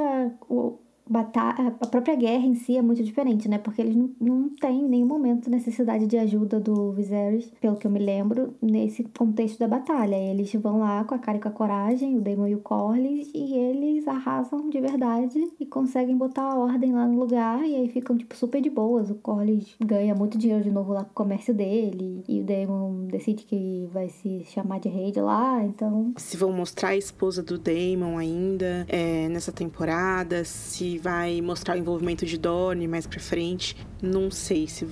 [0.48, 0.78] O,
[1.12, 3.58] bata- a própria guerra em si é muito diferente, né?
[3.58, 7.86] Porque eles não, não têm em nenhum momento necessidade de ajuda do Viserys, pelo que
[7.86, 10.16] eu me lembro, nesse contexto da batalha.
[10.16, 13.30] Eles vão lá com a cara e com a coragem, o Daemon e o Corlys,
[13.34, 17.88] e eles arrasam de verdade e conseguem botar a ordem lá no lugar, e aí
[17.88, 19.10] ficam, tipo, super de boas.
[19.10, 23.06] O Corlys ganha muito dinheiro de novo lá com o comércio dele, e o Daemon
[23.06, 27.42] decide que vai se chamar de rei de lá, então Se vão mostrar a esposa
[27.42, 33.18] do Daemon ainda é, nessa temporada, se vai mostrar o envolvimento de Dorne mais pra
[33.18, 33.76] frente.
[34.00, 34.86] Não sei se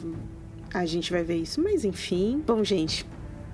[0.75, 2.43] a gente vai ver isso, mas enfim.
[2.45, 3.07] Bom, gente,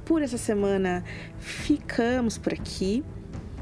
[0.04, 1.04] por essa semana
[1.38, 3.04] ficamos por aqui.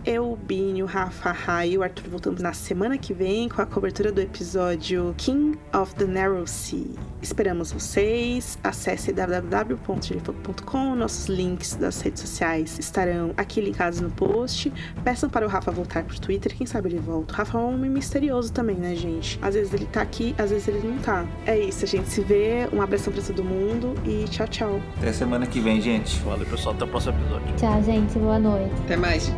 [0.07, 3.49] Eu, o Bini, o Rafa, a Rai e o Arthur voltamos na semana que vem
[3.49, 6.91] com a cobertura do episódio King of the Narrow Sea.
[7.23, 8.59] Esperamos vocês.
[8.63, 10.95] Acesse www.gerifogo.com.
[10.95, 14.71] Nossos links das redes sociais estarão aqui linkados no post.
[15.03, 16.55] Peçam para o Rafa voltar pro Twitter.
[16.55, 17.33] Quem sabe ele volta.
[17.33, 19.39] O Rafa é um homem misterioso também, né, gente?
[19.41, 21.25] Às vezes ele tá aqui, às vezes ele não tá.
[21.47, 22.69] É isso, a gente se vê.
[22.75, 24.83] Um abração pra todo mundo e tchau, tchau.
[24.99, 26.21] Até semana que vem, gente.
[26.21, 26.75] Valeu, pessoal.
[26.75, 27.57] Até o próximo episódio.
[27.57, 28.75] tchau, gente, boa noite.
[28.85, 29.33] Até mais.